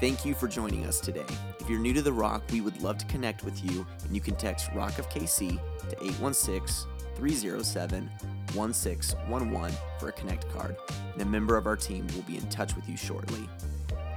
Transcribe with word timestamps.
Thank 0.00 0.24
you 0.24 0.32
for 0.32 0.48
joining 0.48 0.86
us 0.86 0.98
today. 0.98 1.26
If 1.58 1.68
you're 1.68 1.78
new 1.78 1.92
to 1.92 2.00
The 2.00 2.10
Rock, 2.10 2.42
we 2.50 2.62
would 2.62 2.80
love 2.80 2.96
to 2.96 3.04
connect 3.04 3.44
with 3.44 3.62
you, 3.62 3.86
and 4.02 4.14
you 4.14 4.20
can 4.22 4.34
text 4.34 4.70
Rock 4.74 4.98
of 4.98 5.10
KC 5.10 5.60
to 5.90 5.96
816 6.02 6.88
307 7.16 8.10
1611 8.54 9.76
for 9.98 10.08
a 10.08 10.12
Connect 10.12 10.50
card, 10.54 10.74
and 11.12 11.20
a 11.20 11.26
member 11.26 11.54
of 11.58 11.66
our 11.66 11.76
team 11.76 12.06
will 12.14 12.22
be 12.22 12.38
in 12.38 12.48
touch 12.48 12.74
with 12.74 12.88
you 12.88 12.96
shortly. 12.96 13.46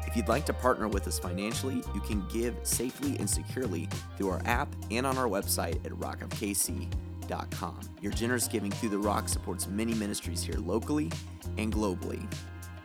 If 0.07 0.15
you'd 0.15 0.29
like 0.29 0.46
to 0.46 0.54
partner 0.54 0.88
with 0.88 1.05
us 1.05 1.19
financially, 1.19 1.84
you 1.93 2.00
can 2.00 2.25
give 2.31 2.55
safely 2.63 3.18
and 3.18 3.29
securely 3.29 3.89
through 4.18 4.29
our 4.29 4.41
app 4.45 4.73
and 4.89 5.05
on 5.05 5.18
our 5.18 5.27
website 5.27 5.86
at 5.86 5.91
rockofkc.com. 5.91 7.79
Your 8.00 8.13
generous 8.13 8.47
giving 8.47 8.71
through 8.71 8.89
The 8.89 9.00
Rock 9.00 9.27
supports 9.27 9.68
many 9.68 9.93
ministries 9.95 10.43
here 10.43 10.59
locally 10.59 11.11
and 11.57 11.73
globally. 11.73 12.25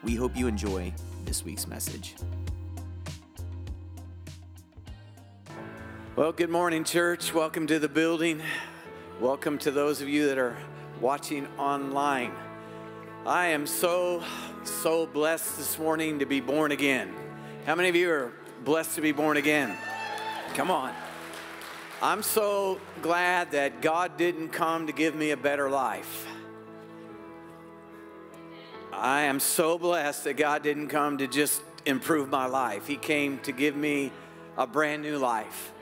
We 0.03 0.17
hope 0.17 0.37
you 0.37 0.49
enjoy 0.49 0.93
this 1.25 1.45
week's 1.45 1.69
message. 1.69 2.17
Well, 6.19 6.33
good 6.33 6.51
morning, 6.51 6.83
church. 6.83 7.33
Welcome 7.33 7.69
to 7.69 7.79
the 7.79 7.89
building. 7.89 8.43
Welcome 9.21 9.57
to 9.59 9.71
those 9.71 10.01
of 10.01 10.09
you 10.09 10.27
that 10.27 10.37
are 10.37 10.57
watching 11.01 11.47
online. 11.57 12.33
I 13.25 13.47
am 13.47 13.69
so, 13.69 14.25
so 14.65 15.07
blessed 15.07 15.59
this 15.59 15.79
morning 15.79 16.19
to 16.19 16.27
be 16.27 16.41
born 16.41 16.73
again. 16.73 17.15
How 17.67 17.77
many 17.77 17.89
of 17.89 17.95
you 17.95 18.11
are 18.11 18.33
blessed 18.65 18.97
to 18.97 19.01
be 19.01 19.13
born 19.13 19.37
again? 19.37 19.77
Come 20.55 20.73
on. 20.73 20.93
I'm 22.03 22.25
so 22.25 22.81
glad 23.01 23.53
that 23.53 23.81
God 23.81 24.17
didn't 24.17 24.49
come 24.49 24.89
to 24.89 24.93
give 24.93 25.15
me 25.15 25.31
a 25.31 25.37
better 25.37 25.71
life. 25.71 26.27
I 28.93 29.21
am 29.21 29.39
so 29.39 29.79
blessed 29.79 30.25
that 30.25 30.37
God 30.37 30.65
didn't 30.65 30.89
come 30.89 31.19
to 31.19 31.29
just 31.29 31.63
improve 31.87 32.29
my 32.29 32.47
life. 32.47 32.89
He 32.89 32.97
came 32.97 33.39
to 33.45 33.53
give 33.53 33.77
me 33.77 34.11
a 34.57 34.67
brand 34.67 35.03
new 35.03 35.17
life. 35.17 35.75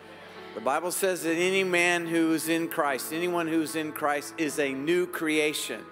The 0.57 0.63
Bible 0.63 0.91
says 0.91 1.23
that 1.25 1.35
any 1.35 1.65
man 1.65 2.07
who 2.07 2.33
is 2.33 2.49
in 2.49 2.69
Christ, 2.69 3.13
anyone 3.13 3.47
who's 3.47 3.77
in 3.77 3.93
Christ, 3.93 4.33
is 4.39 4.59
a 4.59 4.73
new 4.73 5.07
creation. 5.07 5.85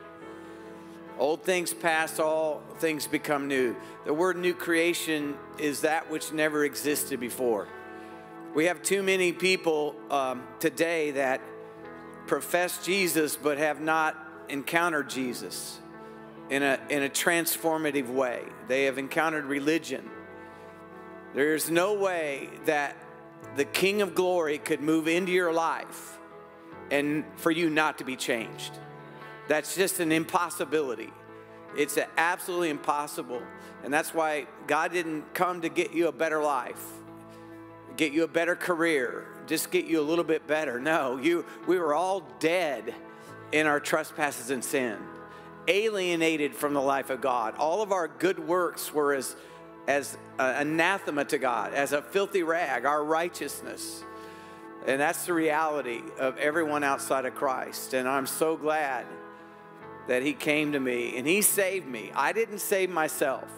Old 1.19 1.43
things 1.43 1.75
pass, 1.75 2.19
all 2.19 2.63
things 2.79 3.07
become 3.07 3.47
new. 3.47 3.77
The 4.07 4.15
word 4.15 4.39
new 4.39 4.55
creation 4.55 5.37
is 5.59 5.83
that 5.83 6.11
which 6.11 6.33
never 6.33 6.65
existed 6.65 7.21
before. 7.21 7.69
We 8.55 8.65
have 8.65 8.83
too 8.83 9.03
many 9.03 9.33
people 9.33 9.97
um, 10.11 10.43
today 10.61 11.11
that 11.11 11.43
profess 12.27 12.83
Jesus 12.87 13.37
but 13.37 13.59
have 13.59 13.83
not 13.83 14.17
encountered 14.49 15.11
Jesus 15.11 15.79
in 16.49 16.63
a, 16.63 16.81
in 16.89 17.03
a 17.03 17.11
transformative 17.11 18.09
way. 18.09 18.41
They 18.69 18.85
have 18.85 18.97
encountered 18.97 19.45
religion. 19.45 20.09
There's 21.35 21.69
no 21.69 21.93
way 21.93 22.49
that 22.65 22.97
the 23.57 23.65
King 23.65 24.03
of 24.03 24.15
Glory 24.15 24.59
could 24.59 24.81
move 24.81 25.09
into 25.09 25.33
your 25.33 25.53
life 25.53 26.19
and 26.91 27.25
for 27.37 27.51
you 27.51 27.71
not 27.71 27.99
to 27.99 28.05
be 28.05 28.17
changed. 28.17 28.73
That's 29.49 29.75
just 29.75 30.01
an 30.01 30.13
impossibility. 30.13 31.13
It's 31.77 31.99
absolutely 32.17 32.71
impossible. 32.71 33.43
And 33.83 33.93
that's 33.93 34.15
why 34.15 34.47
God 34.67 34.93
didn't 34.93 35.35
come 35.35 35.61
to 35.63 35.69
get 35.69 35.93
you 35.93 36.09
a 36.09 36.13
better 36.13 36.43
life, 36.43 36.83
get 37.97 38.13
you 38.13 38.25
a 38.25 38.29
better 38.29 38.57
career, 38.57 39.27
just 39.47 39.71
get 39.71 39.85
you 39.85 40.01
a 40.01 40.03
little 40.03 40.25
bit 40.25 40.47
better. 40.47 40.81
No, 40.81 41.19
you 41.19 41.45
we 41.67 41.79
were 41.79 41.95
all 41.95 42.23
dead 42.39 42.95
in 43.53 43.67
our 43.67 43.81
trespasses 43.81 44.51
and 44.51 44.65
sin, 44.65 44.97
alienated 45.69 46.55
from 46.55 46.75
the 46.75 46.81
life 46.81 47.11
of 47.11 47.21
God. 47.21 47.55
All 47.59 47.83
of 47.83 47.93
our 47.93 48.09
good 48.09 48.39
works 48.39 48.93
were 48.93 49.15
as 49.15 49.37
as 49.87 50.17
anathema 50.39 51.25
to 51.27 51.39
God, 51.39 51.75
as 51.75 51.93
a 51.93 52.03
filthy 52.03 52.43
rag, 52.43 52.85
our 52.85 53.05
righteousness. 53.05 54.05
And 54.87 55.01
that's 55.01 55.27
the 55.27 55.33
reality 55.33 56.03
of 56.19 56.37
everyone 56.39 56.85
outside 56.85 57.25
of 57.25 57.35
Christ. 57.35 57.95
And 57.95 58.09
I'm 58.09 58.27
so 58.27 58.57
glad 58.57 59.07
that 60.09 60.23
He 60.23 60.35
came 60.35 60.73
to 60.73 60.81
me 60.81 61.17
and 61.17 61.27
He 61.27 61.43
saved 61.43 61.87
me. 61.87 62.13
I 62.15 62.33
didn't 62.33 62.59
save 62.59 62.91
myself, 62.91 63.49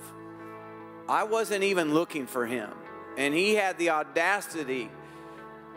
I 1.09 1.25
wasn't 1.25 1.65
even 1.65 1.95
looking 1.95 2.27
for 2.27 2.47
Him. 2.47 2.71
And 3.17 3.35
He 3.35 3.55
had 3.55 3.79
the 3.79 3.91
audacity 3.91 4.91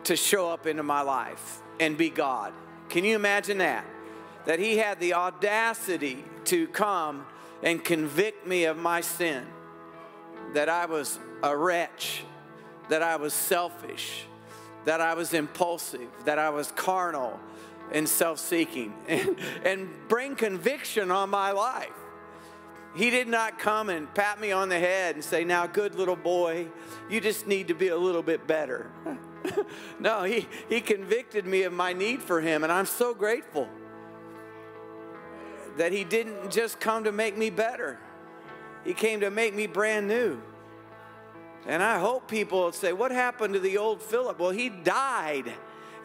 to 0.04 0.16
show 0.16 0.50
up 0.50 0.68
into 0.68 0.84
my 0.84 1.02
life 1.02 1.62
and 1.80 1.98
be 1.98 2.10
God. 2.10 2.54
Can 2.90 3.06
you 3.06 3.16
imagine 3.16 3.60
that? 3.60 3.86
That 4.46 4.60
He 4.60 4.78
had 4.78 5.00
the 5.00 5.14
audacity 5.14 6.24
to 6.46 6.68
come 6.68 7.26
and 7.62 7.84
convict 7.84 8.48
me 8.48 8.66
of 8.66 8.78
my 8.78 9.02
sin, 9.02 9.46
that 10.54 10.70
I 10.70 10.86
was 10.86 11.20
a 11.44 11.56
wretch, 11.56 12.24
that 12.90 13.02
I 13.02 13.18
was 13.18 13.34
selfish, 13.34 14.26
that 14.86 15.02
I 15.02 15.14
was 15.14 15.34
impulsive, 15.34 16.10
that 16.26 16.40
I 16.40 16.50
was 16.50 16.72
carnal, 16.72 17.40
and 17.92 18.08
self 18.08 18.40
seeking 18.40 18.94
and, 19.08 19.36
and 19.64 19.90
bring 20.08 20.36
conviction 20.36 21.12
on 21.12 21.30
my 21.30 21.52
life. 21.52 21.90
He 22.96 23.12
did 23.12 23.28
not 23.28 23.60
come 23.60 23.90
and 23.90 24.12
pat 24.14 24.42
me 24.42 24.52
on 24.52 24.70
the 24.70 24.80
head 24.80 25.16
and 25.16 25.24
say, 25.24 25.44
Now, 25.44 25.68
good 25.68 25.96
little 25.96 26.16
boy, 26.16 26.68
you 27.10 27.22
just 27.22 27.48
need 27.48 27.68
to 27.68 27.76
be 27.76 27.90
a 27.90 27.98
little 27.98 28.24
bit 28.24 28.48
better. 28.48 28.92
no, 30.00 30.24
he, 30.24 30.48
he 30.68 30.82
convicted 30.82 31.46
me 31.46 31.64
of 31.64 31.74
my 31.74 31.94
need 31.94 32.22
for 32.22 32.42
Him, 32.42 32.64
and 32.64 32.74
I'm 32.74 32.88
so 32.88 33.14
grateful 33.14 33.70
that 35.78 35.92
He 35.92 36.04
didn't 36.04 36.52
just 36.52 36.80
come 36.80 37.04
to 37.04 37.12
make 37.12 37.38
me 37.38 37.52
better, 37.52 38.00
He 38.84 38.94
came 38.94 39.22
to 39.22 39.30
make 39.30 39.54
me 39.54 39.68
brand 39.68 40.08
new. 40.08 40.42
And 41.68 41.84
I 41.84 42.00
hope 42.00 42.28
people 42.28 42.72
say, 42.72 42.94
What 42.94 43.12
happened 43.12 43.54
to 43.54 43.60
the 43.60 43.78
old 43.78 44.02
Phillip? 44.02 44.40
Well, 44.40 44.52
he 44.52 44.70
died, 44.70 45.52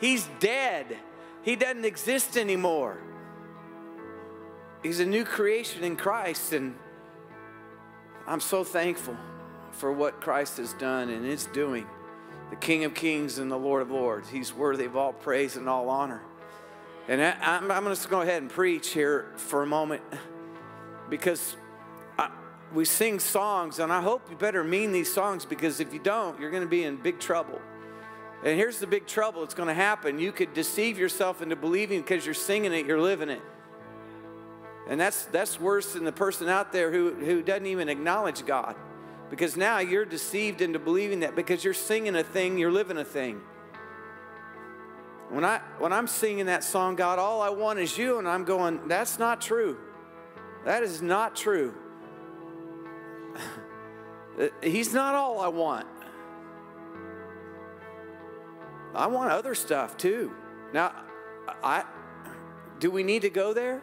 he's 0.00 0.28
dead. 0.40 0.96
He 1.42 1.56
doesn't 1.56 1.84
exist 1.84 2.38
anymore. 2.38 2.98
He's 4.82 4.98
a 4.98 5.04
new 5.04 5.24
creation 5.24 5.84
in 5.84 5.96
Christ, 5.96 6.54
and 6.54 6.74
I'm 8.26 8.40
so 8.40 8.64
thankful 8.64 9.16
for 9.72 9.92
what 9.92 10.20
Christ 10.20 10.56
has 10.56 10.72
done 10.74 11.10
and 11.10 11.26
is 11.26 11.46
doing. 11.46 11.86
The 12.50 12.56
King 12.56 12.84
of 12.84 12.94
Kings 12.94 13.38
and 13.38 13.50
the 13.50 13.58
Lord 13.58 13.82
of 13.82 13.90
Lords. 13.90 14.28
He's 14.28 14.54
worthy 14.54 14.84
of 14.84 14.96
all 14.96 15.12
praise 15.12 15.56
and 15.56 15.68
all 15.68 15.88
honor. 15.88 16.22
And 17.08 17.20
I, 17.20 17.56
am 17.56 17.68
going 17.68 17.94
to 17.94 18.08
go 18.08 18.22
ahead 18.22 18.40
and 18.40 18.50
preach 18.50 18.90
here 18.90 19.32
for 19.36 19.62
a 19.62 19.66
moment 19.66 20.02
because 21.10 21.56
we 22.74 22.84
sing 22.84 23.20
songs, 23.20 23.78
and 23.78 23.92
I 23.92 24.00
hope 24.00 24.28
you 24.28 24.36
better 24.36 24.64
mean 24.64 24.92
these 24.92 25.12
songs 25.12 25.44
because 25.44 25.80
if 25.80 25.92
you 25.92 26.00
don't, 26.00 26.38
you're 26.40 26.50
going 26.50 26.62
to 26.62 26.68
be 26.68 26.84
in 26.84 26.96
big 26.96 27.20
trouble. 27.20 27.60
And 28.42 28.58
here's 28.58 28.78
the 28.78 28.86
big 28.86 29.06
trouble 29.06 29.42
it's 29.42 29.54
going 29.54 29.68
to 29.68 29.74
happen. 29.74 30.18
You 30.18 30.32
could 30.32 30.52
deceive 30.52 30.98
yourself 30.98 31.40
into 31.40 31.56
believing 31.56 32.02
because 32.02 32.26
you're 32.26 32.34
singing 32.34 32.72
it, 32.72 32.84
you're 32.84 33.00
living 33.00 33.30
it. 33.30 33.40
And 34.88 35.00
that's, 35.00 35.24
that's 35.26 35.58
worse 35.58 35.94
than 35.94 36.04
the 36.04 36.12
person 36.12 36.48
out 36.48 36.72
there 36.72 36.92
who, 36.92 37.14
who 37.14 37.42
doesn't 37.42 37.66
even 37.66 37.88
acknowledge 37.88 38.44
God. 38.44 38.76
Because 39.30 39.56
now 39.56 39.78
you're 39.78 40.04
deceived 40.04 40.60
into 40.60 40.78
believing 40.78 41.20
that 41.20 41.34
because 41.34 41.64
you're 41.64 41.72
singing 41.72 42.14
a 42.16 42.22
thing, 42.22 42.58
you're 42.58 42.70
living 42.70 42.98
a 42.98 43.04
thing. 43.04 43.40
When, 45.30 45.44
I, 45.44 45.60
when 45.78 45.92
I'm 45.92 46.06
singing 46.06 46.46
that 46.46 46.62
song, 46.62 46.96
God, 46.96 47.18
all 47.18 47.40
I 47.40 47.48
want 47.48 47.78
is 47.78 47.96
you, 47.96 48.18
and 48.18 48.28
I'm 48.28 48.44
going, 48.44 48.86
that's 48.88 49.18
not 49.18 49.40
true. 49.40 49.78
That 50.66 50.82
is 50.82 51.00
not 51.00 51.34
true. 51.34 51.74
Uh, 54.36 54.48
he's 54.64 54.92
not 54.92 55.14
all 55.14 55.40
I 55.40 55.46
want. 55.46 55.86
I 58.92 59.06
want 59.06 59.30
other 59.30 59.54
stuff 59.54 59.96
too. 59.96 60.32
Now, 60.72 60.92
I 61.62 61.84
do 62.80 62.90
we 62.90 63.02
need 63.02 63.22
to 63.22 63.30
go 63.30 63.54
there? 63.54 63.80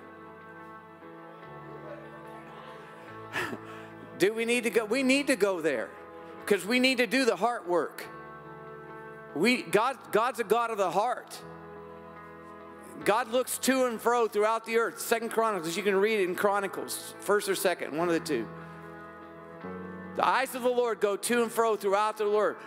do 4.18 4.34
we 4.34 4.46
need 4.46 4.64
to 4.64 4.70
go? 4.70 4.86
We 4.86 5.04
need 5.04 5.28
to 5.28 5.36
go 5.36 5.62
there 5.62 5.90
because 6.46 6.66
we 6.66 6.80
need 6.80 6.98
to 6.98 7.08
do 7.08 7.26
the 7.26 7.36
heart 7.36 7.68
work. 7.68 8.04
We 9.36 9.62
God 9.62 9.98
God's 10.12 10.40
a 10.40 10.44
God 10.44 10.70
of 10.72 10.78
the 10.78 10.92
heart. 10.92 11.42
God 13.04 13.32
looks 13.32 13.58
to 13.60 13.86
and 13.86 14.00
fro 14.00 14.28
throughout 14.28 14.66
the 14.66 14.78
earth. 14.78 15.00
Second 15.00 15.30
Chronicles, 15.30 15.76
you 15.76 15.82
can 15.82 15.96
read 15.96 16.20
it 16.20 16.30
in 16.30 16.36
Chronicles, 16.36 17.16
first 17.20 17.50
or 17.50 17.56
second, 17.56 17.98
one 17.98 18.08
of 18.08 18.14
the 18.14 18.20
two. 18.20 18.48
The 20.16 20.28
eyes 20.28 20.54
of 20.56 20.64
the 20.64 20.70
Lord 20.70 21.00
go 21.00 21.16
to 21.16 21.44
and 21.44 21.52
fro 21.52 21.76
throughout 21.76 22.18
the 22.18 22.26
Lord 22.26 22.58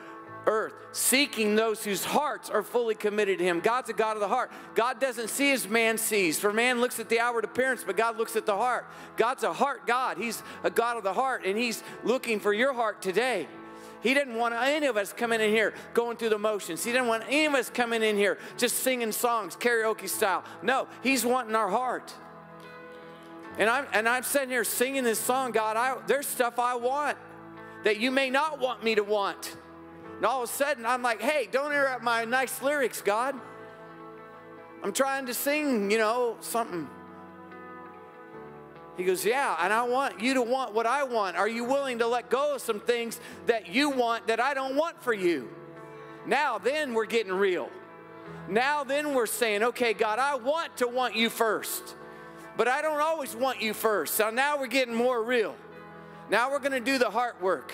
earth, 0.47 0.75
seeking 0.93 1.57
those 1.57 1.85
whose 1.85 2.05
hearts 2.05 2.51
are 2.51 2.63
fully 2.63 2.95
committed 2.95 3.39
to 3.39 3.45
Him. 3.45 3.61
God's 3.61 3.91
a 3.91 3.93
God 3.93 4.17
of 4.17 4.21
the 4.21 4.29
heart. 4.29 4.51
God 4.75 5.01
doesn't 5.01 5.29
see 5.29 5.53
as 5.53 5.69
man 5.69 5.99
sees, 5.99 6.39
for 6.39 6.53
man 6.53 6.81
looks 6.81 7.01
at 7.01 7.09
the 7.09 7.21
outward 7.21 7.45
appearance, 7.45 7.85
but 7.85 7.97
God 7.97 8.19
looks 8.19 8.37
at 8.37 8.47
the 8.47 8.57
heart. 8.57 8.87
God's 9.17 9.43
a 9.43 9.53
heart 9.53 9.87
God. 9.87 10.19
He's 10.19 10.43
a 10.63 10.71
God 10.71 10.97
of 10.97 11.03
the 11.03 11.13
heart, 11.13 11.45
and 11.45 11.57
He's 11.57 11.83
looking 12.03 12.41
for 12.41 12.53
your 12.53 12.73
heart 12.73 13.03
today. 13.03 13.49
He 14.03 14.13
didn't 14.13 14.35
want 14.35 14.55
any 14.55 14.87
of 14.87 14.99
us 14.99 15.15
coming 15.15 15.41
in 15.41 15.51
here 15.51 15.73
going 15.95 16.19
through 16.19 16.29
the 16.29 16.39
motions. 16.39 16.85
He 16.85 16.93
didn't 16.93 17.09
want 17.09 17.25
any 17.27 17.47
of 17.47 17.55
us 17.55 17.71
coming 17.71 18.03
in 18.03 18.17
here 18.17 18.39
just 18.59 18.81
singing 18.81 19.13
songs, 19.13 19.57
karaoke 19.57 20.09
style. 20.09 20.45
No, 20.63 20.89
He's 21.03 21.25
wanting 21.25 21.55
our 21.55 21.71
heart. 21.71 22.13
And 23.57 23.71
I'm, 23.71 23.87
and 23.93 24.09
I'm 24.09 24.25
sitting 24.25 24.51
here 24.51 24.65
singing 24.65 25.05
this 25.05 25.19
song, 25.19 25.53
God, 25.53 25.77
I, 25.77 25.97
there's 26.07 26.27
stuff 26.27 26.59
I 26.59 26.75
want. 26.75 27.17
That 27.85 28.01
you 28.01 28.11
may 28.11 28.31
not 28.31 28.59
want 28.59 28.83
me 28.83 28.95
to 28.95 29.05
want. 29.05 29.57
And 30.17 30.27
all 30.27 30.43
of 30.43 30.49
a 30.49 30.53
sudden, 30.53 30.87
I'm 30.87 31.03
like, 31.03 31.21
hey, 31.21 31.49
don't 31.51 31.73
interrupt 31.73 32.03
my 32.03 32.25
nice 32.25 32.63
lyrics, 32.63 33.01
God. 33.03 33.35
I'm 34.83 34.93
trying 34.93 35.27
to 35.27 35.35
sing, 35.35 35.91
you 35.91 35.99
know, 35.99 36.37
something. 36.41 36.89
He 38.97 39.05
goes, 39.05 39.25
Yeah, 39.25 39.57
and 39.61 39.73
I 39.73 39.83
want 39.85 40.21
you 40.21 40.35
to 40.35 40.43
want 40.43 40.75
what 40.75 40.87
I 40.87 41.05
want. 41.05 41.37
Are 41.37 41.49
you 41.49 41.65
willing 41.65 41.99
to 41.99 42.07
let 42.07 42.31
go 42.31 42.55
of 42.55 42.61
some 42.61 42.81
things 42.81 43.19
that 43.47 43.69
you 43.69 43.91
want 43.91 44.29
that 44.29 44.41
I 44.41 44.55
don't 44.55 44.77
want 44.77 45.03
for 45.03 45.13
you? 45.13 45.49
Now, 46.27 46.59
then 46.59 46.95
we're 46.95 47.07
getting 47.07 47.33
real. 47.33 47.71
Now, 48.49 48.85
then 48.85 49.15
we're 49.15 49.27
saying, 49.27 49.63
Okay, 49.63 49.95
God, 49.95 50.19
I 50.19 50.37
want 50.37 50.77
to 50.77 50.87
want 50.87 51.17
you 51.17 51.29
first, 51.29 51.97
but 52.57 52.69
I 52.69 52.83
don't 52.83 53.01
always 53.01 53.35
want 53.35 53.61
you 53.61 53.75
first. 53.75 54.15
So 54.15 54.31
now 54.31 54.59
we're 54.59 54.67
getting 54.69 54.95
more 54.95 55.23
real. 55.23 55.57
Now 56.31 56.51
we're 56.51 56.59
going 56.59 56.73
to 56.73 56.81
do 56.81 56.99
the 56.99 57.11
heart 57.11 57.41
work. 57.43 57.73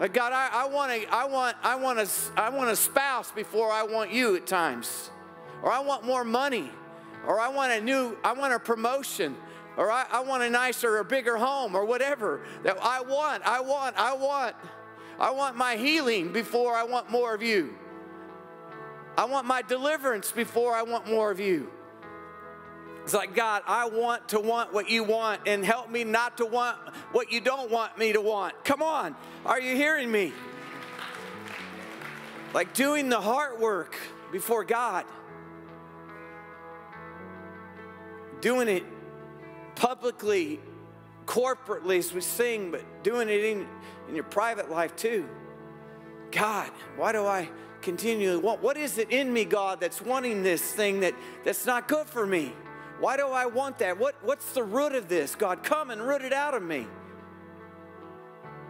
Like 0.00 0.14
God, 0.14 0.32
I, 0.32 0.48
I 0.64 0.66
want 0.66 0.90
a, 0.92 1.06
I 1.06 1.24
want, 1.26 1.56
I 1.62 1.76
want 1.76 1.98
a, 1.98 2.08
I 2.36 2.48
want 2.48 2.70
a 2.70 2.76
spouse 2.76 3.30
before 3.30 3.70
I 3.70 3.82
want 3.82 4.10
you 4.12 4.34
at 4.34 4.46
times, 4.46 5.10
or 5.62 5.70
I 5.70 5.80
want 5.80 6.04
more 6.04 6.24
money, 6.24 6.70
or 7.26 7.38
I 7.38 7.48
want 7.48 7.72
a 7.72 7.80
new, 7.82 8.16
I 8.24 8.32
want 8.32 8.54
a 8.54 8.58
promotion, 8.58 9.36
or 9.76 9.90
I, 9.90 10.06
I 10.10 10.20
want 10.20 10.42
a 10.42 10.48
nicer 10.48 10.96
or 10.96 11.04
bigger 11.04 11.36
home, 11.36 11.74
or 11.74 11.84
whatever 11.84 12.40
that 12.62 12.78
I 12.82 13.02
want, 13.02 13.42
I 13.44 13.60
want, 13.60 13.96
I 13.98 14.14
want, 14.14 14.56
I 15.18 15.30
want 15.32 15.56
my 15.56 15.76
healing 15.76 16.32
before 16.32 16.74
I 16.74 16.84
want 16.84 17.10
more 17.10 17.34
of 17.34 17.42
you. 17.42 17.74
I 19.18 19.26
want 19.26 19.46
my 19.46 19.60
deliverance 19.60 20.32
before 20.32 20.72
I 20.72 20.82
want 20.82 21.06
more 21.06 21.30
of 21.30 21.38
you. 21.38 21.70
It's 23.04 23.14
like, 23.14 23.34
God, 23.34 23.62
I 23.66 23.88
want 23.88 24.28
to 24.28 24.40
want 24.40 24.72
what 24.72 24.88
you 24.88 25.04
want 25.04 25.42
and 25.46 25.64
help 25.64 25.90
me 25.90 26.04
not 26.04 26.36
to 26.38 26.46
want 26.46 26.76
what 27.12 27.32
you 27.32 27.40
don't 27.40 27.70
want 27.70 27.98
me 27.98 28.12
to 28.12 28.20
want. 28.20 28.64
Come 28.64 28.82
on, 28.82 29.16
are 29.44 29.60
you 29.60 29.74
hearing 29.74 30.10
me? 30.10 30.32
Like 32.52 32.74
doing 32.74 33.08
the 33.08 33.20
heart 33.20 33.60
work 33.60 33.96
before 34.32 34.64
God, 34.64 35.04
doing 38.40 38.68
it 38.68 38.84
publicly, 39.76 40.60
corporately 41.26 41.98
as 41.98 42.12
we 42.12 42.20
sing, 42.20 42.70
but 42.70 42.82
doing 43.02 43.28
it 43.28 43.44
in, 43.44 43.66
in 44.08 44.14
your 44.14 44.24
private 44.24 44.70
life 44.70 44.94
too. 44.96 45.28
God, 46.32 46.70
why 46.96 47.12
do 47.12 47.24
I 47.26 47.48
continually 47.82 48.36
want? 48.36 48.62
What 48.62 48.76
is 48.76 48.98
it 48.98 49.10
in 49.10 49.32
me, 49.32 49.44
God, 49.44 49.80
that's 49.80 50.00
wanting 50.00 50.42
this 50.42 50.60
thing 50.60 51.00
that, 51.00 51.14
that's 51.44 51.66
not 51.66 51.88
good 51.88 52.06
for 52.06 52.26
me? 52.26 52.52
Why 53.00 53.16
do 53.16 53.28
I 53.28 53.46
want 53.46 53.78
that? 53.78 53.98
What, 53.98 54.14
what's 54.22 54.52
the 54.52 54.62
root 54.62 54.94
of 54.94 55.08
this? 55.08 55.34
God, 55.34 55.62
come 55.62 55.90
and 55.90 56.02
root 56.02 56.22
it 56.22 56.34
out 56.34 56.54
of 56.54 56.62
me. 56.62 56.86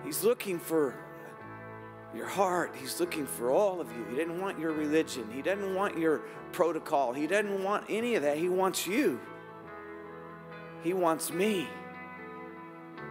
He's 0.04 0.22
looking 0.22 0.58
for 0.58 0.94
your 2.14 2.26
heart. 2.26 2.74
He's 2.80 3.00
looking 3.00 3.26
for 3.26 3.50
all 3.50 3.80
of 3.80 3.90
you. 3.92 4.04
He 4.08 4.14
didn't 4.14 4.40
want 4.40 4.58
your 4.58 4.72
religion. 4.72 5.28
He 5.32 5.42
doesn't 5.42 5.74
want 5.74 5.98
your 5.98 6.22
protocol. 6.52 7.12
He 7.12 7.26
doesn't 7.26 7.62
want 7.62 7.86
any 7.88 8.14
of 8.14 8.22
that. 8.22 8.38
He 8.38 8.48
wants 8.48 8.86
you. 8.86 9.20
He 10.82 10.92
wants 10.92 11.32
me. 11.32 11.68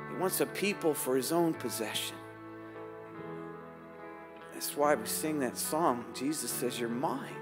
He 0.10 0.16
wants 0.18 0.40
a 0.40 0.46
people 0.46 0.94
for 0.94 1.18
his 1.18 1.32
own 1.32 1.54
possession. 1.54 2.16
That's 4.54 4.76
why 4.76 4.96
we 4.96 5.06
sing 5.06 5.40
that 5.40 5.58
song. 5.58 6.06
Jesus 6.14 6.50
says, 6.50 6.80
You're 6.80 6.90
mine. 6.90 7.39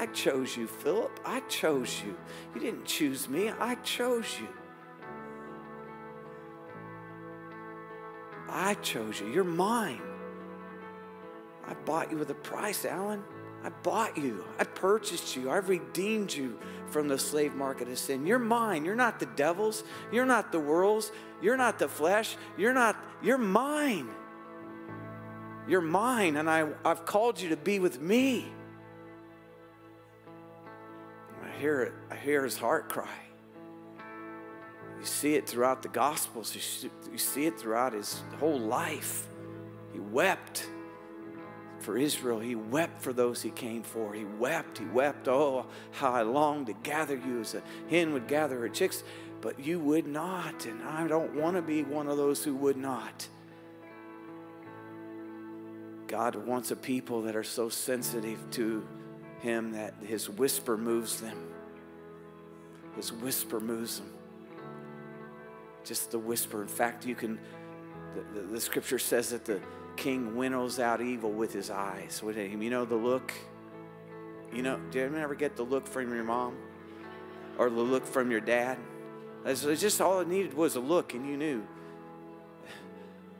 I 0.00 0.06
chose 0.06 0.56
you, 0.56 0.66
Phillip. 0.66 1.20
I 1.26 1.40
chose 1.40 2.02
you. 2.02 2.16
You 2.54 2.60
didn't 2.62 2.86
choose 2.86 3.28
me, 3.28 3.50
I 3.50 3.74
chose 3.74 4.40
you. 4.40 4.48
I 8.48 8.72
chose 8.74 9.20
you. 9.20 9.26
You're 9.28 9.44
mine. 9.44 10.00
I 11.68 11.74
bought 11.84 12.10
you 12.10 12.16
with 12.16 12.30
a 12.30 12.34
price, 12.34 12.86
Alan. 12.86 13.22
I 13.62 13.68
bought 13.68 14.16
you. 14.16 14.42
I 14.58 14.64
purchased 14.64 15.36
you. 15.36 15.50
I 15.50 15.58
redeemed 15.58 16.32
you 16.32 16.58
from 16.86 17.06
the 17.06 17.18
slave 17.18 17.54
market 17.54 17.86
of 17.86 17.98
sin. 17.98 18.26
You're 18.26 18.38
mine. 18.38 18.86
You're 18.86 18.94
not 18.94 19.20
the 19.20 19.26
devil's. 19.26 19.84
You're 20.10 20.24
not 20.24 20.50
the 20.50 20.60
world's. 20.60 21.12
You're 21.42 21.58
not 21.58 21.78
the 21.78 21.88
flesh. 21.88 22.38
You're 22.56 22.72
not, 22.72 22.96
you're 23.22 23.36
mine. 23.36 24.08
You're 25.68 25.82
mine, 25.82 26.38
and 26.38 26.48
I, 26.48 26.70
I've 26.86 27.04
called 27.04 27.38
you 27.38 27.50
to 27.50 27.56
be 27.58 27.78
with 27.78 28.00
me 28.00 28.50
hear 31.60 31.82
it. 31.82 31.92
I 32.10 32.16
hear 32.16 32.42
his 32.42 32.56
heart 32.56 32.88
cry. 32.88 33.14
You 34.98 35.06
see 35.06 35.34
it 35.34 35.48
throughout 35.48 35.82
the 35.82 35.88
Gospels. 35.88 36.54
You 36.54 37.18
see 37.18 37.46
it 37.46 37.58
throughout 37.58 37.92
his 37.92 38.22
whole 38.38 38.58
life. 38.58 39.26
He 39.92 40.00
wept 40.00 40.68
for 41.78 41.96
Israel. 41.96 42.38
He 42.38 42.54
wept 42.54 43.00
for 43.00 43.12
those 43.12 43.42
he 43.42 43.50
came 43.50 43.82
for. 43.82 44.12
He 44.12 44.24
wept. 44.24 44.78
He 44.78 44.84
wept. 44.86 45.28
Oh, 45.28 45.66
how 45.92 46.12
I 46.12 46.22
long 46.22 46.66
to 46.66 46.72
gather 46.72 47.16
you 47.16 47.40
as 47.40 47.54
a 47.54 47.62
hen 47.88 48.12
would 48.12 48.28
gather 48.28 48.58
her 48.60 48.68
chicks, 48.68 49.02
but 49.40 49.58
you 49.58 49.78
would 49.78 50.06
not. 50.06 50.66
And 50.66 50.82
I 50.82 51.06
don't 51.06 51.34
want 51.34 51.56
to 51.56 51.62
be 51.62 51.82
one 51.82 52.08
of 52.08 52.16
those 52.16 52.44
who 52.44 52.54
would 52.56 52.76
not. 52.76 53.28
God 56.06 56.34
wants 56.34 56.70
a 56.70 56.76
people 56.76 57.22
that 57.22 57.36
are 57.36 57.44
so 57.44 57.68
sensitive 57.68 58.38
to 58.52 58.86
him 59.40 59.72
that 59.72 59.94
his 60.02 60.28
whisper 60.28 60.76
moves 60.76 61.20
them. 61.20 61.49
His 62.96 63.12
whisper 63.12 63.60
moves 63.60 63.98
them. 63.98 64.12
Just 65.84 66.10
the 66.10 66.18
whisper. 66.18 66.62
In 66.62 66.68
fact, 66.68 67.06
you 67.06 67.14
can, 67.14 67.38
the, 68.14 68.40
the, 68.40 68.46
the 68.46 68.60
scripture 68.60 68.98
says 68.98 69.30
that 69.30 69.44
the 69.44 69.60
king 69.96 70.36
winnows 70.36 70.78
out 70.78 71.00
evil 71.00 71.30
with 71.30 71.52
his 71.52 71.70
eyes. 71.70 72.22
With 72.22 72.36
him, 72.36 72.62
you 72.62 72.70
know 72.70 72.84
the 72.84 72.96
look. 72.96 73.32
You 74.52 74.62
know, 74.62 74.80
do 74.90 74.98
you 74.98 75.16
ever 75.16 75.34
get 75.34 75.56
the 75.56 75.62
look 75.62 75.86
from 75.86 76.12
your 76.12 76.24
mom 76.24 76.56
or 77.56 77.70
the 77.70 77.80
look 77.80 78.04
from 78.06 78.30
your 78.30 78.40
dad? 78.40 78.78
It's 79.44 79.62
just 79.62 80.00
all 80.00 80.20
it 80.20 80.28
needed 80.28 80.54
was 80.54 80.76
a 80.76 80.80
look, 80.80 81.14
and 81.14 81.26
you 81.26 81.36
knew. 81.36 81.66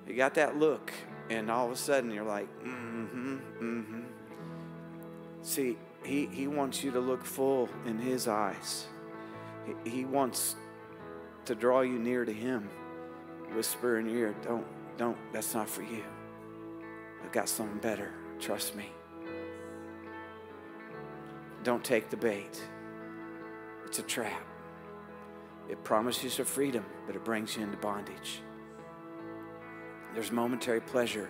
You 0.07 0.15
got 0.17 0.35
that 0.35 0.57
look, 0.57 0.93
and 1.29 1.51
all 1.51 1.67
of 1.67 1.73
a 1.73 1.77
sudden 1.77 2.11
you're 2.11 2.25
like, 2.25 2.49
mm-hmm, 2.65 3.37
mm-hmm. 3.61 4.01
See, 5.43 5.77
he, 6.05 6.27
he 6.27 6.47
wants 6.47 6.83
you 6.83 6.91
to 6.93 7.01
look 7.01 7.25
full 7.25 7.69
in 7.87 7.99
his 7.99 8.29
eyes. 8.29 8.87
He, 9.85 10.05
wants 10.05 10.57
to 11.45 11.55
draw 11.55 11.81
you 11.81 11.99
near 11.99 12.25
to 12.25 12.33
him. 12.33 12.69
Whisper 13.55 13.99
in 13.99 14.09
your 14.09 14.19
ear, 14.19 14.35
don't, 14.43 14.67
don't, 14.97 15.17
that's 15.33 15.55
not 15.55 15.69
for 15.69 15.83
you. 15.83 16.05
I've 17.25 17.33
got 17.33 17.49
something 17.49 17.79
better. 17.79 18.13
Trust 18.39 18.77
me. 18.77 18.93
Don't 21.63 21.85
take 21.85 22.09
the 22.11 22.17
bait. 22.17 22.63
It's 23.87 23.99
a 23.99 24.03
trap. 24.03 24.43
It 25.69 25.83
promises 25.85 26.39
you 26.39 26.45
freedom, 26.45 26.85
but 27.07 27.17
it 27.17 27.25
brings 27.25 27.57
you 27.57 27.63
into 27.63 27.77
bondage. 27.77 28.41
There's 30.15 30.33
momentary 30.33 30.81
pleasure, 30.81 31.29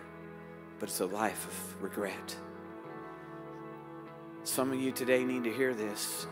but 0.79 0.89
it's 0.89 0.99
a 0.99 1.05
life 1.05 1.45
of 1.45 1.83
regret. 1.83 2.35
Some 4.43 4.71
of 4.71 4.79
you 4.79 4.91
today 4.91 5.23
need 5.23 5.43
to 5.43 5.53
hear 5.53 5.75
this. 5.75 6.25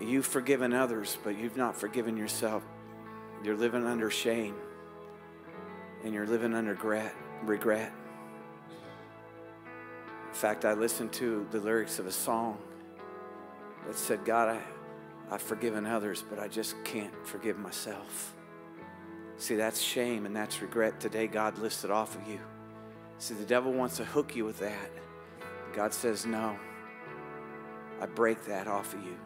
You've 0.00 0.26
forgiven 0.26 0.72
others, 0.72 1.18
but 1.24 1.36
you've 1.36 1.56
not 1.56 1.76
forgiven 1.76 2.16
yourself. 2.16 2.62
You're 3.42 3.56
living 3.56 3.84
under 3.84 4.10
shame 4.10 4.54
and 6.04 6.14
you're 6.14 6.26
living 6.26 6.54
under 6.54 6.72
regret. 6.72 7.14
regret. 7.42 7.92
In 10.28 10.34
fact, 10.34 10.64
I 10.64 10.74
listened 10.74 11.12
to 11.14 11.46
the 11.50 11.58
lyrics 11.58 11.98
of 11.98 12.06
a 12.06 12.12
song 12.12 12.58
that 13.86 13.96
said, 13.96 14.24
God, 14.24 14.56
I, 14.56 15.34
I've 15.34 15.42
forgiven 15.42 15.86
others, 15.86 16.22
but 16.28 16.38
I 16.38 16.48
just 16.48 16.76
can't 16.84 17.12
forgive 17.26 17.58
myself. 17.58 18.34
See, 19.36 19.56
that's 19.56 19.80
shame 19.80 20.26
and 20.26 20.34
that's 20.34 20.60
regret. 20.62 21.00
Today, 21.00 21.26
God 21.26 21.58
lifts 21.58 21.84
it 21.84 21.90
off 21.90 22.16
of 22.16 22.28
you. 22.28 22.40
See, 23.18 23.34
the 23.34 23.44
devil 23.44 23.72
wants 23.72 23.96
to 23.96 24.04
hook 24.04 24.36
you 24.36 24.44
with 24.44 24.58
that. 24.60 24.90
God 25.72 25.92
says, 25.92 26.26
No, 26.26 26.56
I 28.00 28.06
break 28.06 28.44
that 28.46 28.66
off 28.66 28.94
of 28.94 29.04
you. 29.04 29.16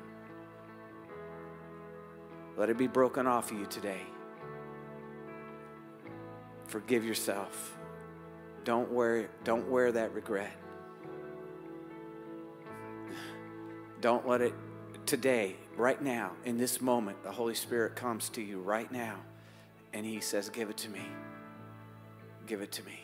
Let 2.56 2.70
it 2.70 2.78
be 2.78 2.86
broken 2.86 3.26
off 3.26 3.50
of 3.50 3.58
you 3.58 3.66
today. 3.66 4.02
Forgive 6.66 7.04
yourself. 7.04 7.76
Don't 8.64 8.90
wear, 8.92 9.28
don't 9.44 9.70
wear 9.70 9.92
that 9.92 10.14
regret. 10.14 10.52
Don't 14.00 14.26
let 14.26 14.40
it 14.40 14.54
today, 15.06 15.56
right 15.76 16.00
now, 16.00 16.32
in 16.44 16.58
this 16.58 16.80
moment, 16.80 17.22
the 17.22 17.30
Holy 17.30 17.54
Spirit 17.54 17.94
comes 17.96 18.28
to 18.30 18.42
you 18.42 18.60
right 18.60 18.90
now 18.90 19.16
and 19.92 20.06
He 20.06 20.20
says, 20.20 20.48
Give 20.48 20.70
it 20.70 20.76
to 20.78 20.88
me. 20.90 21.02
Give 22.46 22.60
it 22.60 22.72
to 22.72 22.82
me. 22.84 23.00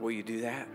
Will 0.00 0.10
you 0.10 0.22
do 0.22 0.42
that? 0.42 0.68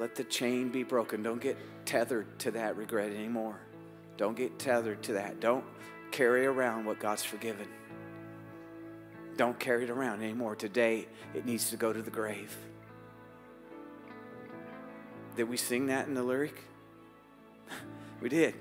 Let 0.00 0.14
the 0.14 0.24
chain 0.24 0.70
be 0.70 0.82
broken. 0.82 1.22
Don't 1.22 1.42
get 1.42 1.58
tethered 1.84 2.38
to 2.38 2.52
that 2.52 2.78
regret 2.78 3.12
anymore. 3.12 3.60
Don't 4.16 4.34
get 4.34 4.58
tethered 4.58 5.02
to 5.04 5.12
that. 5.12 5.40
Don't 5.40 5.64
carry 6.10 6.46
around 6.46 6.86
what 6.86 6.98
God's 6.98 7.22
forgiven. 7.22 7.68
Don't 9.36 9.58
carry 9.60 9.84
it 9.84 9.90
around 9.90 10.22
anymore. 10.22 10.56
Today, 10.56 11.06
it 11.34 11.44
needs 11.44 11.68
to 11.68 11.76
go 11.76 11.92
to 11.92 12.00
the 12.00 12.10
grave. 12.10 12.56
Did 15.36 15.50
we 15.50 15.58
sing 15.58 15.88
that 15.88 16.08
in 16.08 16.14
the 16.14 16.22
lyric? 16.22 16.64
we 18.22 18.30
did. 18.30 18.54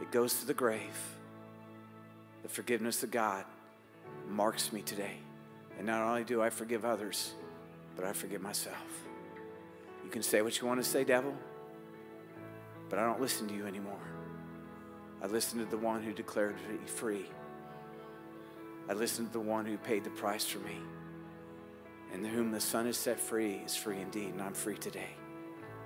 It 0.00 0.10
goes 0.10 0.40
to 0.40 0.46
the 0.46 0.54
grave. 0.54 0.98
The 2.42 2.48
forgiveness 2.48 3.04
of 3.04 3.12
God 3.12 3.44
marks 4.28 4.72
me 4.72 4.82
today. 4.82 5.18
And 5.78 5.86
not 5.86 6.02
only 6.02 6.24
do 6.24 6.42
I 6.42 6.50
forgive 6.50 6.84
others, 6.84 7.34
but 7.94 8.04
I 8.04 8.12
forgive 8.12 8.42
myself. 8.42 9.04
You 10.04 10.10
can 10.10 10.22
say 10.22 10.42
what 10.42 10.60
you 10.60 10.66
want 10.66 10.82
to 10.82 10.88
say, 10.88 11.04
devil, 11.04 11.34
but 12.88 12.98
I 12.98 13.06
don't 13.06 13.20
listen 13.20 13.48
to 13.48 13.54
you 13.54 13.66
anymore. 13.66 13.98
I 15.22 15.26
listen 15.26 15.58
to 15.60 15.64
the 15.64 15.78
one 15.78 16.02
who 16.02 16.12
declared 16.12 16.56
me 16.68 16.78
free. 16.86 17.26
I 18.88 18.94
listen 18.94 19.26
to 19.26 19.32
the 19.32 19.40
one 19.40 19.64
who 19.64 19.78
paid 19.78 20.04
the 20.04 20.10
price 20.10 20.44
for 20.44 20.58
me. 20.58 20.76
And 22.12 22.26
whom 22.26 22.50
the 22.50 22.60
Son 22.60 22.86
has 22.86 22.98
set 22.98 23.18
free 23.18 23.62
is 23.64 23.74
free 23.74 23.98
indeed, 23.98 24.34
and 24.34 24.42
I'm 24.42 24.52
free 24.52 24.76
today. 24.76 25.10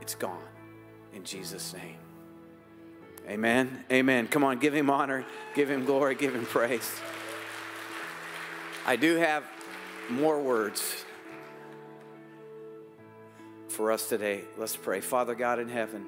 It's 0.00 0.14
gone 0.14 0.42
in 1.14 1.23
Jesus' 1.23 1.73
name. 1.73 1.99
Amen. 3.28 3.85
Amen. 3.92 4.26
Come 4.26 4.42
on, 4.42 4.58
give 4.58 4.75
him 4.75 4.90
honor, 4.90 5.25
give 5.54 5.70
him 5.70 5.85
glory, 5.85 6.14
give 6.14 6.35
him 6.35 6.46
praise. 6.46 6.90
I 8.85 8.96
do 8.96 9.16
have 9.16 9.44
more 10.08 10.40
words 10.40 11.04
for 13.76 13.92
us 13.92 14.09
today. 14.09 14.42
Let's 14.56 14.75
pray. 14.75 15.02
Father 15.02 15.35
God 15.35 15.59
in 15.59 15.68
heaven, 15.68 16.06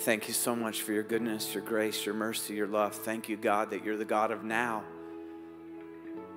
thank 0.00 0.28
you 0.28 0.34
so 0.34 0.54
much 0.54 0.82
for 0.82 0.92
your 0.92 1.02
goodness, 1.02 1.54
your 1.54 1.62
grace, 1.62 2.04
your 2.04 2.14
mercy, 2.14 2.52
your 2.52 2.66
love. 2.66 2.94
Thank 2.94 3.26
you, 3.26 3.38
God, 3.38 3.70
that 3.70 3.82
you're 3.82 3.96
the 3.96 4.04
God 4.04 4.30
of 4.30 4.44
now. 4.44 4.84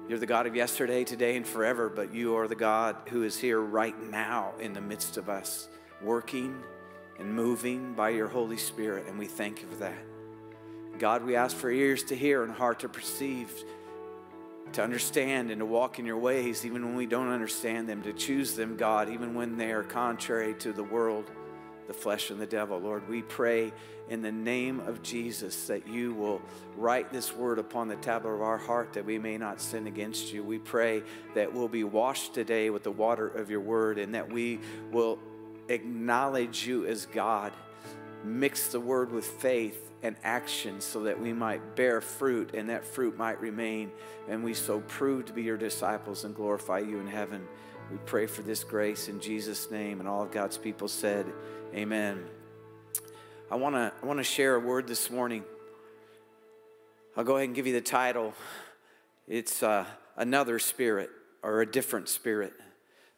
You're 0.07 0.19
the 0.19 0.25
God 0.25 0.47
of 0.47 0.55
yesterday, 0.55 1.03
today, 1.03 1.35
and 1.35 1.45
forever, 1.45 1.89
but 1.89 2.13
you 2.13 2.37
are 2.37 2.47
the 2.47 2.55
God 2.55 2.95
who 3.09 3.23
is 3.23 3.37
here 3.37 3.59
right 3.59 4.09
now 4.09 4.53
in 4.57 4.71
the 4.71 4.79
midst 4.79 5.17
of 5.17 5.27
us, 5.27 5.67
working 6.01 6.63
and 7.19 7.35
moving 7.35 7.93
by 7.93 8.11
your 8.11 8.29
Holy 8.29 8.57
Spirit, 8.57 9.07
and 9.07 9.19
we 9.19 9.27
thank 9.27 9.61
you 9.61 9.67
for 9.67 9.75
that. 9.75 10.05
God, 10.97 11.25
we 11.25 11.35
ask 11.35 11.57
for 11.57 11.69
ears 11.69 12.03
to 12.05 12.15
hear 12.15 12.45
and 12.45 12.53
heart 12.53 12.79
to 12.79 12.87
perceive, 12.87 13.51
to 14.71 14.83
understand 14.83 15.51
and 15.51 15.59
to 15.59 15.65
walk 15.65 15.99
in 15.99 16.05
your 16.05 16.17
ways, 16.17 16.65
even 16.65 16.83
when 16.85 16.95
we 16.95 17.05
don't 17.05 17.29
understand 17.29 17.87
them, 17.87 18.01
to 18.03 18.13
choose 18.13 18.55
them, 18.55 18.75
God, 18.75 19.09
even 19.09 19.35
when 19.35 19.57
they 19.57 19.71
are 19.71 19.83
contrary 19.83 20.55
to 20.55 20.73
the 20.73 20.83
world, 20.83 21.29
the 21.87 21.93
flesh, 21.93 22.31
and 22.31 22.39
the 22.39 22.47
devil. 22.47 22.79
Lord, 22.79 23.07
we 23.07 23.21
pray 23.21 23.71
in 24.09 24.21
the 24.21 24.31
name 24.31 24.79
of 24.81 25.03
Jesus 25.03 25.67
that 25.67 25.87
you 25.87 26.13
will 26.13 26.41
write 26.77 27.11
this 27.11 27.35
word 27.35 27.59
upon 27.59 27.87
the 27.87 27.95
tablet 27.97 28.31
of 28.31 28.41
our 28.41 28.57
heart 28.57 28.93
that 28.93 29.05
we 29.05 29.19
may 29.19 29.37
not 29.37 29.61
sin 29.61 29.87
against 29.87 30.33
you. 30.33 30.43
We 30.43 30.59
pray 30.59 31.03
that 31.35 31.53
we'll 31.53 31.67
be 31.67 31.83
washed 31.83 32.33
today 32.33 32.69
with 32.69 32.83
the 32.83 32.91
water 32.91 33.27
of 33.27 33.49
your 33.49 33.61
word 33.61 33.97
and 33.97 34.15
that 34.15 34.31
we 34.31 34.59
will 34.91 35.19
acknowledge 35.69 36.65
you 36.65 36.85
as 36.85 37.05
God. 37.05 37.53
Mix 38.23 38.67
the 38.67 38.79
word 38.79 39.11
with 39.11 39.25
faith 39.25 39.91
and 40.01 40.15
action 40.23 40.81
so 40.81 41.03
that 41.03 41.19
we 41.19 41.33
might 41.33 41.75
bear 41.75 42.01
fruit 42.01 42.53
and 42.53 42.69
that 42.69 42.85
fruit 42.85 43.17
might 43.17 43.39
remain 43.39 43.91
and 44.29 44.43
we 44.43 44.53
so 44.53 44.79
prove 44.81 45.25
to 45.25 45.33
be 45.33 45.43
your 45.43 45.57
disciples 45.57 46.23
and 46.23 46.35
glorify 46.35 46.79
you 46.79 46.99
in 46.99 47.07
heaven. 47.07 47.45
We 47.91 47.97
pray 48.05 48.25
for 48.25 48.41
this 48.41 48.63
grace 48.63 49.07
in 49.07 49.19
Jesus' 49.19 49.69
name. 49.69 49.99
And 49.99 50.07
all 50.07 50.23
of 50.23 50.31
God's 50.31 50.57
people 50.57 50.87
said, 50.87 51.25
Amen. 51.75 52.23
I 53.51 53.55
want 53.55 53.75
to 53.75 53.91
I 54.01 54.05
want 54.05 54.19
to 54.19 54.23
share 54.23 54.55
a 54.55 54.59
word 54.59 54.87
this 54.87 55.11
morning. 55.11 55.43
I'll 57.15 57.23
go 57.23 57.35
ahead 57.35 57.49
and 57.49 57.55
give 57.55 57.67
you 57.67 57.73
the 57.73 57.81
title. 57.81 58.33
It's 59.27 59.61
uh, 59.61 59.85
another 60.17 60.59
spirit 60.59 61.09
or 61.43 61.61
a 61.61 61.65
different 61.65 62.09
spirit. 62.09 62.53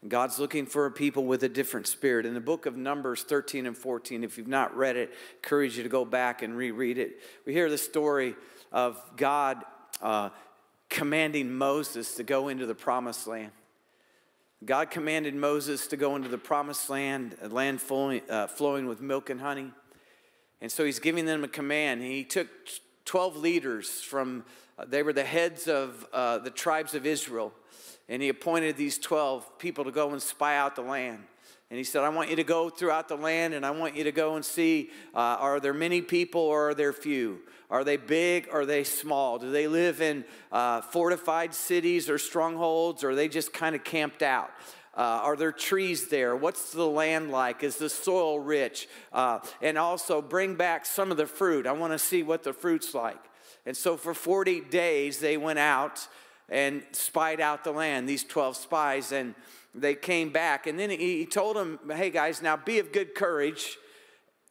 God's 0.08 0.38
looking 0.38 0.66
for 0.68 0.86
a 0.86 0.92
people 0.92 1.26
with 1.26 1.44
a 1.44 1.50
different 1.50 1.88
spirit. 1.88 2.26
In 2.26 2.36
the 2.36 2.40
book 2.40 2.66
of 2.66 2.78
Numbers 2.78 3.24
13 3.24 3.66
and 3.66 3.76
14, 3.76 4.24
if 4.24 4.38
you've 4.38 4.48
not 4.48 4.76
read 4.76 4.98
it, 4.98 5.10
I 5.12 5.36
encourage 5.38 5.78
you 5.78 5.84
to 5.84 5.90
go 5.90 6.06
back 6.06 6.44
and 6.44 6.56
reread 6.56 6.98
it. 6.98 7.22
We 7.46 7.54
hear 7.54 7.70
the 7.70 7.78
story 7.78 8.36
of 8.72 9.02
God 9.18 9.64
uh, 10.02 10.30
commanding 10.90 11.52
Moses 11.54 12.16
to 12.16 12.24
go 12.24 12.50
into 12.50 12.66
the 12.66 12.76
promised 12.76 13.26
land. 13.26 13.52
God 14.64 14.92
commanded 14.92 15.34
Moses 15.34 15.88
to 15.88 15.98
go 15.98 16.16
into 16.16 16.30
the 16.30 16.38
promised 16.38 16.90
land, 16.90 17.36
a 17.42 17.50
land 17.50 17.82
flowing, 17.82 18.22
uh, 18.30 18.48
flowing 18.48 18.88
with 18.88 19.02
milk 19.02 19.30
and 19.30 19.42
honey. 19.42 19.72
And 20.62 20.72
so 20.72 20.86
he's 20.86 21.00
giving 21.00 21.26
them 21.26 21.44
a 21.44 21.48
command. 21.48 22.02
He 22.02 22.24
took 22.24 22.48
12 23.06 23.38
leaders 23.38 24.02
from, 24.02 24.46
uh, 24.78 24.86
they 24.86 25.04
were 25.04 25.14
the 25.14 25.24
heads 25.24 25.68
of 25.68 26.06
uh, 26.14 26.38
the 26.40 26.50
tribes 26.50 26.94
of 26.94 27.06
Israel. 27.06 27.54
And 28.08 28.22
he 28.22 28.30
appointed 28.30 28.78
these 28.78 28.98
12 29.00 29.58
people 29.58 29.84
to 29.86 29.92
go 29.92 30.12
and 30.12 30.22
spy 30.22 30.58
out 30.58 30.76
the 30.76 30.82
land. 30.82 31.24
And 31.70 31.78
he 31.80 31.84
said, 31.84 32.04
I 32.04 32.10
want 32.10 32.30
you 32.30 32.36
to 32.36 32.44
go 32.44 32.70
throughout 32.70 33.08
the 33.08 33.18
land 33.18 33.54
and 33.54 33.66
I 33.66 33.72
want 33.72 33.96
you 33.96 34.04
to 34.04 34.12
go 34.12 34.36
and 34.36 34.46
see 34.46 34.92
uh, 35.16 35.18
are 35.18 35.60
there 35.60 35.74
many 35.74 36.02
people 36.02 36.42
or 36.42 36.70
are 36.70 36.74
there 36.76 36.94
few? 36.94 37.40
Are 37.72 37.84
they 37.84 37.98
big 37.98 38.48
or 38.52 38.62
are 38.62 38.66
they 38.66 38.84
small? 38.84 39.40
Do 39.40 39.52
they 39.52 39.68
live 39.68 40.00
in 40.00 40.26
uh, 40.52 40.82
fortified 40.82 41.56
cities 41.56 42.08
or 42.08 42.20
strongholds 42.20 43.04
or 43.04 43.12
are 43.12 43.16
they 43.16 43.28
just 43.28 43.52
kind 43.52 43.76
of 43.76 43.84
camped 43.84 44.22
out? 44.22 44.52
Uh, 44.96 45.20
are 45.24 45.36
there 45.36 45.52
trees 45.52 46.08
there? 46.08 46.36
What's 46.36 46.72
the 46.72 46.88
land 46.88 47.32
like? 47.32 47.64
Is 47.64 47.78
the 47.78 47.90
soil 47.90 48.40
rich? 48.40 48.88
Uh, 49.12 49.40
and 49.62 49.78
also 49.78 50.22
bring 50.22 50.56
back 50.56 50.86
some 50.86 51.12
of 51.12 51.18
the 51.18 51.26
fruit. 51.26 51.68
I 51.68 51.74
want 51.74 51.92
to 51.92 52.00
see 52.00 52.24
what 52.24 52.44
the 52.44 52.54
fruit's 52.54 52.94
like. 52.94 53.20
And 53.66 53.76
so 53.76 53.98
for 53.98 54.14
40 54.14 54.62
days, 54.62 55.20
they 55.20 55.36
went 55.36 55.60
out 55.60 56.08
and 56.50 56.84
spied 56.92 57.42
out 57.42 57.64
the 57.64 57.72
land, 57.72 58.08
these 58.08 58.24
12 58.24 58.56
spies, 58.56 59.12
and 59.12 59.36
they 59.74 59.96
came 59.96 60.30
back. 60.30 60.68
And 60.68 60.80
then 60.80 60.90
he 60.90 61.26
told 61.26 61.56
them, 61.56 61.80
hey 61.92 62.10
guys, 62.10 62.42
now 62.42 62.56
be 62.56 62.80
of 62.80 62.92
good 62.92 63.16
courage. 63.16 63.78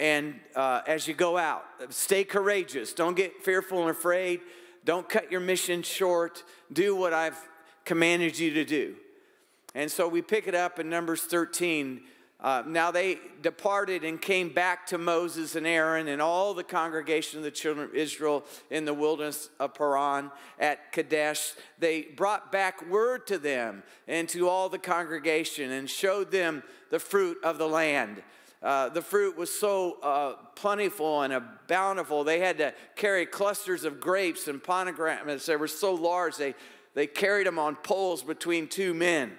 And 0.00 0.40
uh, 0.56 0.82
as 0.86 1.06
you 1.06 1.14
go 1.14 1.38
out, 1.38 1.64
stay 1.90 2.24
courageous. 2.24 2.92
Don't 2.92 3.16
get 3.16 3.42
fearful 3.42 3.82
and 3.82 3.90
afraid. 3.90 4.40
Don't 4.84 5.08
cut 5.08 5.30
your 5.30 5.40
mission 5.40 5.82
short. 5.82 6.42
Do 6.72 6.96
what 6.96 7.12
I've 7.12 7.38
commanded 7.84 8.38
you 8.38 8.52
to 8.54 8.64
do. 8.64 8.96
And 9.74 9.90
so 9.90 10.08
we 10.08 10.22
pick 10.22 10.46
it 10.46 10.54
up 10.54 10.78
in 10.78 10.88
Numbers 10.88 11.22
13. 11.22 12.02
Uh, 12.44 12.62
now 12.66 12.90
they 12.90 13.18
departed 13.40 14.04
and 14.04 14.20
came 14.20 14.50
back 14.50 14.86
to 14.86 14.98
Moses 14.98 15.56
and 15.56 15.66
Aaron 15.66 16.08
and 16.08 16.20
all 16.20 16.52
the 16.52 16.62
congregation 16.62 17.38
of 17.38 17.42
the 17.42 17.50
children 17.50 17.88
of 17.88 17.94
Israel 17.94 18.44
in 18.70 18.84
the 18.84 18.92
wilderness 18.92 19.48
of 19.58 19.72
Paran 19.72 20.30
at 20.60 20.92
Kadesh. 20.92 21.54
They 21.78 22.02
brought 22.02 22.52
back 22.52 22.86
word 22.90 23.26
to 23.28 23.38
them 23.38 23.82
and 24.06 24.28
to 24.28 24.46
all 24.46 24.68
the 24.68 24.78
congregation 24.78 25.70
and 25.70 25.88
showed 25.88 26.30
them 26.30 26.62
the 26.90 26.98
fruit 26.98 27.38
of 27.42 27.56
the 27.56 27.66
land. 27.66 28.22
Uh, 28.62 28.90
the 28.90 29.00
fruit 29.00 29.38
was 29.38 29.50
so 29.50 29.98
uh, 30.02 30.34
plentiful 30.54 31.22
and 31.22 31.42
bountiful. 31.66 32.24
They 32.24 32.40
had 32.40 32.58
to 32.58 32.74
carry 32.94 33.24
clusters 33.24 33.84
of 33.84 34.00
grapes 34.00 34.48
and 34.48 34.62
pomegranates. 34.62 35.46
They 35.46 35.56
were 35.56 35.66
so 35.66 35.94
large, 35.94 36.36
they 36.36 36.54
they 36.92 37.06
carried 37.06 37.46
them 37.46 37.58
on 37.58 37.76
poles 37.76 38.22
between 38.22 38.68
two 38.68 38.92
men. 38.92 39.32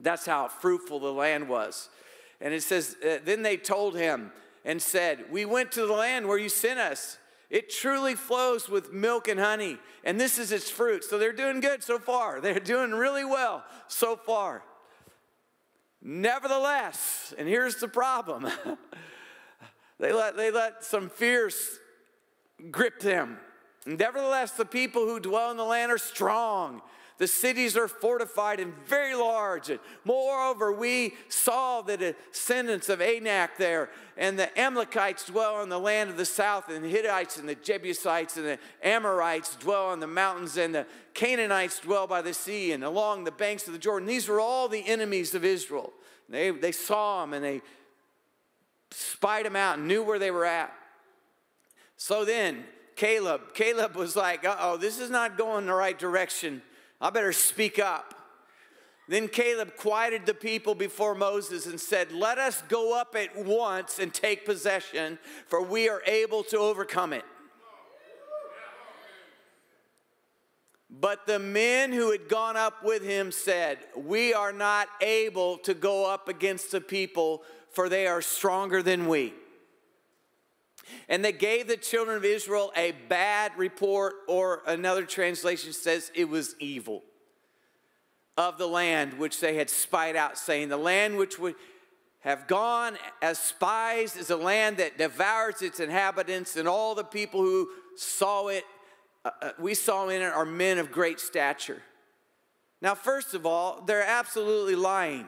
That's 0.00 0.26
how 0.26 0.48
fruitful 0.48 1.00
the 1.00 1.12
land 1.12 1.48
was. 1.48 1.88
And 2.40 2.52
it 2.52 2.62
says, 2.62 2.96
uh, 3.04 3.18
Then 3.24 3.42
they 3.42 3.56
told 3.56 3.96
him 3.96 4.32
and 4.64 4.80
said, 4.80 5.24
We 5.30 5.44
went 5.44 5.72
to 5.72 5.86
the 5.86 5.92
land 5.92 6.26
where 6.26 6.38
you 6.38 6.48
sent 6.48 6.78
us. 6.78 7.18
It 7.48 7.70
truly 7.70 8.14
flows 8.14 8.68
with 8.68 8.92
milk 8.92 9.28
and 9.28 9.38
honey, 9.38 9.78
and 10.02 10.20
this 10.20 10.36
is 10.36 10.50
its 10.50 10.68
fruit. 10.68 11.04
So 11.04 11.16
they're 11.16 11.32
doing 11.32 11.60
good 11.60 11.82
so 11.82 11.98
far. 11.98 12.40
They're 12.46 12.58
doing 12.58 12.90
really 12.90 13.24
well 13.24 13.64
so 13.88 14.16
far. 14.16 14.62
Nevertheless, 16.02 17.34
and 17.38 17.48
here's 17.48 17.76
the 17.76 17.88
problem 17.88 18.48
they, 19.98 20.12
let, 20.12 20.36
they 20.36 20.50
let 20.50 20.84
some 20.84 21.08
fears 21.08 21.78
grip 22.70 23.00
them. 23.00 23.38
Nevertheless, 23.86 24.52
the 24.52 24.64
people 24.64 25.06
who 25.06 25.20
dwell 25.20 25.50
in 25.50 25.56
the 25.56 25.64
land 25.64 25.92
are 25.92 25.98
strong. 25.98 26.82
The 27.18 27.26
cities 27.26 27.76
are 27.76 27.88
fortified 27.88 28.60
and 28.60 28.74
very 28.86 29.14
large. 29.14 29.70
And 29.70 29.80
moreover, 30.04 30.70
we 30.70 31.14
saw 31.28 31.80
the 31.80 31.96
descendants 31.96 32.90
of 32.90 33.00
Anak 33.00 33.56
there, 33.56 33.88
and 34.18 34.38
the 34.38 34.58
Amalekites 34.58 35.24
dwell 35.24 35.62
in 35.62 35.70
the 35.70 35.80
land 35.80 36.10
of 36.10 36.18
the 36.18 36.26
south, 36.26 36.68
and 36.68 36.84
the 36.84 36.90
Hittites 36.90 37.38
and 37.38 37.48
the 37.48 37.54
Jebusites 37.54 38.36
and 38.36 38.44
the 38.44 38.58
Amorites 38.82 39.56
dwell 39.56 39.86
on 39.86 40.00
the 40.00 40.06
mountains, 40.06 40.58
and 40.58 40.74
the 40.74 40.86
Canaanites 41.14 41.80
dwell 41.80 42.06
by 42.06 42.20
the 42.20 42.34
sea 42.34 42.72
and 42.72 42.84
along 42.84 43.24
the 43.24 43.30
banks 43.30 43.66
of 43.66 43.72
the 43.72 43.78
Jordan. 43.78 44.06
These 44.06 44.28
were 44.28 44.40
all 44.40 44.68
the 44.68 44.86
enemies 44.86 45.34
of 45.34 45.44
Israel. 45.44 45.94
They, 46.28 46.50
they 46.50 46.72
saw 46.72 47.22
them 47.22 47.32
and 47.32 47.44
they 47.44 47.62
spied 48.90 49.46
them 49.46 49.56
out 49.56 49.78
and 49.78 49.88
knew 49.88 50.02
where 50.02 50.18
they 50.18 50.30
were 50.30 50.44
at. 50.44 50.72
So 51.96 52.24
then, 52.24 52.64
Caleb. 52.96 53.54
Caleb 53.54 53.94
was 53.94 54.16
like, 54.16 54.44
uh 54.44 54.56
oh, 54.58 54.76
this 54.76 54.98
is 54.98 55.10
not 55.10 55.38
going 55.38 55.66
the 55.66 55.74
right 55.74 55.98
direction. 55.98 56.62
I 57.00 57.10
better 57.10 57.32
speak 57.32 57.78
up. 57.78 58.14
Then 59.08 59.28
Caleb 59.28 59.76
quieted 59.76 60.26
the 60.26 60.34
people 60.34 60.74
before 60.74 61.14
Moses 61.14 61.66
and 61.66 61.80
said, 61.80 62.10
Let 62.10 62.38
us 62.38 62.62
go 62.68 62.98
up 62.98 63.14
at 63.14 63.36
once 63.36 63.98
and 63.98 64.12
take 64.12 64.44
possession, 64.44 65.18
for 65.46 65.62
we 65.62 65.88
are 65.88 66.02
able 66.06 66.42
to 66.44 66.58
overcome 66.58 67.12
it. 67.12 67.24
But 70.90 71.26
the 71.26 71.38
men 71.38 71.92
who 71.92 72.10
had 72.10 72.28
gone 72.28 72.56
up 72.56 72.82
with 72.82 73.04
him 73.04 73.30
said, 73.30 73.78
We 73.94 74.32
are 74.34 74.52
not 74.52 74.88
able 75.00 75.58
to 75.58 75.74
go 75.74 76.10
up 76.10 76.28
against 76.28 76.72
the 76.72 76.80
people, 76.80 77.42
for 77.70 77.88
they 77.88 78.06
are 78.06 78.22
stronger 78.22 78.82
than 78.82 79.06
we. 79.06 79.34
And 81.08 81.24
they 81.24 81.32
gave 81.32 81.68
the 81.68 81.76
children 81.76 82.16
of 82.16 82.24
Israel 82.24 82.72
a 82.76 82.92
bad 83.08 83.52
report, 83.56 84.14
or 84.28 84.62
another 84.66 85.04
translation 85.04 85.72
says 85.72 86.10
it 86.14 86.28
was 86.28 86.54
evil, 86.58 87.02
of 88.36 88.58
the 88.58 88.68
land 88.68 89.14
which 89.14 89.40
they 89.40 89.56
had 89.56 89.70
spied 89.70 90.16
out, 90.16 90.38
saying, 90.38 90.68
The 90.68 90.76
land 90.76 91.16
which 91.16 91.38
would 91.38 91.54
have 92.20 92.46
gone 92.46 92.96
as 93.22 93.38
spies 93.38 94.16
is 94.16 94.30
a 94.30 94.36
land 94.36 94.78
that 94.78 94.98
devours 94.98 95.62
its 95.62 95.80
inhabitants, 95.80 96.56
and 96.56 96.68
all 96.68 96.94
the 96.94 97.04
people 97.04 97.40
who 97.40 97.68
saw 97.96 98.48
it, 98.48 98.64
uh, 99.24 99.30
uh 99.42 99.50
we 99.58 99.74
saw 99.74 100.08
in 100.08 100.22
it, 100.22 100.24
are 100.24 100.44
men 100.44 100.78
of 100.78 100.90
great 100.90 101.20
stature. 101.20 101.82
Now, 102.82 102.94
first 102.94 103.34
of 103.34 103.46
all, 103.46 103.82
they're 103.86 104.06
absolutely 104.06 104.74
lying 104.74 105.26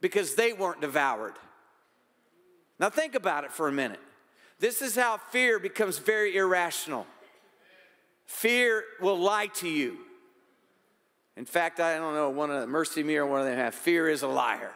because 0.00 0.34
they 0.34 0.52
weren't 0.52 0.80
devoured. 0.80 1.34
Now, 2.78 2.90
think 2.90 3.14
about 3.14 3.44
it 3.44 3.52
for 3.52 3.68
a 3.68 3.72
minute. 3.72 4.00
This 4.62 4.80
is 4.80 4.94
how 4.94 5.16
fear 5.16 5.58
becomes 5.58 5.98
very 5.98 6.36
irrational. 6.36 7.04
Fear 8.26 8.84
will 9.00 9.18
lie 9.18 9.48
to 9.54 9.68
you. 9.68 9.98
In 11.36 11.44
fact, 11.44 11.80
I 11.80 11.96
don't 11.96 12.14
know, 12.14 12.30
one 12.30 12.52
of 12.52 12.60
the 12.60 12.68
MercyMe 12.68 13.16
or 13.16 13.26
one 13.26 13.40
of 13.40 13.46
them 13.46 13.56
have 13.56 13.74
fear 13.74 14.08
is 14.08 14.22
a 14.22 14.28
liar. 14.28 14.70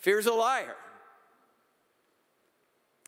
Fear 0.00 0.18
is 0.18 0.26
a 0.26 0.32
liar. 0.32 0.74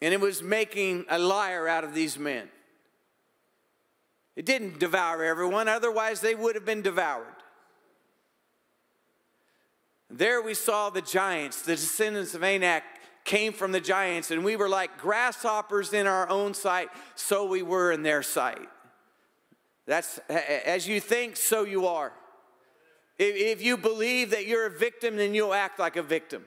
And 0.00 0.14
it 0.14 0.20
was 0.20 0.40
making 0.40 1.04
a 1.08 1.18
liar 1.18 1.66
out 1.66 1.82
of 1.82 1.94
these 1.94 2.16
men. 2.16 2.48
It 4.36 4.46
didn't 4.46 4.78
devour 4.78 5.24
everyone, 5.24 5.66
otherwise, 5.66 6.20
they 6.20 6.36
would 6.36 6.54
have 6.54 6.64
been 6.64 6.82
devoured. 6.82 7.26
There 10.08 10.40
we 10.40 10.54
saw 10.54 10.90
the 10.90 11.02
giants, 11.02 11.62
the 11.62 11.74
descendants 11.74 12.34
of 12.34 12.44
Anak, 12.44 12.84
came 13.28 13.52
from 13.52 13.72
the 13.72 13.80
giants, 13.80 14.30
and 14.30 14.42
we 14.42 14.56
were 14.56 14.70
like 14.70 14.96
grasshoppers 14.96 15.92
in 15.92 16.06
our 16.06 16.26
own 16.30 16.54
sight, 16.54 16.88
so 17.14 17.46
we 17.46 17.62
were 17.62 17.92
in 17.92 18.02
their 18.02 18.22
sight. 18.22 18.66
That's 19.86 20.16
as 20.30 20.88
you 20.88 20.98
think, 20.98 21.36
so 21.36 21.64
you 21.64 21.86
are. 21.86 22.12
If 23.18 23.62
you 23.62 23.76
believe 23.76 24.30
that 24.30 24.46
you're 24.46 24.64
a 24.64 24.70
victim, 24.70 25.16
then 25.16 25.34
you'll 25.34 25.52
act 25.52 25.78
like 25.78 25.96
a 25.96 26.02
victim. 26.02 26.46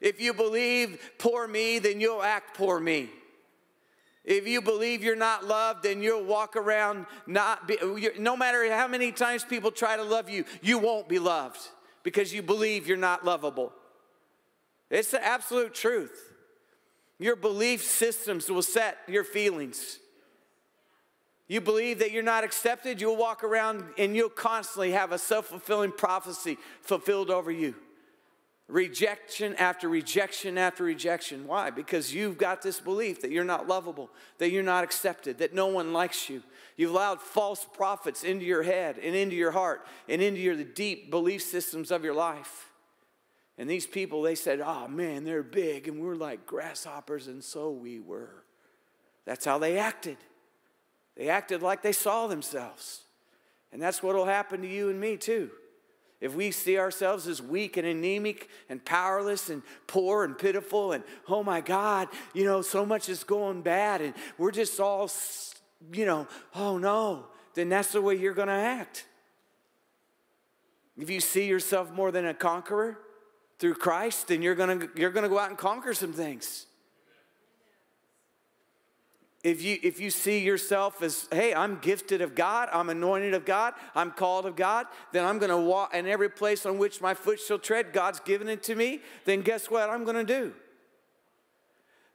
If 0.00 0.20
you 0.20 0.34
believe 0.34 0.98
poor 1.18 1.46
me, 1.46 1.78
then 1.78 2.00
you'll 2.00 2.24
act 2.24 2.56
poor 2.56 2.80
me. 2.80 3.10
If 4.24 4.48
you 4.48 4.60
believe 4.60 5.04
you're 5.04 5.14
not 5.14 5.44
loved, 5.44 5.84
then 5.84 6.02
you'll 6.02 6.24
walk 6.24 6.56
around 6.56 7.06
not 7.26 7.68
be, 7.68 7.78
no 8.18 8.36
matter 8.36 8.68
how 8.72 8.88
many 8.88 9.12
times 9.12 9.44
people 9.44 9.70
try 9.70 9.96
to 9.96 10.02
love 10.02 10.28
you, 10.28 10.44
you 10.60 10.78
won't 10.78 11.08
be 11.08 11.20
loved 11.20 11.60
because 12.02 12.34
you 12.34 12.42
believe 12.42 12.88
you're 12.88 12.96
not 12.96 13.24
lovable. 13.24 13.72
It's 14.90 15.12
the 15.12 15.24
absolute 15.24 15.74
truth. 15.74 16.32
Your 17.18 17.36
belief 17.36 17.84
systems 17.84 18.50
will 18.50 18.62
set 18.62 18.98
your 19.06 19.24
feelings. 19.24 19.98
You 21.48 21.60
believe 21.60 21.98
that 21.98 22.12
you're 22.12 22.22
not 22.22 22.44
accepted, 22.44 23.00
you'll 23.00 23.16
walk 23.16 23.44
around 23.44 23.84
and 23.98 24.14
you'll 24.14 24.28
constantly 24.28 24.92
have 24.92 25.12
a 25.12 25.18
self 25.18 25.46
fulfilling 25.46 25.92
prophecy 25.92 26.58
fulfilled 26.80 27.30
over 27.30 27.50
you. 27.50 27.74
Rejection 28.68 29.56
after 29.56 29.88
rejection 29.88 30.56
after 30.56 30.84
rejection. 30.84 31.46
Why? 31.48 31.70
Because 31.70 32.14
you've 32.14 32.38
got 32.38 32.62
this 32.62 32.78
belief 32.78 33.20
that 33.22 33.32
you're 33.32 33.42
not 33.42 33.66
lovable, 33.66 34.10
that 34.38 34.52
you're 34.52 34.62
not 34.62 34.84
accepted, 34.84 35.38
that 35.38 35.52
no 35.52 35.66
one 35.66 35.92
likes 35.92 36.30
you. 36.30 36.42
You've 36.76 36.92
allowed 36.92 37.20
false 37.20 37.66
prophets 37.74 38.22
into 38.22 38.44
your 38.44 38.62
head 38.62 38.96
and 38.98 39.16
into 39.16 39.34
your 39.34 39.50
heart 39.50 39.84
and 40.08 40.22
into 40.22 40.40
your, 40.40 40.54
the 40.54 40.64
deep 40.64 41.10
belief 41.10 41.42
systems 41.42 41.90
of 41.90 42.04
your 42.04 42.14
life. 42.14 42.69
And 43.60 43.68
these 43.68 43.86
people, 43.86 44.22
they 44.22 44.36
said, 44.36 44.62
oh 44.62 44.88
man, 44.88 45.24
they're 45.24 45.42
big, 45.42 45.86
and 45.86 46.00
we're 46.00 46.14
like 46.14 46.46
grasshoppers, 46.46 47.26
and 47.26 47.44
so 47.44 47.70
we 47.70 48.00
were. 48.00 48.42
That's 49.26 49.44
how 49.44 49.58
they 49.58 49.76
acted. 49.76 50.16
They 51.14 51.28
acted 51.28 51.60
like 51.60 51.82
they 51.82 51.92
saw 51.92 52.26
themselves. 52.26 53.02
And 53.70 53.82
that's 53.82 54.02
what 54.02 54.16
will 54.16 54.24
happen 54.24 54.62
to 54.62 54.66
you 54.66 54.88
and 54.88 54.98
me 54.98 55.18
too. 55.18 55.50
If 56.22 56.34
we 56.34 56.52
see 56.52 56.78
ourselves 56.78 57.26
as 57.26 57.42
weak 57.42 57.76
and 57.76 57.86
anemic 57.86 58.48
and 58.70 58.82
powerless 58.82 59.50
and 59.50 59.60
poor 59.86 60.24
and 60.24 60.38
pitiful, 60.38 60.92
and 60.92 61.04
oh 61.28 61.42
my 61.42 61.60
God, 61.60 62.08
you 62.32 62.44
know, 62.44 62.62
so 62.62 62.86
much 62.86 63.10
is 63.10 63.24
going 63.24 63.60
bad, 63.60 64.00
and 64.00 64.14
we're 64.38 64.52
just 64.52 64.80
all, 64.80 65.10
you 65.92 66.06
know, 66.06 66.26
oh 66.54 66.78
no, 66.78 67.26
then 67.52 67.68
that's 67.68 67.92
the 67.92 68.00
way 68.00 68.14
you're 68.14 68.32
to 68.48 68.54
act. 68.54 69.04
If 70.98 71.10
you 71.10 71.20
see 71.20 71.46
yourself 71.46 71.92
more 71.92 72.10
than 72.10 72.24
a 72.24 72.32
conqueror, 72.32 72.98
through 73.60 73.74
Christ, 73.74 74.28
then 74.28 74.42
you're 74.42 74.54
gonna, 74.54 74.88
you're 74.96 75.10
gonna 75.10 75.28
go 75.28 75.38
out 75.38 75.50
and 75.50 75.58
conquer 75.58 75.94
some 75.94 76.12
things. 76.12 76.66
If 79.42 79.62
you, 79.62 79.78
if 79.82 80.00
you 80.00 80.10
see 80.10 80.40
yourself 80.40 81.02
as, 81.02 81.28
hey, 81.30 81.54
I'm 81.54 81.78
gifted 81.78 82.20
of 82.20 82.34
God, 82.34 82.68
I'm 82.72 82.90
anointed 82.90 83.32
of 83.32 83.44
God, 83.44 83.74
I'm 83.94 84.10
called 84.10 84.44
of 84.44 84.56
God, 84.56 84.86
then 85.12 85.24
I'm 85.24 85.38
gonna 85.38 85.60
walk 85.60 85.94
in 85.94 86.06
every 86.06 86.28
place 86.28 86.66
on 86.66 86.78
which 86.78 87.00
my 87.00 87.14
foot 87.14 87.38
shall 87.38 87.58
tread, 87.58 87.92
God's 87.92 88.20
given 88.20 88.48
it 88.48 88.62
to 88.64 88.74
me, 88.74 89.00
then 89.24 89.42
guess 89.42 89.70
what 89.70 89.88
I'm 89.88 90.04
gonna 90.04 90.24
do? 90.24 90.52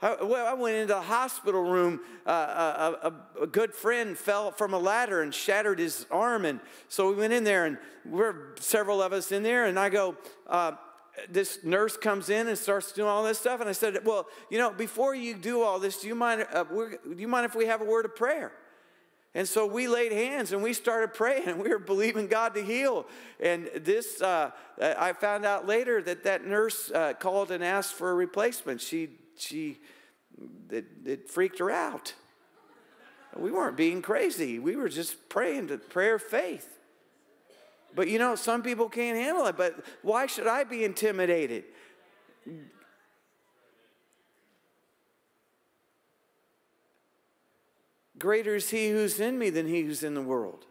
I, 0.02 0.24
well, 0.24 0.46
I 0.46 0.54
went 0.54 0.76
into 0.76 0.94
the 0.94 1.02
hospital 1.02 1.64
room. 1.64 2.02
Uh, 2.28 2.94
a, 3.02 3.08
a, 3.08 3.44
a, 3.44 3.48
good 3.48 3.74
friend 3.74 4.18
fell 4.18 4.52
from 4.52 4.74
a 4.74 4.78
ladder 4.78 5.22
and 5.22 5.34
shattered 5.34 5.80
his 5.80 6.06
arm. 6.12 6.44
And 6.44 6.60
so 6.90 7.10
we 7.10 7.16
went 7.16 7.32
in 7.32 7.44
there, 7.44 7.66
and 7.66 7.78
we're 8.04 8.56
several 8.60 9.02
of 9.02 9.14
us 9.14 9.32
in 9.32 9.42
there. 9.42 9.66
And 9.66 9.80
I 9.80 9.90
go, 9.90 10.18
uh, 10.48 10.74
this 11.30 11.64
nurse 11.64 11.98
comes 11.98 12.30
in 12.30 12.48
and 12.48 12.58
starts 12.58 12.92
doing 12.92 13.08
all 13.08 13.24
this 13.24 13.40
stuff. 13.40 13.60
And 13.62 13.70
I 13.70 13.74
said, 13.74 14.06
Well, 14.06 14.28
you 14.50 14.58
know, 14.58 14.72
before 14.72 15.16
you 15.16 15.34
do 15.34 15.62
all 15.62 15.80
this, 15.80 16.02
do 16.02 16.08
you 16.08 16.16
mind, 16.16 16.46
uh, 16.52 16.64
do 16.64 17.16
you 17.18 17.28
mind 17.28 17.46
if 17.46 17.56
we 17.56 17.66
have 17.66 17.82
a 17.82 17.86
word 17.86 18.06
of 18.06 18.16
prayer? 18.16 18.52
And 19.34 19.48
so 19.48 19.66
we 19.66 19.90
laid 19.90 20.14
hands 20.14 20.54
and 20.54 20.64
we 20.64 20.72
started 20.72 21.14
praying 21.14 21.48
and 21.48 21.62
we 21.62 21.70
were 21.70 21.78
believing 21.78 22.28
God 22.28 22.56
to 22.56 22.64
heal. 22.64 23.06
And 23.42 23.70
this, 23.76 24.22
uh, 24.22 24.52
I 24.82 25.12
found 25.12 25.46
out 25.46 25.68
later 25.68 26.02
that 26.04 26.24
that 26.24 26.48
nurse 26.48 26.90
uh, 26.90 27.14
called 27.14 27.52
and 27.52 27.62
asked 27.62 27.96
for 27.96 28.12
a 28.12 28.14
replacement. 28.14 28.80
She, 28.80 29.10
she, 29.38 29.78
it, 30.70 30.86
it 31.06 31.30
freaked 31.30 31.60
her 31.60 31.70
out. 31.70 32.14
We 33.36 33.52
weren't 33.52 33.76
being 33.76 34.02
crazy. 34.02 34.58
We 34.58 34.78
were 34.78 34.88
just 34.88 35.28
praying 35.28 35.68
to 35.68 35.78
prayer 35.80 36.18
faith. 36.18 36.75
But 37.96 38.10
you 38.10 38.20
know, 38.20 38.36
some 38.36 38.62
people 38.62 38.90
can't 38.90 39.18
handle 39.18 39.46
it. 39.48 39.58
But 39.58 39.84
why 40.02 40.28
should 40.28 40.48
I 40.48 40.66
be 40.66 40.84
intimidated? 40.84 41.64
Greater 48.20 48.56
is 48.56 48.70
he 48.70 48.90
who's 48.90 49.20
in 49.20 49.38
me 49.38 49.50
than 49.50 49.68
he 49.68 49.82
who's 49.82 50.04
in 50.04 50.14
the 50.14 50.22
world. 50.22 50.66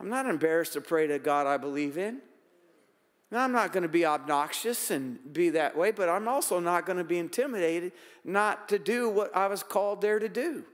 I'm 0.00 0.08
not 0.08 0.26
embarrassed 0.26 0.74
to 0.74 0.80
pray 0.80 1.06
to 1.06 1.18
God 1.18 1.46
I 1.46 1.56
believe 1.56 1.98
in. 1.98 2.20
Now, 3.30 3.44
I'm 3.44 3.52
not 3.52 3.72
going 3.72 3.82
to 3.82 3.88
be 3.88 4.06
obnoxious 4.06 4.90
and 4.90 5.18
be 5.32 5.50
that 5.50 5.76
way, 5.76 5.90
but 5.90 6.08
I'm 6.08 6.28
also 6.28 6.60
not 6.60 6.86
going 6.86 6.96
to 6.96 7.04
be 7.04 7.18
intimidated 7.18 7.92
not 8.24 8.70
to 8.70 8.78
do 8.78 9.08
what 9.08 9.36
I 9.36 9.48
was 9.48 9.62
called 9.62 10.00
there 10.00 10.18
to 10.18 10.28
do. 10.28 10.64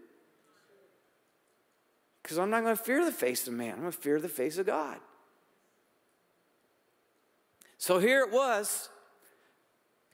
Because 2.23 2.39
I'm 2.39 2.51
not 2.51 2.63
going 2.63 2.77
to 2.77 2.83
fear 2.83 3.05
the 3.05 3.11
face 3.11 3.49
of 3.49 3.55
man, 3.55 3.73
I'm 3.73 3.81
going 3.81 3.93
to 3.93 3.99
fear 3.99 4.21
the 4.21 4.29
face 4.29 4.57
of 4.59 4.67
God. 4.67 4.99
So 7.85 7.99
here 7.99 8.23
it 8.23 8.33
was. 8.33 8.89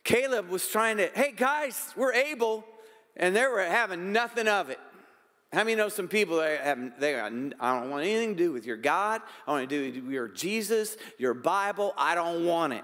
Caleb 0.03 0.49
was 0.49 0.67
trying 0.67 0.97
to, 0.97 1.09
hey 1.15 1.31
guys, 1.31 1.95
we're 1.97 2.13
able, 2.13 2.65
and 3.17 3.37
they 3.37 3.47
were 3.47 3.63
having 3.63 4.13
nothing 4.13 4.49
of 4.49 4.71
it. 4.71 4.81
How 5.53 5.61
many 5.61 5.77
know 5.77 5.89
some 5.89 6.09
people 6.09 6.39
that 6.39 6.63
have, 6.63 6.99
they 6.99 7.15
are, 7.15 7.27
I 7.27 7.29
don't 7.29 7.91
want 7.91 8.05
anything 8.05 8.31
to 8.31 8.43
do 8.43 8.51
with 8.51 8.67
your 8.67 8.77
God. 8.77 9.23
I 9.47 9.53
want 9.53 9.71
to 9.71 9.93
do 9.93 10.01
your 10.11 10.27
Jesus, 10.27 10.97
your 11.17 11.33
Bible. 11.33 11.95
I 11.97 12.17
don't 12.17 12.45
want 12.45 12.73
it. 12.73 12.83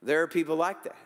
There 0.00 0.22
are 0.22 0.28
people 0.28 0.56
like 0.56 0.84
that. 0.84 0.96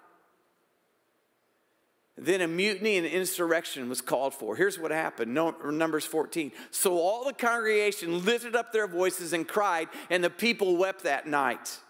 Then 2.17 2.43
a 2.43 2.47
mutiny 2.47 2.97
and 2.97 3.09
insurrection 3.09 3.89
was 3.89 4.01
called 4.01 4.35
for. 4.35 4.55
Here's 4.55 4.79
what 4.79 4.93
happened 4.93 5.35
Numbers 5.35 6.07
14. 6.07 6.53
So 6.71 6.97
all 6.97 7.25
the 7.25 7.33
congregation 7.33 8.25
lifted 8.25 8.55
up 8.55 8.73
their 8.73 8.87
voices 8.87 9.33
and 9.33 9.49
cried, 9.49 9.89
and 10.11 10.23
the 10.23 10.31
people 10.31 10.77
wept 10.77 11.03
that 11.03 11.27
night. 11.27 11.81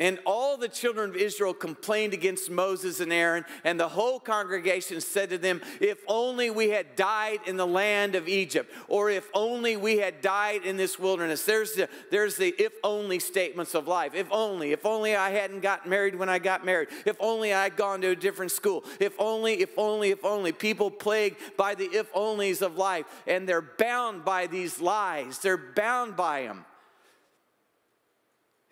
And 0.00 0.18
all 0.24 0.56
the 0.56 0.66
children 0.66 1.10
of 1.10 1.16
Israel 1.16 1.52
complained 1.52 2.14
against 2.14 2.50
Moses 2.50 3.00
and 3.00 3.12
Aaron, 3.12 3.44
and 3.64 3.78
the 3.78 3.86
whole 3.86 4.18
congregation 4.18 4.98
said 5.02 5.28
to 5.28 5.36
them, 5.36 5.60
If 5.78 5.98
only 6.08 6.48
we 6.48 6.70
had 6.70 6.96
died 6.96 7.40
in 7.46 7.58
the 7.58 7.66
land 7.66 8.14
of 8.14 8.26
Egypt, 8.26 8.72
or 8.88 9.10
if 9.10 9.28
only 9.34 9.76
we 9.76 9.98
had 9.98 10.22
died 10.22 10.64
in 10.64 10.78
this 10.78 10.98
wilderness. 10.98 11.44
There's 11.44 11.74
the, 11.74 11.86
there's 12.10 12.36
the 12.36 12.54
if 12.58 12.72
only 12.82 13.18
statements 13.18 13.74
of 13.74 13.86
life. 13.86 14.14
If 14.14 14.32
only, 14.32 14.72
if 14.72 14.86
only 14.86 15.14
I 15.14 15.32
hadn't 15.32 15.60
gotten 15.60 15.90
married 15.90 16.14
when 16.14 16.30
I 16.30 16.38
got 16.38 16.64
married. 16.64 16.88
If 17.04 17.18
only 17.20 17.52
I 17.52 17.64
had 17.64 17.76
gone 17.76 18.00
to 18.00 18.08
a 18.08 18.16
different 18.16 18.52
school. 18.52 18.84
If 19.00 19.12
only, 19.18 19.60
if 19.60 19.78
only, 19.78 20.12
if 20.12 20.24
only. 20.24 20.52
People 20.52 20.90
plagued 20.90 21.36
by 21.58 21.74
the 21.74 21.84
if 21.84 22.10
onlys 22.14 22.62
of 22.62 22.78
life, 22.78 23.04
and 23.26 23.46
they're 23.46 23.60
bound 23.60 24.24
by 24.24 24.46
these 24.46 24.80
lies. 24.80 25.40
They're 25.40 25.58
bound 25.58 26.16
by 26.16 26.44
them. 26.44 26.64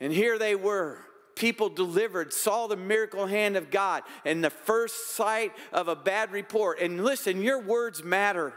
And 0.01 0.11
here 0.11 0.39
they 0.39 0.55
were 0.55 1.01
people 1.39 1.69
delivered, 1.69 2.33
saw 2.33 2.67
the 2.67 2.77
miracle 2.77 3.27
hand 3.27 3.57
of 3.57 3.71
God, 3.71 4.03
and 4.25 4.43
the 4.43 4.51
first 4.51 5.15
sight 5.15 5.53
of 5.73 5.89
a 5.89 5.97
bad 5.97 6.33
report. 6.33 6.81
And 6.81 7.05
listen, 7.05 7.41
your 7.43 7.61
words 7.61 8.03
matter. 8.03 8.53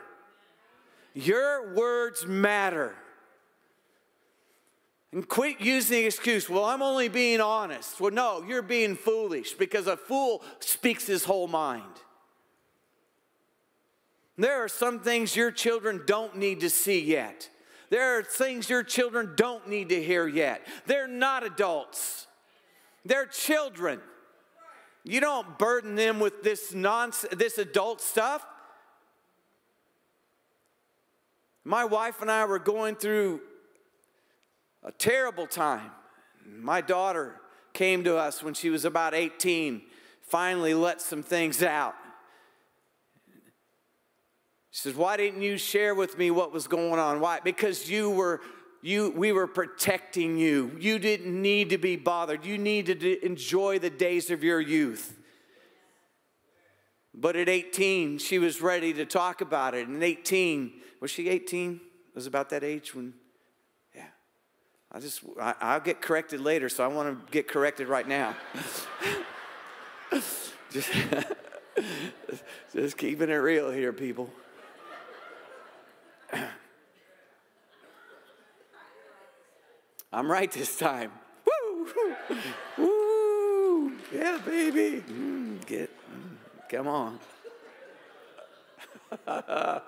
Your 1.13 1.73
words 1.75 2.25
matter. 2.25 2.95
And 5.13 5.27
quit 5.27 5.59
using 5.59 5.99
the 5.99 6.05
excuse, 6.05 6.49
well, 6.49 6.65
I'm 6.65 6.81
only 6.81 7.09
being 7.09 7.41
honest. 7.41 7.99
Well, 7.99 8.11
no, 8.11 8.43
you're 8.47 8.61
being 8.61 8.95
foolish 8.95 9.53
because 9.53 9.87
a 9.87 9.97
fool 9.97 10.41
speaks 10.59 11.05
his 11.05 11.25
whole 11.25 11.47
mind. 11.47 11.83
There 14.37 14.63
are 14.63 14.69
some 14.69 15.01
things 15.01 15.35
your 15.35 15.51
children 15.51 16.01
don't 16.07 16.37
need 16.37 16.61
to 16.61 16.69
see 16.69 17.01
yet. 17.01 17.49
There 17.89 18.17
are 18.17 18.23
things 18.23 18.69
your 18.69 18.83
children 18.83 19.33
don't 19.35 19.67
need 19.67 19.89
to 19.89 20.01
hear 20.01 20.25
yet. 20.25 20.65
They're 20.87 21.09
not 21.09 21.43
adults. 21.45 22.25
They're 23.05 23.25
children. 23.25 23.99
You 25.03 25.19
don't 25.19 25.57
burden 25.57 25.95
them 25.95 26.19
with 26.19 26.43
this 26.43 26.73
nonsense, 26.73 27.33
this 27.35 27.57
adult 27.57 28.01
stuff. 28.01 28.45
My 31.63 31.85
wife 31.85 32.21
and 32.21 32.29
I 32.29 32.45
were 32.45 32.59
going 32.59 32.95
through 32.95 33.41
a 34.83 34.91
terrible 34.91 35.47
time. 35.47 35.91
My 36.45 36.81
daughter 36.81 37.39
came 37.73 38.03
to 38.03 38.17
us 38.17 38.43
when 38.43 38.53
she 38.53 38.69
was 38.69 38.85
about 38.85 39.13
18, 39.13 39.81
finally 40.21 40.73
let 40.73 41.01
some 41.01 41.23
things 41.23 41.63
out. 41.63 41.95
She 44.71 44.81
says, 44.81 44.95
Why 44.95 45.17
didn't 45.17 45.41
you 45.41 45.57
share 45.57 45.93
with 45.93 46.17
me 46.17 46.31
what 46.31 46.51
was 46.51 46.67
going 46.67 46.99
on? 46.99 47.19
Why? 47.19 47.39
Because 47.43 47.89
you 47.89 48.09
were 48.09 48.41
you, 48.81 49.11
we 49.11 49.31
were 49.31 49.47
protecting 49.47 50.37
you. 50.37 50.75
You 50.79 50.97
didn't 50.97 51.39
need 51.39 51.69
to 51.69 51.77
be 51.77 51.95
bothered. 51.95 52.45
You 52.45 52.57
needed 52.57 53.01
to 53.01 53.23
enjoy 53.23 53.77
the 53.79 53.91
days 53.91 54.31
of 54.31 54.43
your 54.43 54.59
youth. 54.59 55.17
But 57.13 57.35
at 57.35 57.47
18, 57.47 58.17
she 58.17 58.39
was 58.39 58.61
ready 58.61 58.93
to 58.93 59.05
talk 59.05 59.41
about 59.41 59.75
it. 59.75 59.87
And 59.87 60.03
18, 60.03 60.73
was 60.99 61.11
she 61.11 61.29
18? 61.29 61.79
Was 62.15 62.25
about 62.25 62.49
that 62.49 62.63
age 62.63 62.95
when, 62.95 63.13
yeah. 63.95 64.07
I 64.91 64.99
just, 64.99 65.21
I, 65.39 65.75
will 65.75 65.83
get 65.83 66.01
corrected 66.01 66.41
later, 66.41 66.67
so 66.67 66.83
I 66.83 66.87
want 66.87 67.25
to 67.27 67.31
get 67.31 67.47
corrected 67.47 67.87
right 67.87 68.07
now. 68.07 68.35
just, 70.71 70.91
just 72.73 72.97
keeping 72.97 73.29
it 73.29 73.35
real 73.35 73.69
here, 73.71 73.93
people. 73.93 74.29
I'm 80.13 80.29
right 80.29 80.51
this 80.51 80.77
time. 80.77 81.11
Woo! 81.45 81.87
Woo! 82.77 83.93
Yeah, 84.13 84.39
baby. 84.45 85.03
Mm, 85.09 85.65
get, 85.65 85.89
mm, 85.89 86.35
come 86.69 86.87
on. 86.87 87.19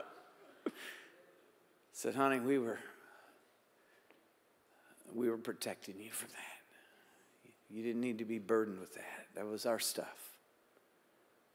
Said, 1.92 2.16
honey, 2.16 2.40
we 2.40 2.58
were 2.58 2.80
we 5.14 5.30
were 5.30 5.38
protecting 5.38 6.00
you 6.00 6.12
from 6.12 6.30
that. 6.30 6.38
You 7.70 7.84
didn't 7.84 8.02
need 8.02 8.18
to 8.20 8.26
be 8.26 8.40
burdened 8.40 8.80
with 8.80 8.94
that. 8.96 9.28
That 9.36 9.46
was 9.46 9.66
our 9.66 9.80
stuff. 9.80 10.38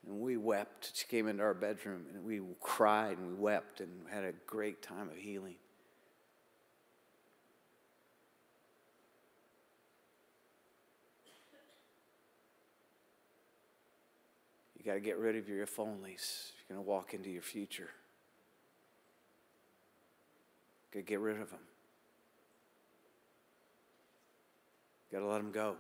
And 0.06 0.20
we 0.20 0.36
wept. 0.36 0.92
She 0.94 1.06
came 1.06 1.26
into 1.26 1.42
our 1.42 1.54
bedroom 1.54 2.04
and 2.14 2.24
we 2.24 2.40
cried 2.60 3.18
and 3.18 3.28
we 3.28 3.34
wept 3.34 3.80
and 3.80 3.90
had 4.10 4.24
a 4.24 4.32
great 4.46 4.82
time 4.82 5.08
of 5.08 5.16
healing. 5.16 5.56
Got 14.88 14.94
to 14.94 15.00
get 15.00 15.18
rid 15.18 15.36
of 15.36 15.50
your 15.50 15.64
if 15.64 15.76
onlys 15.76 16.52
you're 16.66 16.74
going 16.74 16.82
to 16.82 16.90
walk 16.90 17.12
into 17.12 17.28
your 17.28 17.42
future. 17.42 17.90
Got 20.94 21.00
to 21.00 21.04
get 21.04 21.20
rid 21.20 21.38
of 21.38 21.50
them. 21.50 21.58
Got 25.12 25.18
to 25.18 25.26
let 25.26 25.36
them 25.36 25.52
go. 25.52 25.76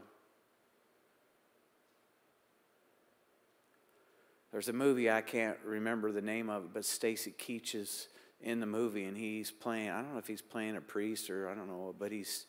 There's 4.52 4.68
a 4.68 4.74
movie 4.74 5.10
I 5.10 5.22
can't 5.22 5.56
remember 5.64 6.12
the 6.12 6.20
name 6.20 6.50
of 6.50 6.64
it, 6.64 6.70
but 6.74 6.84
Stacy 6.84 7.32
Keach 7.38 7.74
is 7.74 8.08
in 8.42 8.60
the 8.60 8.66
movie, 8.66 9.04
and 9.04 9.16
he's 9.16 9.50
playing. 9.50 9.88
I 9.88 10.02
don't 10.02 10.12
know 10.12 10.18
if 10.18 10.26
he's 10.26 10.42
playing 10.42 10.76
a 10.76 10.82
priest 10.82 11.30
or 11.30 11.48
I 11.48 11.54
don't 11.54 11.68
know, 11.68 11.94
but 11.98 12.12
he's 12.12 12.44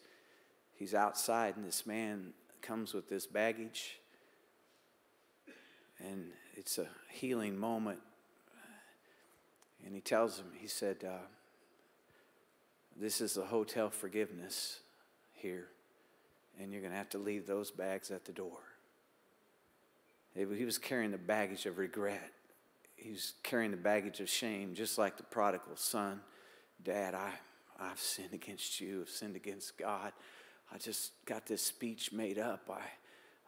he's 0.74 0.94
outside, 0.94 1.56
and 1.56 1.66
this 1.66 1.86
man 1.86 2.34
comes 2.62 2.94
with 2.94 3.08
this 3.08 3.26
baggage, 3.26 4.00
and 6.00 6.32
it's 6.60 6.78
a 6.78 6.88
healing 7.10 7.58
moment. 7.58 8.00
And 9.86 9.96
he 9.96 10.02
tells 10.02 10.38
him, 10.38 10.48
he 10.54 10.68
said, 10.68 10.98
uh, 11.08 11.26
This 13.00 13.22
is 13.22 13.38
a 13.38 13.46
hotel 13.46 13.90
forgiveness 13.90 14.82
here, 15.32 15.68
and 16.60 16.74
you're 16.74 16.82
going 16.82 16.92
to 16.92 16.98
have 16.98 17.10
to 17.12 17.18
leave 17.18 17.48
those 17.48 17.72
bags 17.72 18.12
at 18.12 18.26
the 18.26 18.34
door. 18.34 18.60
He 20.36 20.66
was 20.66 20.78
carrying 20.78 21.12
the 21.12 21.18
baggage 21.18 21.66
of 21.66 21.78
regret. 21.78 22.32
He 22.98 23.12
was 23.12 23.34
carrying 23.42 23.72
the 23.72 23.78
baggage 23.78 24.20
of 24.20 24.30
shame, 24.30 24.74
just 24.76 24.98
like 24.98 25.16
the 25.16 25.24
prodigal 25.24 25.78
son. 25.78 26.20
Dad, 26.84 27.16
I, 27.16 27.32
I've 27.80 28.00
sinned 28.00 28.34
against 28.34 28.82
you, 28.82 29.04
I've 29.04 29.10
sinned 29.10 29.38
against 29.38 29.78
God. 29.78 30.12
I 30.74 30.78
just 30.78 31.14
got 31.26 31.46
this 31.46 31.62
speech 31.62 32.12
made 32.12 32.38
up. 32.38 32.70
I, 32.70 32.82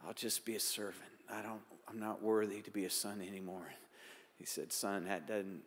I'll 0.07 0.13
just 0.13 0.45
be 0.45 0.55
a 0.55 0.59
servant. 0.61 1.11
I 1.31 1.41
don't, 1.41 1.61
I'm 1.87 1.99
not 1.99 2.21
worthy 2.21 2.61
to 2.61 2.71
be 2.71 2.85
a 2.85 2.89
son 2.89 3.21
anymore. 3.25 3.73
He 4.37 4.45
said, 4.45 4.73
Son, 4.73 5.05
that 5.05 5.27
doesn't, 5.27 5.61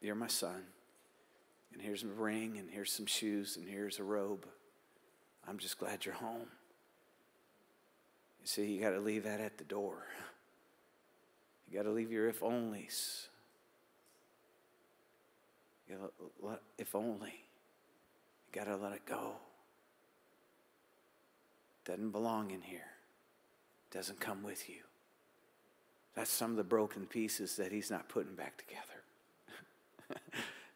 you're 0.00 0.14
my 0.14 0.28
son. 0.28 0.62
And 1.72 1.82
here's 1.82 2.02
a 2.02 2.08
ring, 2.08 2.58
and 2.58 2.70
here's 2.70 2.92
some 2.92 3.06
shoes, 3.06 3.56
and 3.56 3.68
here's 3.68 3.98
a 3.98 4.04
robe. 4.04 4.46
I'm 5.48 5.58
just 5.58 5.78
glad 5.78 6.04
you're 6.04 6.14
home. 6.14 6.48
You 8.40 8.46
see, 8.46 8.66
you 8.66 8.80
got 8.80 8.90
to 8.90 9.00
leave 9.00 9.24
that 9.24 9.40
at 9.40 9.58
the 9.58 9.64
door. 9.64 10.06
You 11.68 11.78
got 11.78 11.84
to 11.84 11.90
leave 11.90 12.12
your 12.12 12.28
if 12.28 12.40
onlys. 12.40 13.28
You 15.88 15.96
gotta 15.96 16.12
let, 16.40 16.60
if 16.78 16.94
only. 16.94 17.44
You 18.46 18.60
got 18.60 18.64
to 18.64 18.76
let 18.76 18.92
it 18.92 19.06
go. 19.06 19.36
Doesn't 21.84 22.10
belong 22.10 22.50
in 22.50 22.62
here 22.62 22.91
doesn't 23.92 24.20
come 24.20 24.42
with 24.42 24.68
you. 24.68 24.76
That's 26.14 26.30
some 26.30 26.50
of 26.50 26.56
the 26.56 26.64
broken 26.64 27.06
pieces 27.06 27.56
that 27.56 27.72
he's 27.72 27.90
not 27.90 28.08
putting 28.08 28.34
back 28.34 28.58
together. 28.58 30.20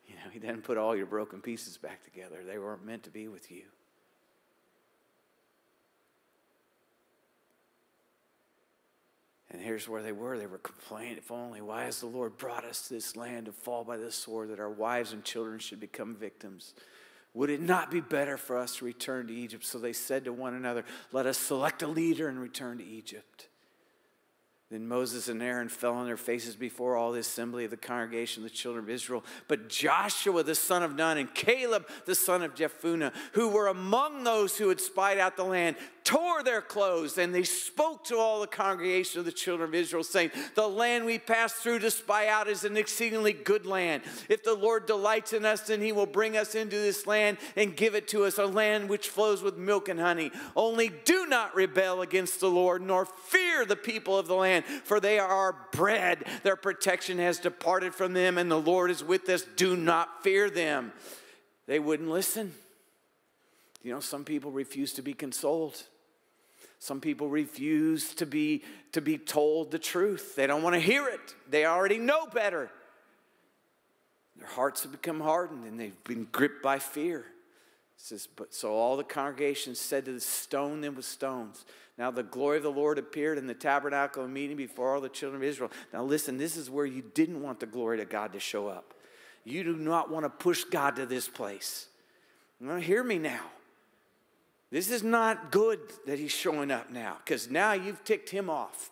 you 0.08 0.14
know, 0.14 0.30
he 0.32 0.38
didn't 0.38 0.62
put 0.62 0.78
all 0.78 0.96
your 0.96 1.06
broken 1.06 1.40
pieces 1.40 1.76
back 1.76 2.04
together. 2.04 2.38
They 2.46 2.58
weren't 2.58 2.84
meant 2.84 3.02
to 3.04 3.10
be 3.10 3.28
with 3.28 3.50
you. 3.50 3.64
And 9.50 9.62
here's 9.62 9.88
where 9.88 10.02
they 10.02 10.12
were. 10.12 10.38
They 10.38 10.46
were 10.46 10.58
complaining, 10.58 11.16
if 11.16 11.30
only, 11.30 11.62
why 11.62 11.84
has 11.84 12.00
the 12.00 12.06
Lord 12.06 12.36
brought 12.36 12.64
us 12.64 12.88
to 12.88 12.94
this 12.94 13.16
land 13.16 13.46
to 13.46 13.52
fall 13.52 13.84
by 13.84 13.96
the 13.96 14.10
sword 14.10 14.50
that 14.50 14.60
our 14.60 14.70
wives 14.70 15.12
and 15.12 15.24
children 15.24 15.58
should 15.58 15.80
become 15.80 16.14
victims? 16.14 16.74
Would 17.36 17.50
it 17.50 17.60
not 17.60 17.90
be 17.90 18.00
better 18.00 18.38
for 18.38 18.56
us 18.56 18.76
to 18.76 18.86
return 18.86 19.26
to 19.26 19.34
Egypt? 19.34 19.62
So 19.62 19.78
they 19.78 19.92
said 19.92 20.24
to 20.24 20.32
one 20.32 20.54
another, 20.54 20.86
Let 21.12 21.26
us 21.26 21.36
select 21.36 21.82
a 21.82 21.86
leader 21.86 22.28
and 22.28 22.40
return 22.40 22.78
to 22.78 22.84
Egypt. 22.84 23.48
Then 24.70 24.88
Moses 24.88 25.28
and 25.28 25.42
Aaron 25.42 25.68
fell 25.68 25.92
on 25.92 26.06
their 26.06 26.16
faces 26.16 26.56
before 26.56 26.96
all 26.96 27.12
the 27.12 27.20
assembly 27.20 27.66
of 27.66 27.70
the 27.70 27.76
congregation 27.76 28.42
of 28.42 28.50
the 28.50 28.56
children 28.56 28.84
of 28.84 28.90
Israel. 28.90 29.22
But 29.48 29.68
Joshua 29.68 30.44
the 30.44 30.54
son 30.54 30.82
of 30.82 30.96
Nun 30.96 31.18
and 31.18 31.32
Caleb 31.34 31.86
the 32.06 32.14
son 32.14 32.42
of 32.42 32.54
Jephunneh, 32.54 33.12
who 33.32 33.48
were 33.48 33.66
among 33.66 34.24
those 34.24 34.56
who 34.56 34.70
had 34.70 34.80
spied 34.80 35.18
out 35.18 35.36
the 35.36 35.44
land, 35.44 35.76
tore 36.06 36.44
their 36.44 36.62
clothes, 36.62 37.18
and 37.18 37.34
they 37.34 37.42
spoke 37.42 38.04
to 38.04 38.16
all 38.16 38.40
the 38.40 38.46
congregation 38.46 39.18
of 39.18 39.26
the 39.26 39.32
children 39.32 39.68
of 39.68 39.74
Israel, 39.74 40.04
saying, 40.04 40.30
The 40.54 40.68
land 40.68 41.04
we 41.04 41.18
passed 41.18 41.56
through 41.56 41.80
to 41.80 41.90
spy 41.90 42.28
out 42.28 42.46
is 42.46 42.62
an 42.62 42.76
exceedingly 42.76 43.32
good 43.32 43.66
land. 43.66 44.04
If 44.28 44.44
the 44.44 44.54
Lord 44.54 44.86
delights 44.86 45.32
in 45.32 45.44
us, 45.44 45.62
then 45.62 45.82
he 45.82 45.90
will 45.90 46.06
bring 46.06 46.36
us 46.36 46.54
into 46.54 46.76
this 46.76 47.08
land 47.08 47.38
and 47.56 47.76
give 47.76 47.96
it 47.96 48.06
to 48.08 48.24
us, 48.24 48.38
a 48.38 48.46
land 48.46 48.88
which 48.88 49.08
flows 49.08 49.42
with 49.42 49.58
milk 49.58 49.88
and 49.88 49.98
honey. 49.98 50.30
Only 50.54 50.92
do 51.04 51.26
not 51.26 51.56
rebel 51.56 52.02
against 52.02 52.38
the 52.38 52.50
Lord, 52.50 52.82
nor 52.82 53.04
fear 53.04 53.66
the 53.66 53.74
people 53.74 54.16
of 54.16 54.28
the 54.28 54.36
land, 54.36 54.64
for 54.64 55.00
they 55.00 55.18
are 55.18 55.28
our 55.28 55.56
bread. 55.72 56.24
Their 56.44 56.56
protection 56.56 57.18
has 57.18 57.40
departed 57.40 57.96
from 57.96 58.12
them, 58.12 58.38
and 58.38 58.48
the 58.48 58.60
Lord 58.60 58.92
is 58.92 59.02
with 59.02 59.28
us. 59.28 59.42
Do 59.56 59.74
not 59.74 60.22
fear 60.22 60.50
them. 60.50 60.92
They 61.66 61.80
wouldn't 61.80 62.08
listen. 62.08 62.54
You 63.82 63.92
know, 63.92 64.00
some 64.00 64.24
people 64.24 64.52
refuse 64.52 64.92
to 64.94 65.02
be 65.02 65.12
consoled. 65.12 65.82
Some 66.78 67.00
people 67.00 67.28
refuse 67.28 68.14
to 68.16 68.26
be, 68.26 68.62
to 68.92 69.00
be 69.00 69.18
told 69.18 69.70
the 69.70 69.78
truth. 69.78 70.36
They 70.36 70.46
don't 70.46 70.62
want 70.62 70.74
to 70.74 70.80
hear 70.80 71.06
it. 71.08 71.34
They 71.48 71.64
already 71.64 71.98
know 71.98 72.26
better. 72.26 72.70
Their 74.36 74.48
hearts 74.48 74.82
have 74.82 74.92
become 74.92 75.20
hardened 75.20 75.64
and 75.64 75.80
they've 75.80 76.04
been 76.04 76.28
gripped 76.30 76.62
by 76.62 76.78
fear. 76.78 77.24
Says, 77.96 78.28
but 78.36 78.52
so 78.52 78.74
all 78.74 78.98
the 78.98 79.04
congregation 79.04 79.74
said 79.74 80.04
to 80.04 80.12
the 80.12 80.20
stone 80.20 80.82
them 80.82 80.96
with 80.96 81.06
stones. 81.06 81.64
Now 81.96 82.10
the 82.10 82.22
glory 82.22 82.58
of 82.58 82.62
the 82.62 82.70
Lord 82.70 82.98
appeared 82.98 83.38
in 83.38 83.46
the 83.46 83.54
tabernacle 83.54 84.22
of 84.22 84.30
meeting 84.30 84.58
before 84.58 84.94
all 84.94 85.00
the 85.00 85.08
children 85.08 85.42
of 85.42 85.48
Israel. 85.48 85.70
Now 85.94 86.04
listen, 86.04 86.36
this 86.36 86.58
is 86.58 86.68
where 86.68 86.84
you 86.84 87.02
didn't 87.14 87.42
want 87.42 87.58
the 87.58 87.66
glory 87.66 88.00
of 88.02 88.10
God 88.10 88.34
to 88.34 88.40
show 88.40 88.68
up. 88.68 88.92
You 89.44 89.64
do 89.64 89.76
not 89.76 90.10
want 90.10 90.24
to 90.24 90.28
push 90.30 90.64
God 90.64 90.96
to 90.96 91.06
this 91.06 91.26
place. 91.26 91.86
Now 92.60 92.76
hear 92.76 93.02
me 93.02 93.18
now. 93.18 93.46
This 94.70 94.90
is 94.90 95.02
not 95.02 95.52
good 95.52 95.80
that 96.06 96.18
he's 96.18 96.32
showing 96.32 96.70
up 96.70 96.90
now 96.90 97.18
because 97.24 97.50
now 97.50 97.72
you've 97.72 98.02
ticked 98.04 98.30
him 98.30 98.50
off. 98.50 98.90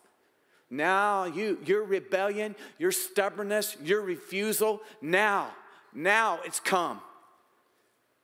Now 0.71 1.25
you 1.25 1.59
your 1.65 1.85
rebellion, 1.85 2.55
your 2.79 2.93
stubbornness, 2.93 3.77
your 3.83 4.01
refusal, 4.01 4.81
now, 5.03 5.51
now 5.93 6.41
it's 6.45 6.61
come. 6.61 7.01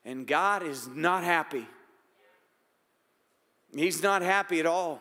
And 0.04 0.26
God 0.26 0.62
is 0.62 0.88
not 0.88 1.24
happy. 1.24 1.66
He's 3.74 4.02
not 4.02 4.22
happy 4.22 4.58
at 4.60 4.66
all. 4.66 5.00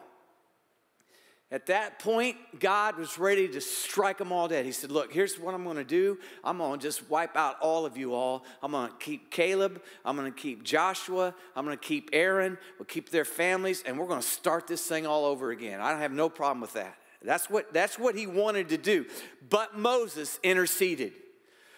At 1.52 1.66
that 1.66 1.98
point, 1.98 2.38
God 2.60 2.98
was 2.98 3.18
ready 3.18 3.48
to 3.48 3.60
strike 3.60 4.20
them 4.20 4.32
all 4.32 4.48
dead. 4.48 4.66
He 4.66 4.72
said, 4.72 4.92
Look, 4.92 5.12
here's 5.12 5.40
what 5.40 5.56
I'm 5.56 5.64
going 5.64 5.78
to 5.78 5.84
do. 5.84 6.20
I'm 6.44 6.60
going 6.60 6.80
to 6.80 6.84
just 6.84 7.10
wipe 7.10 7.36
out 7.36 7.60
all 7.60 7.88
of 7.88 7.98
you 7.98 8.14
all. 8.14 8.44
I'm 8.62 8.72
going 8.72 8.88
to 8.88 8.96
keep 8.98 9.32
Caleb. 9.32 9.82
I'm 10.06 10.16
going 10.16 10.32
to 10.32 10.40
keep 10.40 10.64
Joshua. 10.64 11.34
I'm 11.56 11.66
going 11.66 11.76
to 11.76 11.84
keep 11.84 12.12
Aaron. 12.14 12.60
We'll 12.78 12.86
keep 12.86 13.10
their 13.10 13.26
families, 13.26 13.84
and 13.84 13.98
we're 13.98 14.08
going 14.08 14.22
to 14.22 14.28
start 14.28 14.68
this 14.68 14.86
thing 14.86 15.08
all 15.08 15.26
over 15.26 15.50
again. 15.50 15.82
I 15.82 15.90
don't 15.90 16.02
have 16.02 16.12
no 16.12 16.30
problem 16.30 16.62
with 16.62 16.74
that. 16.74 16.96
That's 17.24 17.50
what, 17.50 17.74
that's 17.74 17.98
what 17.98 18.16
he 18.16 18.28
wanted 18.28 18.70
to 18.70 18.78
do. 18.78 19.06
But 19.50 19.78
Moses 19.78 20.40
interceded. 20.44 21.14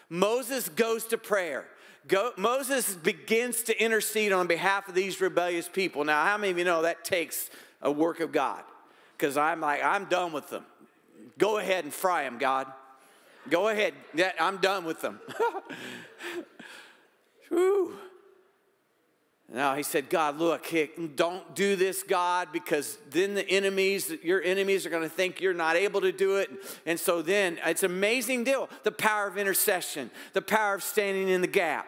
Moses 0.10 0.68
goes 0.68 1.06
to 1.06 1.18
prayer. 1.18 1.66
Go, 2.08 2.32
Moses 2.36 2.94
begins 2.94 3.64
to 3.64 3.82
intercede 3.82 4.34
on 4.34 4.48
behalf 4.48 4.90
of 4.90 4.96
these 4.96 5.22
rebellious 5.22 5.70
people. 5.70 6.04
Now, 6.04 6.26
how 6.26 6.38
many 6.38 6.52
of 6.52 6.58
you 6.58 6.66
know 6.66 6.82
that 6.82 7.06
takes 7.06 7.50
a 7.82 7.90
work 7.92 8.20
of 8.20 8.34
God? 8.34 8.64
Because 9.22 9.38
I'm 9.38 9.62
like, 9.62 9.84
I'm 9.84 10.06
done 10.06 10.34
with 10.34 10.50
them. 10.50 10.66
Go 11.38 11.60
ahead 11.60 11.84
and 11.84 11.94
fry 11.94 12.24
them, 12.24 12.40
God. 12.40 12.66
Go 13.50 13.70
ahead. 13.70 13.94
I'm 14.40 14.58
done 14.58 14.84
with 14.84 15.00
them. 15.02 15.20
Whew. 17.50 17.94
Now 19.54 19.76
he 19.76 19.84
said, 19.84 20.10
God, 20.10 20.40
look, 20.40 20.74
don't 21.16 21.54
do 21.54 21.76
this, 21.76 22.02
God, 22.02 22.48
because 22.52 22.98
then 23.12 23.36
the 23.36 23.48
enemies, 23.48 24.12
your 24.24 24.42
enemies 24.42 24.88
are 24.88 24.90
going 24.90 25.04
to 25.04 25.10
think 25.10 25.40
you're 25.40 25.54
not 25.54 25.76
able 25.76 26.02
to 26.02 26.12
do 26.12 26.38
it. 26.38 26.50
And 26.88 27.00
so 27.00 27.22
then 27.22 27.60
it's 27.64 27.84
an 27.84 27.92
amazing 27.92 28.44
deal. 28.44 28.70
The 28.84 28.92
power 28.92 29.28
of 29.28 29.38
intercession, 29.38 30.10
the 30.34 30.42
power 30.42 30.74
of 30.74 30.82
standing 30.82 31.30
in 31.30 31.42
the 31.42 31.48
gap. 31.48 31.86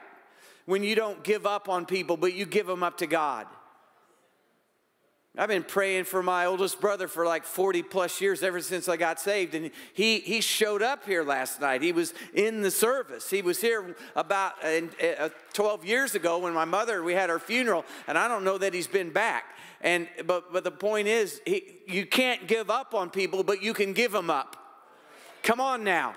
When 0.65 0.83
you 0.83 0.93
don't 0.93 1.23
give 1.23 1.47
up 1.47 1.67
on 1.67 1.87
people, 1.87 2.15
but 2.15 2.33
you 2.33 2.45
give 2.45 2.67
them 2.67 2.83
up 2.83 2.99
to 2.99 3.07
God. 3.07 3.47
I've 5.35 5.49
been 5.49 5.63
praying 5.63 6.03
for 6.03 6.21
my 6.21 6.45
oldest 6.45 6.79
brother 6.79 7.07
for 7.07 7.25
like 7.25 7.43
40 7.43 7.81
plus 7.81 8.21
years, 8.21 8.43
ever 8.43 8.61
since 8.61 8.87
I 8.87 8.97
got 8.97 9.19
saved. 9.19 9.55
And 9.55 9.71
he, 9.93 10.19
he 10.19 10.41
showed 10.41 10.83
up 10.83 11.05
here 11.05 11.23
last 11.23 11.59
night. 11.59 11.81
He 11.81 11.91
was 11.91 12.13
in 12.35 12.61
the 12.61 12.69
service. 12.69 13.31
He 13.31 13.41
was 13.41 13.59
here 13.59 13.95
about 14.15 14.53
uh, 14.63 15.29
12 15.53 15.85
years 15.85 16.13
ago 16.13 16.37
when 16.37 16.53
my 16.53 16.65
mother, 16.65 17.01
we 17.01 17.13
had 17.13 17.31
our 17.31 17.39
funeral, 17.39 17.83
and 18.05 18.15
I 18.15 18.27
don't 18.27 18.43
know 18.43 18.59
that 18.59 18.75
he's 18.75 18.85
been 18.85 19.09
back. 19.09 19.45
And, 19.81 20.07
but, 20.27 20.53
but 20.53 20.63
the 20.63 20.71
point 20.71 21.07
is, 21.07 21.41
he, 21.47 21.79
you 21.87 22.05
can't 22.05 22.47
give 22.47 22.69
up 22.69 22.93
on 22.93 23.09
people, 23.09 23.43
but 23.43 23.63
you 23.63 23.73
can 23.73 23.93
give 23.93 24.11
them 24.11 24.29
up. 24.29 24.55
Come 25.41 25.59
on 25.59 25.83
now. 25.83 26.13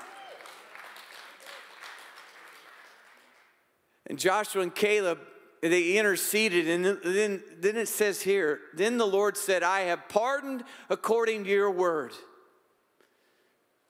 And 4.09 4.19
Joshua 4.19 4.61
and 4.61 4.75
Caleb 4.75 5.21
they 5.69 5.97
interceded 5.99 6.69
and 6.69 6.85
then, 6.85 7.43
then 7.59 7.77
it 7.77 7.89
says 7.89 8.23
here 8.23 8.61
then 8.75 8.99
the 8.99 9.07
lord 9.07 9.37
said 9.37 9.63
i 9.63 9.81
have 9.81 10.09
pardoned 10.09 10.63
according 10.89 11.45
to 11.45 11.51
your 11.51 11.71
word. 11.71 12.13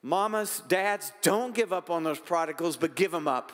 Mamas 0.01 0.61
dads 0.67 1.11
don't 1.21 1.53
give 1.53 1.73
up 1.73 1.89
on 1.89 2.03
those 2.03 2.19
prodigals 2.19 2.77
but 2.77 2.95
give 2.95 3.11
them 3.11 3.27
up 3.27 3.51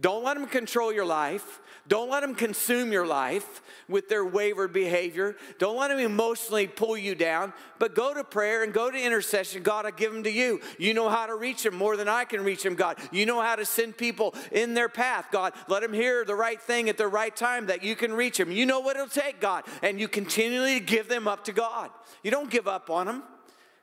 don't 0.00 0.24
let 0.24 0.34
them 0.34 0.46
control 0.46 0.92
your 0.92 1.06
life. 1.06 1.60
Don't 1.88 2.10
let 2.10 2.20
them 2.20 2.34
consume 2.34 2.92
your 2.92 3.06
life 3.06 3.62
with 3.88 4.10
their 4.10 4.24
wayward 4.24 4.74
behavior. 4.74 5.36
Don't 5.58 5.78
let 5.78 5.88
them 5.88 5.98
emotionally 5.98 6.66
pull 6.66 6.98
you 6.98 7.14
down, 7.14 7.54
but 7.78 7.94
go 7.94 8.12
to 8.12 8.22
prayer 8.22 8.62
and 8.62 8.74
go 8.74 8.90
to 8.90 9.02
intercession. 9.02 9.62
God, 9.62 9.86
I 9.86 9.90
give 9.90 10.12
them 10.12 10.22
to 10.24 10.30
you. 10.30 10.60
You 10.78 10.92
know 10.92 11.08
how 11.08 11.24
to 11.24 11.34
reach 11.34 11.62
them 11.62 11.74
more 11.74 11.96
than 11.96 12.06
I 12.06 12.26
can 12.26 12.44
reach 12.44 12.62
them, 12.62 12.74
God. 12.74 12.98
You 13.10 13.24
know 13.24 13.40
how 13.40 13.56
to 13.56 13.64
send 13.64 13.96
people 13.96 14.34
in 14.52 14.74
their 14.74 14.90
path, 14.90 15.28
God. 15.32 15.54
Let 15.66 15.80
them 15.80 15.94
hear 15.94 16.26
the 16.26 16.34
right 16.34 16.60
thing 16.60 16.90
at 16.90 16.98
the 16.98 17.08
right 17.08 17.34
time 17.34 17.66
that 17.66 17.82
you 17.82 17.96
can 17.96 18.12
reach 18.12 18.36
them. 18.36 18.52
You 18.52 18.66
know 18.66 18.80
what 18.80 18.96
it'll 18.96 19.08
take, 19.08 19.40
God. 19.40 19.64
And 19.82 19.98
you 19.98 20.08
continually 20.08 20.80
give 20.80 21.08
them 21.08 21.26
up 21.26 21.44
to 21.44 21.52
God. 21.52 21.90
You 22.22 22.30
don't 22.30 22.50
give 22.50 22.68
up 22.68 22.90
on 22.90 23.06
them, 23.06 23.22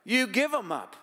you 0.04 0.28
give 0.28 0.52
them 0.52 0.70
up. 0.70 0.94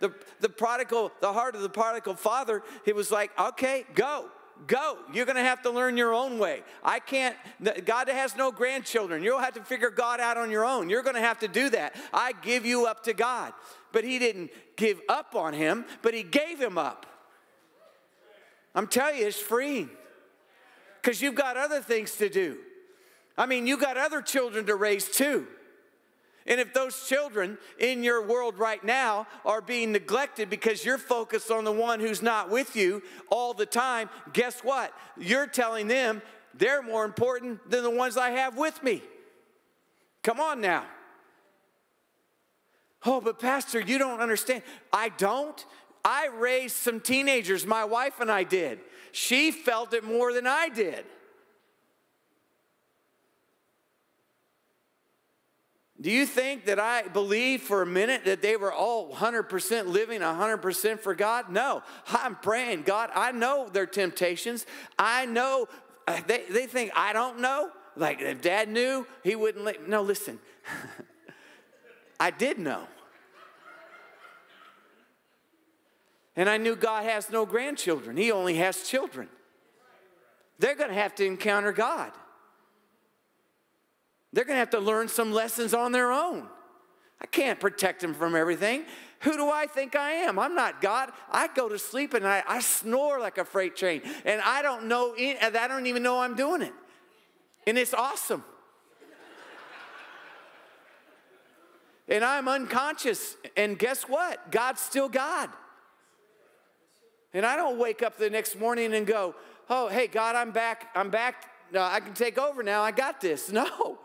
The, 0.00 0.12
the 0.40 0.48
prodigal, 0.48 1.12
the 1.20 1.32
heart 1.32 1.54
of 1.54 1.62
the 1.62 1.68
prodigal 1.70 2.16
father, 2.16 2.62
he 2.84 2.92
was 2.92 3.10
like, 3.10 3.30
okay, 3.38 3.86
go. 3.94 4.26
Go. 4.66 4.98
You're 5.12 5.26
going 5.26 5.36
to 5.36 5.42
have 5.42 5.62
to 5.62 5.70
learn 5.70 5.96
your 5.96 6.14
own 6.14 6.38
way. 6.38 6.62
I 6.82 6.98
can't, 6.98 7.36
God 7.84 8.08
has 8.08 8.36
no 8.36 8.52
grandchildren. 8.52 9.22
You'll 9.22 9.38
have 9.38 9.54
to 9.54 9.62
figure 9.62 9.90
God 9.90 10.20
out 10.20 10.36
on 10.36 10.50
your 10.50 10.64
own. 10.64 10.90
You're 10.90 11.02
going 11.02 11.16
to 11.16 11.20
have 11.20 11.38
to 11.40 11.48
do 11.48 11.70
that. 11.70 11.94
I 12.12 12.32
give 12.42 12.66
you 12.66 12.86
up 12.86 13.04
to 13.04 13.12
God. 13.12 13.52
But 13.92 14.04
He 14.04 14.18
didn't 14.18 14.50
give 14.76 15.00
up 15.08 15.34
on 15.34 15.52
him, 15.52 15.84
but 16.00 16.14
He 16.14 16.22
gave 16.22 16.60
him 16.60 16.78
up. 16.78 17.06
I'm 18.74 18.86
telling 18.86 19.18
you, 19.18 19.26
it's 19.26 19.38
freeing 19.38 19.90
because 21.00 21.20
you've 21.20 21.34
got 21.34 21.56
other 21.56 21.80
things 21.80 22.16
to 22.16 22.28
do. 22.28 22.58
I 23.36 23.46
mean, 23.46 23.66
you 23.66 23.76
got 23.76 23.96
other 23.96 24.22
children 24.22 24.66
to 24.66 24.74
raise 24.74 25.08
too. 25.08 25.46
And 26.46 26.60
if 26.60 26.74
those 26.74 27.06
children 27.08 27.58
in 27.78 28.02
your 28.02 28.26
world 28.26 28.58
right 28.58 28.82
now 28.82 29.26
are 29.44 29.60
being 29.60 29.92
neglected 29.92 30.50
because 30.50 30.84
you're 30.84 30.98
focused 30.98 31.50
on 31.50 31.64
the 31.64 31.72
one 31.72 32.00
who's 32.00 32.22
not 32.22 32.50
with 32.50 32.74
you 32.74 33.02
all 33.30 33.54
the 33.54 33.66
time, 33.66 34.10
guess 34.32 34.60
what? 34.60 34.92
You're 35.16 35.46
telling 35.46 35.86
them 35.86 36.20
they're 36.54 36.82
more 36.82 37.04
important 37.04 37.70
than 37.70 37.82
the 37.82 37.90
ones 37.90 38.16
I 38.16 38.30
have 38.30 38.56
with 38.56 38.82
me. 38.82 39.02
Come 40.22 40.40
on 40.40 40.60
now. 40.60 40.84
Oh, 43.04 43.20
but 43.20 43.38
Pastor, 43.38 43.80
you 43.80 43.98
don't 43.98 44.20
understand. 44.20 44.62
I 44.92 45.08
don't. 45.10 45.64
I 46.04 46.28
raised 46.34 46.76
some 46.76 47.00
teenagers, 47.00 47.66
my 47.66 47.84
wife 47.84 48.20
and 48.20 48.30
I 48.30 48.44
did. 48.44 48.80
She 49.12 49.50
felt 49.50 49.92
it 49.92 50.04
more 50.04 50.32
than 50.32 50.46
I 50.46 50.68
did. 50.68 51.04
Do 56.02 56.10
you 56.10 56.26
think 56.26 56.64
that 56.64 56.80
I 56.80 57.02
believe 57.02 57.62
for 57.62 57.80
a 57.80 57.86
minute 57.86 58.24
that 58.24 58.42
they 58.42 58.56
were 58.56 58.72
all 58.72 59.14
100% 59.14 59.86
living 59.86 60.20
100% 60.20 60.98
for 60.98 61.14
God? 61.14 61.48
No. 61.48 61.84
I'm 62.08 62.34
praying, 62.34 62.82
God, 62.82 63.10
I 63.14 63.30
know 63.30 63.68
their 63.72 63.86
temptations. 63.86 64.66
I 64.98 65.26
know, 65.26 65.68
uh, 66.08 66.20
they, 66.26 66.42
they 66.50 66.66
think 66.66 66.90
I 66.96 67.12
don't 67.12 67.38
know. 67.38 67.70
Like 67.94 68.20
if 68.20 68.42
dad 68.42 68.68
knew, 68.68 69.06
he 69.22 69.36
wouldn't 69.36 69.64
let, 69.64 69.88
no, 69.88 70.02
listen. 70.02 70.40
I 72.20 72.32
did 72.32 72.58
know. 72.58 72.88
And 76.34 76.48
I 76.48 76.56
knew 76.56 76.74
God 76.74 77.04
has 77.04 77.30
no 77.30 77.46
grandchildren, 77.46 78.16
He 78.16 78.32
only 78.32 78.56
has 78.56 78.88
children. 78.88 79.28
They're 80.58 80.74
going 80.74 80.90
to 80.90 80.96
have 80.96 81.14
to 81.16 81.24
encounter 81.24 81.72
God. 81.72 82.12
They're 84.32 84.44
going 84.44 84.54
to 84.54 84.60
have 84.60 84.70
to 84.70 84.80
learn 84.80 85.08
some 85.08 85.32
lessons 85.32 85.74
on 85.74 85.92
their 85.92 86.10
own. 86.10 86.48
I 87.20 87.26
can't 87.26 87.60
protect 87.60 88.00
them 88.00 88.14
from 88.14 88.34
everything. 88.34 88.84
Who 89.20 89.32
do 89.32 89.48
I 89.48 89.66
think 89.66 89.94
I 89.94 90.10
am? 90.12 90.38
I'm 90.38 90.54
not 90.54 90.80
God. 90.80 91.10
I 91.30 91.48
go 91.48 91.68
to 91.68 91.78
sleep 91.78 92.14
and 92.14 92.26
I, 92.26 92.42
I 92.46 92.60
snore 92.60 93.20
like 93.20 93.38
a 93.38 93.44
freight 93.44 93.76
train, 93.76 94.02
and 94.24 94.40
I 94.40 94.62
don't 94.62 94.86
know. 94.88 95.14
I 95.16 95.66
don't 95.68 95.86
even 95.86 96.02
know 96.02 96.20
I'm 96.20 96.34
doing 96.34 96.62
it, 96.62 96.72
and 97.66 97.78
it's 97.78 97.94
awesome. 97.94 98.42
And 102.08 102.24
I'm 102.24 102.48
unconscious. 102.48 103.36
And 103.56 103.78
guess 103.78 104.02
what? 104.02 104.50
God's 104.50 104.80
still 104.80 105.08
God. 105.08 105.48
And 107.32 107.46
I 107.46 107.56
don't 107.56 107.78
wake 107.78 108.02
up 108.02 108.18
the 108.18 108.28
next 108.28 108.58
morning 108.58 108.92
and 108.92 109.06
go, 109.06 109.34
oh, 109.70 109.88
hey, 109.88 110.08
God, 110.08 110.36
I'm 110.36 110.50
back. 110.50 110.90
I'm 110.94 111.08
back. 111.08 111.50
No, 111.72 111.82
I 111.82 112.00
can 112.00 112.12
take 112.12 112.36
over 112.36 112.62
now. 112.62 112.82
I 112.82 112.90
got 112.90 113.20
this. 113.20 113.50
No. 113.52 113.98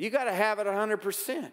You 0.00 0.08
got 0.08 0.24
to 0.24 0.32
have 0.32 0.58
it 0.58 0.66
100%. 0.66 1.50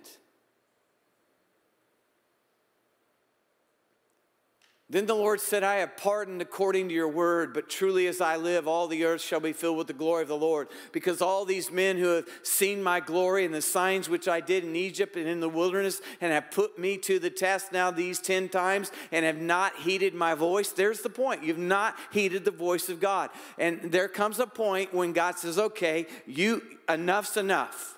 Then 4.89 5.05
the 5.05 5.13
Lord 5.13 5.41
said, 5.41 5.65
I 5.65 5.75
have 5.75 5.97
pardoned 5.97 6.41
according 6.41 6.87
to 6.87 6.95
your 6.95 7.09
word, 7.09 7.53
but 7.53 7.69
truly 7.69 8.07
as 8.07 8.21
I 8.21 8.37
live, 8.37 8.65
all 8.65 8.87
the 8.87 9.03
earth 9.03 9.21
shall 9.21 9.41
be 9.41 9.51
filled 9.51 9.77
with 9.77 9.87
the 9.87 9.93
glory 9.93 10.21
of 10.21 10.29
the 10.29 10.37
Lord. 10.37 10.69
Because 10.93 11.21
all 11.21 11.43
these 11.43 11.69
men 11.69 11.97
who 11.97 12.07
have 12.07 12.27
seen 12.41 12.81
my 12.81 13.01
glory 13.01 13.43
and 13.43 13.53
the 13.53 13.61
signs 13.61 14.07
which 14.07 14.29
I 14.29 14.39
did 14.39 14.63
in 14.63 14.77
Egypt 14.77 15.17
and 15.17 15.27
in 15.27 15.41
the 15.41 15.49
wilderness, 15.49 15.99
and 16.21 16.31
have 16.31 16.49
put 16.49 16.79
me 16.79 16.97
to 16.99 17.19
the 17.19 17.29
test 17.29 17.73
now 17.73 17.91
these 17.91 18.17
10 18.17 18.47
times, 18.47 18.93
and 19.11 19.25
have 19.25 19.41
not 19.41 19.75
heeded 19.75 20.13
my 20.13 20.35
voice, 20.35 20.71
there's 20.71 21.01
the 21.01 21.09
point. 21.09 21.43
You've 21.43 21.57
not 21.57 21.97
heeded 22.13 22.45
the 22.45 22.51
voice 22.51 22.87
of 22.87 23.01
God. 23.01 23.29
And 23.59 23.91
there 23.91 24.07
comes 24.07 24.39
a 24.39 24.47
point 24.47 24.93
when 24.93 25.11
God 25.11 25.37
says, 25.37 25.59
okay, 25.59 26.07
you 26.25 26.61
enough's 26.87 27.35
enough. 27.35 27.96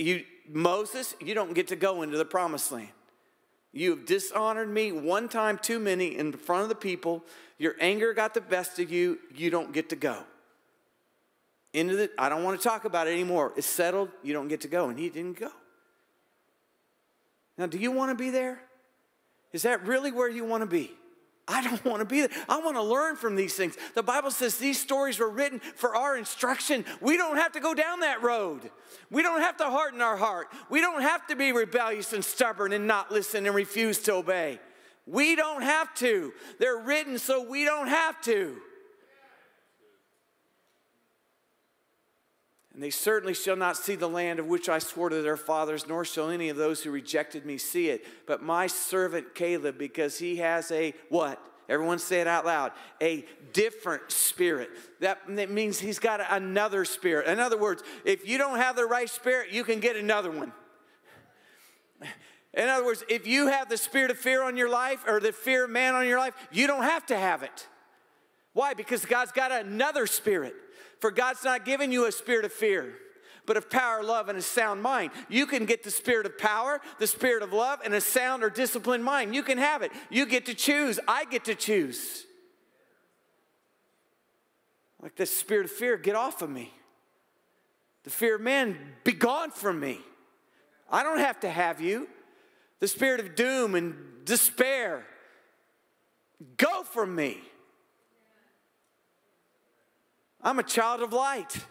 You, 0.00 0.24
Moses, 0.48 1.14
you 1.20 1.34
don't 1.34 1.54
get 1.54 1.68
to 1.68 1.76
go 1.76 2.02
into 2.02 2.16
the 2.16 2.24
promised 2.24 2.72
land. 2.72 2.88
You 3.72 3.90
have 3.90 4.06
dishonored 4.06 4.68
me 4.68 4.90
one 4.92 5.28
time 5.28 5.58
too 5.58 5.78
many 5.78 6.16
in 6.16 6.32
front 6.32 6.64
of 6.64 6.68
the 6.68 6.74
people. 6.74 7.22
Your 7.58 7.76
anger 7.80 8.12
got 8.14 8.34
the 8.34 8.40
best 8.40 8.78
of 8.78 8.90
you. 8.90 9.18
You 9.34 9.50
don't 9.50 9.72
get 9.72 9.90
to 9.90 9.96
go. 9.96 10.24
Into 11.72 11.94
the, 11.94 12.10
I 12.18 12.28
don't 12.28 12.42
want 12.42 12.60
to 12.60 12.68
talk 12.68 12.84
about 12.84 13.06
it 13.06 13.12
anymore. 13.12 13.52
It's 13.56 13.66
settled. 13.66 14.08
You 14.24 14.32
don't 14.32 14.48
get 14.48 14.62
to 14.62 14.68
go. 14.68 14.88
And 14.88 14.98
he 14.98 15.08
didn't 15.08 15.38
go. 15.38 15.50
Now, 17.56 17.66
do 17.66 17.78
you 17.78 17.92
want 17.92 18.10
to 18.10 18.16
be 18.16 18.30
there? 18.30 18.60
Is 19.52 19.62
that 19.62 19.84
really 19.86 20.10
where 20.10 20.28
you 20.28 20.44
want 20.44 20.62
to 20.62 20.66
be? 20.66 20.90
I 21.50 21.62
don't 21.62 21.84
want 21.84 21.98
to 21.98 22.04
be 22.04 22.20
there. 22.20 22.30
I 22.48 22.60
want 22.60 22.76
to 22.76 22.82
learn 22.82 23.16
from 23.16 23.34
these 23.34 23.54
things. 23.54 23.76
The 23.94 24.04
Bible 24.04 24.30
says 24.30 24.56
these 24.56 24.80
stories 24.80 25.18
were 25.18 25.28
written 25.28 25.58
for 25.58 25.96
our 25.96 26.16
instruction. 26.16 26.84
We 27.00 27.16
don't 27.16 27.36
have 27.36 27.52
to 27.52 27.60
go 27.60 27.74
down 27.74 28.00
that 28.00 28.22
road. 28.22 28.70
We 29.10 29.22
don't 29.22 29.40
have 29.40 29.56
to 29.56 29.64
harden 29.64 30.00
our 30.00 30.16
heart. 30.16 30.46
We 30.70 30.80
don't 30.80 31.02
have 31.02 31.26
to 31.26 31.34
be 31.34 31.50
rebellious 31.50 32.12
and 32.12 32.24
stubborn 32.24 32.72
and 32.72 32.86
not 32.86 33.10
listen 33.10 33.46
and 33.46 33.54
refuse 33.54 33.98
to 34.00 34.14
obey. 34.14 34.60
We 35.06 35.34
don't 35.34 35.62
have 35.62 35.92
to. 35.96 36.32
They're 36.60 36.78
written 36.78 37.18
so 37.18 37.42
we 37.42 37.64
don't 37.64 37.88
have 37.88 38.20
to. 38.22 38.56
And 42.80 42.86
they 42.86 42.90
certainly 42.90 43.34
shall 43.34 43.56
not 43.56 43.76
see 43.76 43.94
the 43.94 44.08
land 44.08 44.38
of 44.38 44.46
which 44.46 44.70
I 44.70 44.78
swore 44.78 45.10
to 45.10 45.20
their 45.20 45.36
fathers, 45.36 45.86
nor 45.86 46.02
shall 46.02 46.30
any 46.30 46.48
of 46.48 46.56
those 46.56 46.82
who 46.82 46.90
rejected 46.90 47.44
me 47.44 47.58
see 47.58 47.90
it. 47.90 48.06
But 48.24 48.42
my 48.42 48.68
servant 48.68 49.34
Caleb, 49.34 49.76
because 49.76 50.18
he 50.18 50.36
has 50.36 50.72
a 50.72 50.94
what? 51.10 51.38
Everyone 51.68 51.98
say 51.98 52.22
it 52.22 52.26
out 52.26 52.46
loud. 52.46 52.72
A 53.02 53.26
different 53.52 54.10
spirit. 54.10 54.70
That, 55.00 55.18
that 55.28 55.50
means 55.50 55.78
he's 55.78 55.98
got 55.98 56.22
another 56.30 56.86
spirit. 56.86 57.26
In 57.28 57.38
other 57.38 57.58
words, 57.58 57.82
if 58.06 58.26
you 58.26 58.38
don't 58.38 58.56
have 58.56 58.76
the 58.76 58.86
right 58.86 59.10
spirit, 59.10 59.52
you 59.52 59.62
can 59.62 59.80
get 59.80 59.96
another 59.96 60.30
one. 60.30 60.50
In 62.54 62.66
other 62.66 62.86
words, 62.86 63.04
if 63.10 63.26
you 63.26 63.48
have 63.48 63.68
the 63.68 63.76
spirit 63.76 64.10
of 64.10 64.16
fear 64.16 64.42
on 64.42 64.56
your 64.56 64.70
life 64.70 65.04
or 65.06 65.20
the 65.20 65.32
fear 65.32 65.64
of 65.64 65.70
man 65.70 65.94
on 65.94 66.06
your 66.06 66.18
life, 66.18 66.32
you 66.50 66.66
don't 66.66 66.84
have 66.84 67.04
to 67.08 67.16
have 67.18 67.42
it. 67.42 67.68
Why? 68.54 68.72
Because 68.72 69.04
God's 69.04 69.32
got 69.32 69.52
another 69.52 70.06
spirit. 70.06 70.54
For 71.00 71.10
God's 71.10 71.44
not 71.44 71.64
giving 71.64 71.92
you 71.92 72.06
a 72.06 72.12
spirit 72.12 72.44
of 72.44 72.52
fear, 72.52 72.94
but 73.46 73.56
of 73.56 73.70
power, 73.70 74.02
love, 74.02 74.28
and 74.28 74.38
a 74.38 74.42
sound 74.42 74.82
mind. 74.82 75.10
You 75.28 75.46
can 75.46 75.64
get 75.64 75.82
the 75.82 75.90
spirit 75.90 76.26
of 76.26 76.38
power, 76.38 76.80
the 76.98 77.06
spirit 77.06 77.42
of 77.42 77.52
love, 77.52 77.80
and 77.84 77.94
a 77.94 78.00
sound 78.00 78.44
or 78.44 78.50
disciplined 78.50 79.04
mind. 79.04 79.34
You 79.34 79.42
can 79.42 79.58
have 79.58 79.82
it. 79.82 79.92
You 80.10 80.26
get 80.26 80.46
to 80.46 80.54
choose. 80.54 81.00
I 81.08 81.24
get 81.24 81.44
to 81.46 81.54
choose. 81.54 82.26
Like 85.02 85.16
the 85.16 85.26
spirit 85.26 85.64
of 85.64 85.70
fear, 85.70 85.96
get 85.96 86.14
off 86.14 86.42
of 86.42 86.50
me. 86.50 86.72
The 88.04 88.10
fear 88.10 88.36
of 88.36 88.40
man, 88.40 88.76
be 89.04 89.12
gone 89.12 89.50
from 89.50 89.80
me. 89.80 90.00
I 90.90 91.02
don't 91.02 91.18
have 91.18 91.40
to 91.40 91.50
have 91.50 91.80
you. 91.80 92.08
The 92.80 92.88
spirit 92.88 93.20
of 93.20 93.34
doom 93.34 93.74
and 93.74 93.94
despair, 94.24 95.06
go 96.56 96.82
from 96.82 97.14
me. 97.14 97.38
I'm 100.42 100.58
a 100.58 100.62
child 100.62 101.02
of 101.02 101.12
light. 101.12 101.64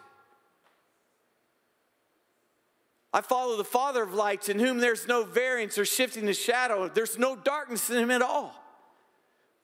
I 3.11 3.21
follow 3.21 3.57
the 3.57 3.63
Father 3.63 4.03
of 4.03 4.13
lights, 4.13 4.49
in 4.49 4.59
whom 4.59 4.77
there's 4.77 5.07
no 5.07 5.23
variance 5.23 5.77
or 5.77 5.85
shifting 5.85 6.25
the 6.25 6.33
shadow. 6.33 6.87
There's 6.87 7.17
no 7.17 7.35
darkness 7.35 7.89
in 7.89 7.97
him 7.97 8.11
at 8.11 8.21
all. 8.21 8.53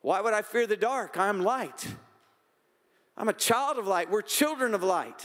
Why 0.01 0.21
would 0.21 0.33
I 0.33 0.41
fear 0.41 0.65
the 0.65 0.77
dark? 0.77 1.17
I'm 1.17 1.41
light. 1.41 1.87
I'm 3.17 3.29
a 3.29 3.33
child 3.33 3.77
of 3.77 3.87
light. 3.87 4.09
We're 4.09 4.21
children 4.21 4.73
of 4.73 4.83
light. 4.83 5.23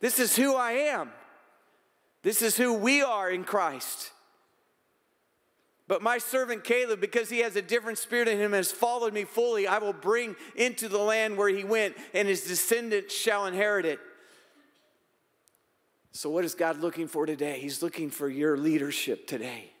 This 0.00 0.18
is 0.18 0.36
who 0.36 0.54
I 0.54 0.72
am. 0.72 1.10
This 2.22 2.42
is 2.42 2.56
who 2.56 2.74
we 2.74 3.02
are 3.02 3.30
in 3.30 3.44
Christ. 3.44 4.12
But 5.88 6.02
my 6.02 6.18
servant 6.18 6.64
Caleb, 6.64 7.00
because 7.00 7.30
he 7.30 7.38
has 7.38 7.56
a 7.56 7.62
different 7.62 7.96
spirit 7.96 8.28
in 8.28 8.38
him, 8.38 8.52
has 8.52 8.70
followed 8.70 9.14
me 9.14 9.24
fully. 9.24 9.66
I 9.66 9.78
will 9.78 9.94
bring 9.94 10.36
into 10.54 10.86
the 10.86 10.98
land 10.98 11.38
where 11.38 11.48
he 11.48 11.64
went, 11.64 11.96
and 12.12 12.28
his 12.28 12.44
descendants 12.44 13.14
shall 13.14 13.46
inherit 13.46 13.86
it. 13.86 13.98
So, 16.12 16.28
what 16.28 16.44
is 16.44 16.54
God 16.54 16.80
looking 16.80 17.08
for 17.08 17.24
today? 17.24 17.58
He's 17.58 17.82
looking 17.82 18.10
for 18.10 18.28
your 18.28 18.58
leadership 18.58 19.26
today 19.26 19.72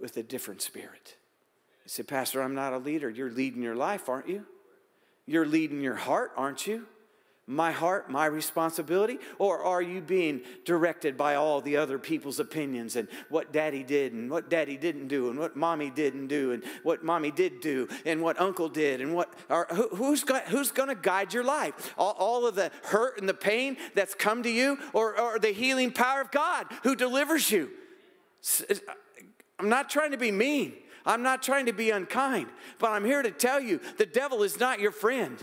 with 0.00 0.16
a 0.16 0.22
different 0.22 0.62
spirit. 0.62 1.16
You 1.84 1.88
say, 1.88 2.02
Pastor, 2.04 2.42
I'm 2.42 2.54
not 2.54 2.72
a 2.72 2.78
leader. 2.78 3.10
You're 3.10 3.30
leading 3.30 3.62
your 3.62 3.76
life, 3.76 4.08
aren't 4.08 4.28
you? 4.28 4.46
You're 5.26 5.46
leading 5.46 5.80
your 5.80 5.96
heart, 5.96 6.30
aren't 6.36 6.66
you? 6.66 6.86
My 7.50 7.72
heart, 7.72 8.08
my 8.08 8.26
responsibility? 8.26 9.18
Or 9.38 9.62
are 9.62 9.82
you 9.82 10.00
being 10.00 10.42
directed 10.64 11.16
by 11.16 11.34
all 11.34 11.60
the 11.60 11.76
other 11.76 11.98
people's 11.98 12.38
opinions 12.38 12.96
and 12.96 13.08
what 13.28 13.52
daddy 13.52 13.82
did 13.82 14.12
and 14.12 14.30
what 14.30 14.48
daddy 14.48 14.76
didn't 14.76 15.08
do 15.08 15.30
and 15.30 15.38
what 15.38 15.56
mommy 15.56 15.90
didn't 15.90 16.28
do 16.28 16.52
and 16.52 16.62
what 16.82 17.02
mommy 17.02 17.30
did 17.30 17.60
do 17.60 17.88
and 18.06 18.22
what 18.22 18.40
uncle 18.40 18.68
did 18.68 19.00
and 19.00 19.14
what, 19.14 19.32
or 19.48 19.66
who, 19.70 19.88
who's, 19.88 20.22
got, 20.22 20.46
who's 20.48 20.70
to 20.70 20.94
guide 20.94 21.34
your 21.34 21.44
life? 21.44 21.94
All, 21.98 22.14
all, 22.18 22.46
of 22.46 22.54
the 22.54 22.70
hurt 22.84 23.18
and 23.18 23.28
the 23.28 23.34
pain 23.34 23.76
that's 23.94 24.14
come 24.14 24.42
to 24.44 24.50
you 24.50 24.78
or, 24.92 25.20
or 25.20 25.38
the 25.38 25.52
healing 25.52 25.90
power 25.90 26.20
of 26.20 26.30
God 26.30 26.66
who 26.84 26.94
delivers 26.94 27.50
you? 27.50 27.70
I'm 29.58 29.68
not 29.68 29.90
trying 29.90 30.12
to 30.12 30.16
be 30.16 30.30
mean. 30.30 30.74
I'm 31.06 31.22
not 31.22 31.42
trying 31.42 31.66
to 31.66 31.72
be 31.72 31.90
unkind, 31.90 32.48
but 32.78 32.90
I'm 32.90 33.04
here 33.04 33.22
to 33.22 33.30
tell 33.30 33.60
you 33.60 33.80
the 33.96 34.06
devil 34.06 34.42
is 34.42 34.60
not 34.60 34.80
your 34.80 34.92
friend. 34.92 35.36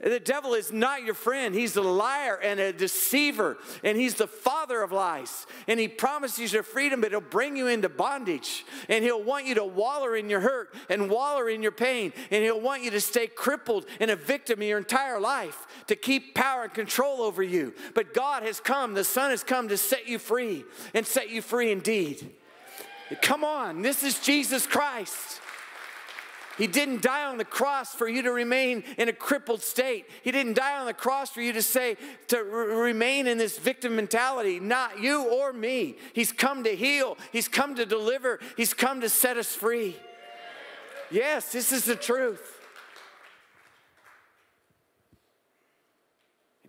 The 0.00 0.20
devil 0.20 0.54
is 0.54 0.72
not 0.72 1.02
your 1.02 1.14
friend. 1.14 1.54
He's 1.54 1.76
a 1.76 1.82
liar 1.82 2.38
and 2.42 2.60
a 2.60 2.72
deceiver, 2.72 3.56
and 3.82 3.96
he's 3.96 4.14
the 4.14 4.26
father 4.26 4.82
of 4.82 4.92
lies. 4.92 5.46
And 5.66 5.80
he 5.80 5.88
promises 5.88 6.52
you 6.52 6.62
freedom, 6.62 7.00
but 7.00 7.10
he'll 7.10 7.20
bring 7.20 7.56
you 7.56 7.68
into 7.68 7.88
bondage. 7.88 8.64
And 8.88 9.02
he'll 9.04 9.22
want 9.22 9.46
you 9.46 9.54
to 9.54 9.64
waller 9.64 10.16
in 10.16 10.28
your 10.28 10.40
hurt 10.40 10.74
and 10.90 11.08
waller 11.08 11.48
in 11.48 11.62
your 11.62 11.72
pain. 11.72 12.12
And 12.30 12.44
he'll 12.44 12.60
want 12.60 12.82
you 12.82 12.90
to 12.90 13.00
stay 13.00 13.26
crippled 13.26 13.86
and 14.00 14.10
a 14.10 14.16
victim 14.16 14.62
your 14.62 14.78
entire 14.78 15.20
life 15.20 15.66
to 15.86 15.96
keep 15.96 16.34
power 16.34 16.64
and 16.64 16.74
control 16.74 17.22
over 17.22 17.42
you. 17.42 17.74
But 17.94 18.14
God 18.14 18.42
has 18.42 18.60
come, 18.60 18.94
the 18.94 19.04
Son 19.04 19.30
has 19.30 19.42
come 19.42 19.68
to 19.68 19.76
set 19.76 20.06
you 20.06 20.18
free 20.18 20.64
and 20.92 21.06
set 21.06 21.30
you 21.30 21.40
free 21.40 21.70
indeed. 21.70 22.30
Come 23.22 23.44
on, 23.44 23.82
this 23.82 24.02
is 24.02 24.18
Jesus 24.18 24.66
Christ. 24.66 25.40
He 26.56 26.66
didn't 26.68 27.02
die 27.02 27.24
on 27.24 27.36
the 27.36 27.44
cross 27.44 27.94
for 27.94 28.08
you 28.08 28.22
to 28.22 28.30
remain 28.30 28.84
in 28.96 29.08
a 29.08 29.12
crippled 29.12 29.60
state. 29.60 30.06
He 30.22 30.30
didn't 30.30 30.54
die 30.54 30.78
on 30.78 30.86
the 30.86 30.94
cross 30.94 31.30
for 31.30 31.40
you 31.40 31.52
to 31.52 31.62
say, 31.62 31.96
to 32.28 32.42
remain 32.44 33.26
in 33.26 33.38
this 33.38 33.58
victim 33.58 33.96
mentality, 33.96 34.60
not 34.60 35.00
you 35.00 35.24
or 35.24 35.52
me. 35.52 35.96
He's 36.12 36.30
come 36.30 36.62
to 36.64 36.76
heal, 36.76 37.18
He's 37.32 37.48
come 37.48 37.74
to 37.74 37.84
deliver, 37.84 38.38
He's 38.56 38.72
come 38.72 39.00
to 39.00 39.08
set 39.08 39.36
us 39.36 39.54
free. 39.54 39.96
Yes, 41.10 41.52
this 41.52 41.72
is 41.72 41.84
the 41.84 41.96
truth. 41.96 42.53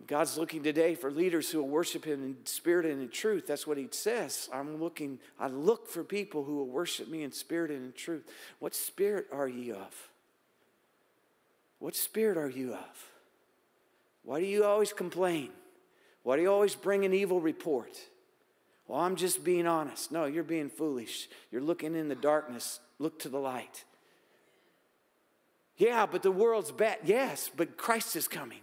God's 0.06 0.38
looking 0.38 0.62
today 0.62 0.94
for 0.94 1.10
leaders 1.10 1.50
who 1.50 1.58
will 1.58 1.68
worship 1.68 2.04
Him 2.04 2.22
in 2.22 2.36
spirit 2.44 2.86
and 2.86 3.02
in 3.02 3.08
truth. 3.08 3.46
That's 3.46 3.66
what 3.66 3.76
He 3.76 3.88
says. 3.90 4.48
I'm 4.52 4.80
looking, 4.80 5.18
I 5.38 5.48
look 5.48 5.88
for 5.88 6.04
people 6.04 6.44
who 6.44 6.56
will 6.56 6.68
worship 6.68 7.08
me 7.08 7.22
in 7.22 7.32
spirit 7.32 7.70
and 7.70 7.86
in 7.86 7.92
truth. 7.92 8.24
What 8.58 8.74
spirit 8.74 9.26
are 9.32 9.48
ye 9.48 9.72
of? 9.72 10.10
What 11.78 11.96
spirit 11.96 12.38
are 12.38 12.48
you 12.48 12.74
of? 12.74 13.10
Why 14.22 14.40
do 14.40 14.46
you 14.46 14.64
always 14.64 14.92
complain? 14.92 15.50
Why 16.22 16.36
do 16.36 16.42
you 16.42 16.50
always 16.50 16.74
bring 16.74 17.04
an 17.04 17.12
evil 17.12 17.40
report? 17.40 17.96
Well, 18.88 19.00
I'm 19.00 19.16
just 19.16 19.44
being 19.44 19.66
honest. 19.66 20.12
No, 20.12 20.26
you're 20.26 20.44
being 20.44 20.70
foolish. 20.70 21.28
You're 21.50 21.62
looking 21.62 21.94
in 21.94 22.08
the 22.08 22.14
darkness. 22.14 22.80
Look 22.98 23.18
to 23.20 23.28
the 23.28 23.38
light. 23.38 23.84
Yeah, 25.76 26.06
but 26.06 26.22
the 26.22 26.32
world's 26.32 26.72
bad. 26.72 26.98
Yes, 27.04 27.50
but 27.54 27.76
Christ 27.76 28.16
is 28.16 28.28
coming. 28.28 28.60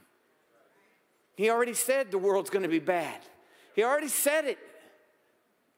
He 1.35 1.49
already 1.49 1.73
said 1.73 2.11
the 2.11 2.17
world's 2.17 2.49
going 2.49 2.63
to 2.63 2.69
be 2.69 2.79
bad. 2.79 3.19
He 3.75 3.83
already 3.83 4.07
said 4.07 4.45
it. 4.45 4.59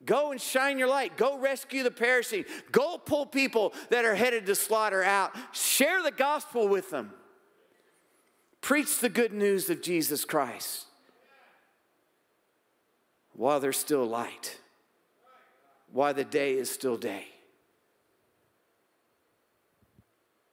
Go 0.05 0.31
and 0.31 0.39
shine 0.39 0.77
your 0.77 0.89
light. 0.89 1.17
Go 1.17 1.37
rescue 1.37 1.83
the 1.83 1.91
perishing. 1.91 2.45
Go 2.71 2.97
pull 2.97 3.25
people 3.25 3.73
that 3.89 4.05
are 4.05 4.15
headed 4.15 4.45
to 4.45 4.55
slaughter 4.55 5.03
out. 5.03 5.31
Share 5.51 6.03
the 6.03 6.11
gospel 6.11 6.67
with 6.67 6.91
them. 6.91 7.11
Preach 8.61 8.99
the 8.99 9.09
good 9.09 9.31
news 9.31 9.69
of 9.69 9.81
Jesus 9.81 10.25
Christ 10.25 10.85
while 13.33 13.59
there's 13.59 13.77
still 13.77 14.05
light, 14.05 14.59
while 15.91 16.13
the 16.13 16.23
day 16.23 16.53
is 16.53 16.69
still 16.69 16.97
day. 16.97 17.27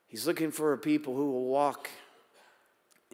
He's 0.08 0.26
looking 0.26 0.50
for 0.50 0.72
a 0.72 0.78
people 0.78 1.14
who 1.14 1.30
will 1.30 1.46
walk 1.46 1.88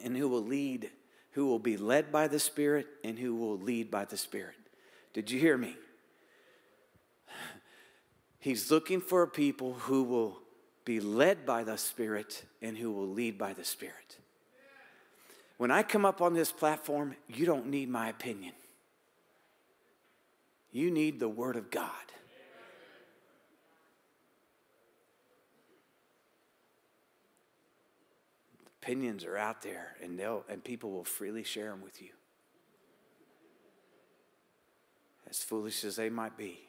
and 0.03 0.17
who 0.17 0.29
will 0.29 0.45
lead, 0.45 0.91
who 1.39 1.47
will 1.47 1.61
be 1.61 1.77
led 1.77 2.11
by 2.11 2.27
the 2.27 2.41
Spirit 2.41 2.89
and 3.05 3.17
who 3.17 3.33
will 3.33 3.59
lead 3.59 3.93
by 3.93 4.05
the 4.05 4.17
Spirit. 4.17 4.57
Did 5.13 5.31
you 5.31 5.39
hear 5.39 5.57
me? 5.57 5.77
He's 8.41 8.73
looking 8.73 9.01
for 9.01 9.23
a 9.23 9.29
people 9.29 9.75
who 9.75 10.03
will 10.03 10.41
be 10.85 10.99
led 10.99 11.47
by 11.47 11.63
the 11.63 11.79
Spirit 11.79 12.43
and 12.61 12.77
who 12.77 12.91
will 12.91 13.07
lead 13.07 13.39
by 13.39 13.53
the 13.53 13.63
Spirit. 13.63 14.17
When 15.59 15.71
I 15.71 15.85
come 15.85 16.05
up 16.05 16.21
on 16.21 16.35
this 16.35 16.51
platform, 16.51 17.15
you 17.29 17.47
don't 17.47 17.69
need 17.69 17.89
my 17.89 18.09
opinion. 18.09 18.55
You 20.73 20.91
need 20.91 21.21
the 21.21 21.29
Word 21.29 21.55
of 21.55 21.71
God. 21.71 21.93
Opinions 28.89 29.23
are 29.27 29.37
out 29.37 29.61
there, 29.61 29.97
and, 30.03 30.19
they'll, 30.19 30.45
and 30.49 30.65
people 30.65 30.91
will 30.91 31.05
freely 31.05 31.45
share 31.45 31.69
them 31.69 31.83
with 31.83 32.01
you. 32.01 32.09
As 35.29 35.43
foolish 35.43 35.85
as 35.85 35.97
they 35.97 36.09
might 36.09 36.39
be, 36.39 36.61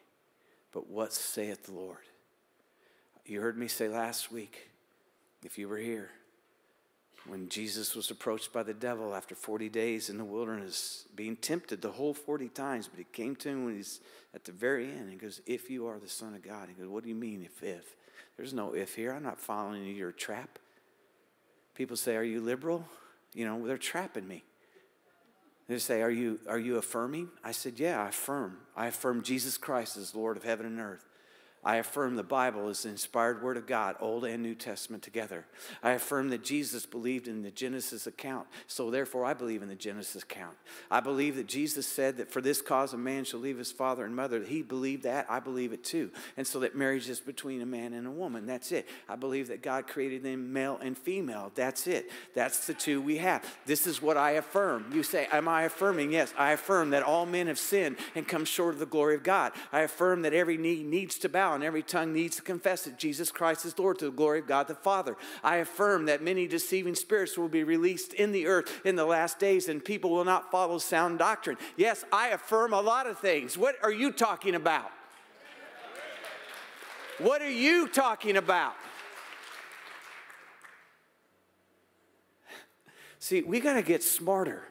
but 0.74 0.90
what 0.90 1.14
saith 1.14 1.64
the 1.68 1.72
Lord? 1.72 2.04
You 3.26 3.40
heard 3.40 3.58
me 3.58 3.70
say 3.70 3.88
last 3.88 4.34
week, 4.34 4.70
if 5.46 5.58
you 5.58 5.70
were 5.70 5.78
here, 5.78 6.10
when 7.26 7.48
Jesus 7.48 7.96
was 7.96 8.12
approached 8.12 8.52
by 8.52 8.64
the 8.64 8.74
devil 8.74 9.16
after 9.16 9.34
40 9.34 9.70
days 9.70 10.10
in 10.10 10.18
the 10.18 10.26
wilderness, 10.26 11.06
being 11.16 11.38
tempted 11.38 11.82
the 11.82 11.92
whole 11.92 12.14
40 12.14 12.50
times, 12.50 12.90
but 12.90 12.98
he 12.98 13.06
came 13.14 13.38
to 13.38 13.48
him 13.48 13.64
when 13.64 13.78
he's 13.78 14.02
at 14.36 14.44
the 14.44 14.52
very 14.52 14.92
end. 14.92 15.10
He 15.10 15.16
goes, 15.16 15.40
If 15.46 15.70
you 15.70 15.88
are 15.88 16.00
the 16.00 16.10
Son 16.10 16.34
of 16.36 16.44
God. 16.44 16.68
He 16.68 16.74
goes, 16.74 16.92
What 16.92 17.04
do 17.04 17.10
you 17.10 17.16
mean, 17.16 17.44
if, 17.46 17.64
if? 17.64 17.96
There's 18.36 18.54
no 18.54 18.76
if 18.76 18.96
here. 18.96 19.14
I'm 19.14 19.24
not 19.24 19.40
following 19.40 19.86
you, 19.86 19.94
your 19.94 20.12
trap. 20.12 20.60
People 21.80 21.96
say, 21.96 22.18
Are 22.18 22.24
you 22.24 22.42
liberal? 22.42 22.86
You 23.34 23.46
know, 23.46 23.66
they're 23.66 23.78
trapping 23.78 24.28
me. 24.28 24.44
They 25.70 25.80
say, 25.80 26.02
Are 26.02 26.12
you, 26.12 26.42
are 26.46 26.60
you 26.60 26.76
affirming? 26.76 27.30
I 27.42 27.54
said, 27.54 27.80
Yeah, 27.80 28.04
I 28.04 28.10
affirm. 28.10 28.58
I 28.76 28.88
affirm 28.88 29.24
Jesus 29.24 29.58
Christ 29.58 29.96
as 29.96 30.14
Lord 30.14 30.36
of 30.36 30.44
heaven 30.44 30.66
and 30.66 30.78
earth. 30.82 31.06
I 31.64 31.76
affirm 31.76 32.16
the 32.16 32.24
Bible 32.24 32.70
is 32.70 32.84
the 32.84 32.90
inspired 32.90 33.44
word 33.44 33.58
of 33.58 33.68
God, 33.68 33.98
Old 34.00 34.24
and 34.24 34.42
New 34.42 34.56
Testament 34.56 35.04
together. 35.04 35.46
I 35.84 35.92
affirm 35.92 36.30
that 36.30 36.44
Jesus 36.44 36.86
believed 36.86 37.28
in 37.28 37.42
the 37.42 37.52
Genesis 37.52 38.08
account, 38.08 38.48
so 38.68 38.90
therefore 38.90 39.26
I 39.26 39.34
believe 39.34 39.62
in 39.62 39.68
the 39.68 39.76
Genesis 39.76 40.24
account. 40.24 40.56
I 40.90 41.02
believe 41.02 41.36
that 41.36 41.48
Jesus 41.48 41.86
said 41.86 42.18
that 42.18 42.32
for 42.32 42.40
this 42.40 42.62
cause 42.62 42.94
a 42.94 42.98
man 42.98 43.26
shall 43.26 43.42
leave 43.42 43.58
his 43.58 43.74
father 43.74 44.06
and 44.06 44.16
mother. 44.16 44.42
He 44.44 44.62
believed 44.62 45.04
that, 45.04 45.26
I 45.30 45.42
believe 45.42 45.74
it 45.74 45.84
too. 45.84 46.12
And 46.38 46.48
so 46.48 46.60
that 46.60 46.76
marriage 46.78 47.10
is 47.10 47.20
between 47.20 47.62
a 47.62 47.66
man 47.66 47.92
and 47.94 48.08
a 48.08 48.12
woman. 48.12 48.46
That's 48.46 48.72
it. 48.72 48.88
I 49.10 49.18
believe 49.18 49.50
that 49.50 49.62
God 49.62 49.86
created 49.86 50.24
them 50.24 50.54
male 50.54 50.80
and 50.82 50.98
female. 50.98 51.52
That's 51.56 51.88
it. 51.88 52.10
That's 52.34 52.68
the 52.68 52.74
two 52.74 53.02
we 53.02 53.18
have. 53.18 53.44
This 53.66 53.86
is 53.86 54.02
what 54.02 54.16
I 54.16 54.32
affirm. 54.32 54.86
You 54.94 55.04
say, 55.04 55.28
Am 55.32 55.50
I 55.50 55.64
affirming? 55.64 56.14
Yes, 56.14 56.34
I 56.38 56.52
affirm 56.52 56.92
that 56.92 57.04
all 57.04 57.26
men 57.26 57.48
have 57.48 57.60
sinned 57.60 57.98
and 58.16 58.28
come 58.28 58.46
short 58.46 58.76
of 58.76 58.80
the 58.80 58.86
glory 58.86 59.16
of 59.16 59.24
God. 59.24 59.52
I 59.74 59.82
affirm 59.82 60.22
that 60.22 60.34
every 60.34 60.58
knee 60.58 60.84
needs 60.84 61.18
to 61.20 61.30
bow 61.30 61.49
and 61.56 61.64
every 61.64 61.84
tongue 61.84 62.14
needs 62.14 62.36
to 62.38 62.42
confess 62.42 62.84
that 62.84 62.98
Jesus 62.98 63.32
Christ 63.32 63.66
is 63.66 63.78
Lord 63.78 64.00
to 64.00 64.06
the 64.06 64.12
glory 64.12 64.40
of 64.40 64.48
God 64.48 64.68
the 64.68 64.76
Father. 64.76 65.16
I 65.44 65.58
affirm 65.58 66.06
that 66.06 66.22
many 66.22 66.48
deceiving 66.48 66.96
spirits 66.96 67.38
will 67.38 67.48
be 67.48 67.64
released 67.64 68.14
in 68.14 68.32
the 68.32 68.48
earth 68.48 68.82
in 68.86 68.96
the 68.96 69.06
last 69.06 69.40
days 69.40 69.70
and 69.70 69.84
people 69.84 70.10
will 70.10 70.26
not 70.26 70.52
follow 70.52 70.78
sound 70.78 71.20
doctrine. 71.20 71.58
Yes, 71.78 72.06
I 72.12 72.30
affirm 72.30 72.74
a 72.74 72.82
lot 72.82 73.08
of 73.08 73.20
things. 73.20 73.58
What 73.58 73.76
are 73.84 73.92
you 73.92 74.12
talking 74.12 74.56
about? 74.56 74.92
What 77.20 77.42
are 77.42 77.52
you 77.52 77.88
talking 77.88 78.38
about? 78.38 78.76
See, 83.20 83.42
we 83.42 83.60
got 83.60 83.74
to 83.74 83.82
get 83.82 84.02
smarter. 84.02 84.64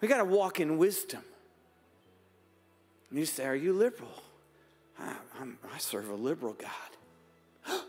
We 0.00 0.08
got 0.08 0.18
to 0.18 0.24
walk 0.24 0.60
in 0.60 0.78
wisdom. 0.78 1.22
And 3.10 3.18
you 3.18 3.26
say, 3.26 3.44
Are 3.46 3.56
you 3.56 3.72
liberal? 3.72 4.23
I, 4.98 5.14
I 5.72 5.78
serve 5.78 6.08
a 6.08 6.14
liberal 6.14 6.54
God. 6.54 7.80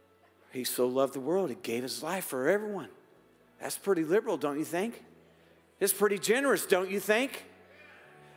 he 0.52 0.64
so 0.64 0.86
loved 0.86 1.14
the 1.14 1.20
world, 1.20 1.50
he 1.50 1.56
gave 1.56 1.82
his 1.82 2.02
life 2.02 2.24
for 2.24 2.48
everyone. 2.48 2.88
That's 3.60 3.76
pretty 3.76 4.04
liberal, 4.04 4.36
don't 4.36 4.58
you 4.58 4.64
think? 4.64 5.02
It's 5.80 5.92
pretty 5.92 6.18
generous, 6.18 6.66
don't 6.66 6.90
you 6.90 7.00
think? 7.00 7.44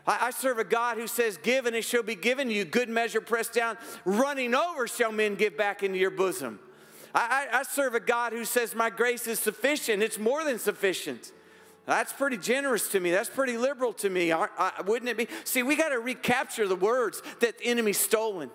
I, 0.06 0.32
serve 0.32 0.58
a 0.58 0.64
God 0.64 0.98
who 0.98 1.06
says, 1.08 1.38
Give 1.38 1.66
and 1.68 1.76
it 1.76 1.84
shall 1.84 2.04
be 2.04 2.16
given 2.16 2.50
you. 2.50 2.66
Good 2.66 2.90
measure 2.90 3.22
pressed 3.22 3.54
down, 3.54 3.78
running 4.04 4.56
over 4.56 4.88
shall 4.88 5.12
men 5.12 5.36
give 5.36 5.56
back 5.56 5.84
into 5.84 6.00
your 6.00 6.10
bosom. 6.10 6.60
I, 7.14 7.48
I 7.52 7.64
serve 7.64 7.94
a 7.94 8.00
God 8.00 8.34
who 8.34 8.46
says, 8.46 8.74
My 8.74 8.90
grace 8.90 9.28
is 9.28 9.40
sufficient. 9.40 10.02
It's 10.02 10.18
more 10.18 10.44
than 10.44 10.58
sufficient. 10.58 11.32
That's 11.86 12.14
pretty 12.14 12.38
generous 12.38 12.90
to 12.90 13.00
me. 13.00 13.12
That's 13.12 13.30
pretty 13.30 13.58
liberal 13.58 13.92
to 13.94 14.10
me, 14.10 14.34
wouldn't 14.86 15.10
it 15.10 15.18
be? 15.18 15.28
See, 15.44 15.64
we 15.64 15.76
got 15.76 15.90
to 15.90 16.00
recapture 16.00 16.68
the 16.68 16.76
words 16.76 17.22
that 17.40 17.58
the 17.58 17.66
enemy's 17.66 17.98
stolen. 17.98 18.52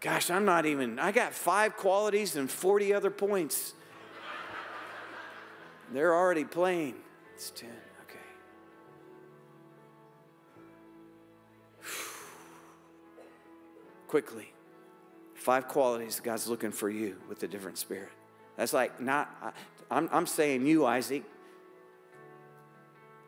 Gosh, 0.00 0.30
I'm 0.30 0.46
not 0.46 0.64
even, 0.64 0.98
I 0.98 1.12
got 1.12 1.34
five 1.34 1.76
qualities 1.76 2.36
and 2.36 2.50
40 2.50 2.94
other 2.94 3.10
points. 3.10 3.74
They're 5.92 6.14
already 6.14 6.44
playing. 6.44 6.94
It's 7.34 7.50
10, 7.50 7.68
okay. 8.04 8.18
Quickly. 14.06 14.54
Five 15.40 15.68
qualities 15.68 16.20
God's 16.22 16.48
looking 16.48 16.70
for 16.70 16.90
you 16.90 17.16
with 17.26 17.42
a 17.42 17.48
different 17.48 17.78
spirit. 17.78 18.10
That's 18.58 18.74
like 18.74 19.00
not, 19.00 19.54
I'm, 19.90 20.06
I'm 20.12 20.26
saying 20.26 20.66
you, 20.66 20.84
Isaac. 20.84 21.24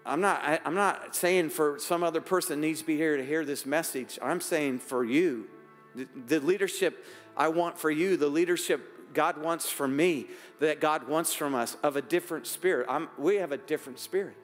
I'm 0.04 0.20
not, 0.20 0.42
I, 0.44 0.60
am 0.66 0.74
not 0.74 1.16
saying 1.16 1.48
for 1.48 1.78
some 1.78 2.02
other 2.02 2.20
person 2.20 2.60
needs 2.60 2.80
to 2.80 2.86
be 2.86 2.98
here 2.98 3.16
to 3.16 3.24
hear 3.24 3.46
this 3.46 3.64
message. 3.64 4.18
I'm 4.20 4.42
saying 4.42 4.80
for 4.80 5.06
you. 5.06 5.48
The, 5.94 6.06
the 6.26 6.40
leadership 6.40 7.02
I 7.34 7.48
want 7.48 7.78
for 7.78 7.90
you, 7.90 8.18
the 8.18 8.28
leadership 8.28 9.14
God 9.14 9.38
wants 9.38 9.70
from 9.70 9.96
me, 9.96 10.26
that 10.60 10.80
God 10.80 11.08
wants 11.08 11.32
from 11.32 11.54
us 11.54 11.78
of 11.82 11.96
a 11.96 12.02
different 12.02 12.46
spirit. 12.46 12.88
I'm, 12.90 13.08
we 13.16 13.36
have 13.36 13.52
a 13.52 13.58
different 13.58 13.98
spirit. 13.98 14.36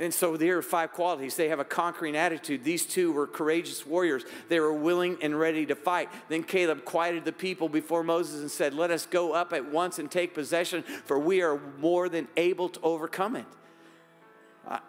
And 0.00 0.12
so 0.12 0.36
there 0.36 0.58
are 0.58 0.62
five 0.62 0.92
qualities. 0.92 1.36
They 1.36 1.48
have 1.48 1.60
a 1.60 1.64
conquering 1.64 2.16
attitude. 2.16 2.64
These 2.64 2.84
two 2.84 3.12
were 3.12 3.28
courageous 3.28 3.86
warriors. 3.86 4.24
They 4.48 4.58
were 4.58 4.72
willing 4.72 5.18
and 5.22 5.38
ready 5.38 5.66
to 5.66 5.76
fight. 5.76 6.08
Then 6.28 6.42
Caleb 6.42 6.84
quieted 6.84 7.24
the 7.24 7.32
people 7.32 7.68
before 7.68 8.02
Moses 8.02 8.40
and 8.40 8.50
said, 8.50 8.74
Let 8.74 8.90
us 8.90 9.06
go 9.06 9.32
up 9.32 9.52
at 9.52 9.70
once 9.70 10.00
and 10.00 10.10
take 10.10 10.34
possession, 10.34 10.82
for 10.82 11.18
we 11.18 11.42
are 11.42 11.60
more 11.78 12.08
than 12.08 12.26
able 12.36 12.68
to 12.70 12.80
overcome 12.80 13.36
it. 13.36 13.46
I, 14.66 14.80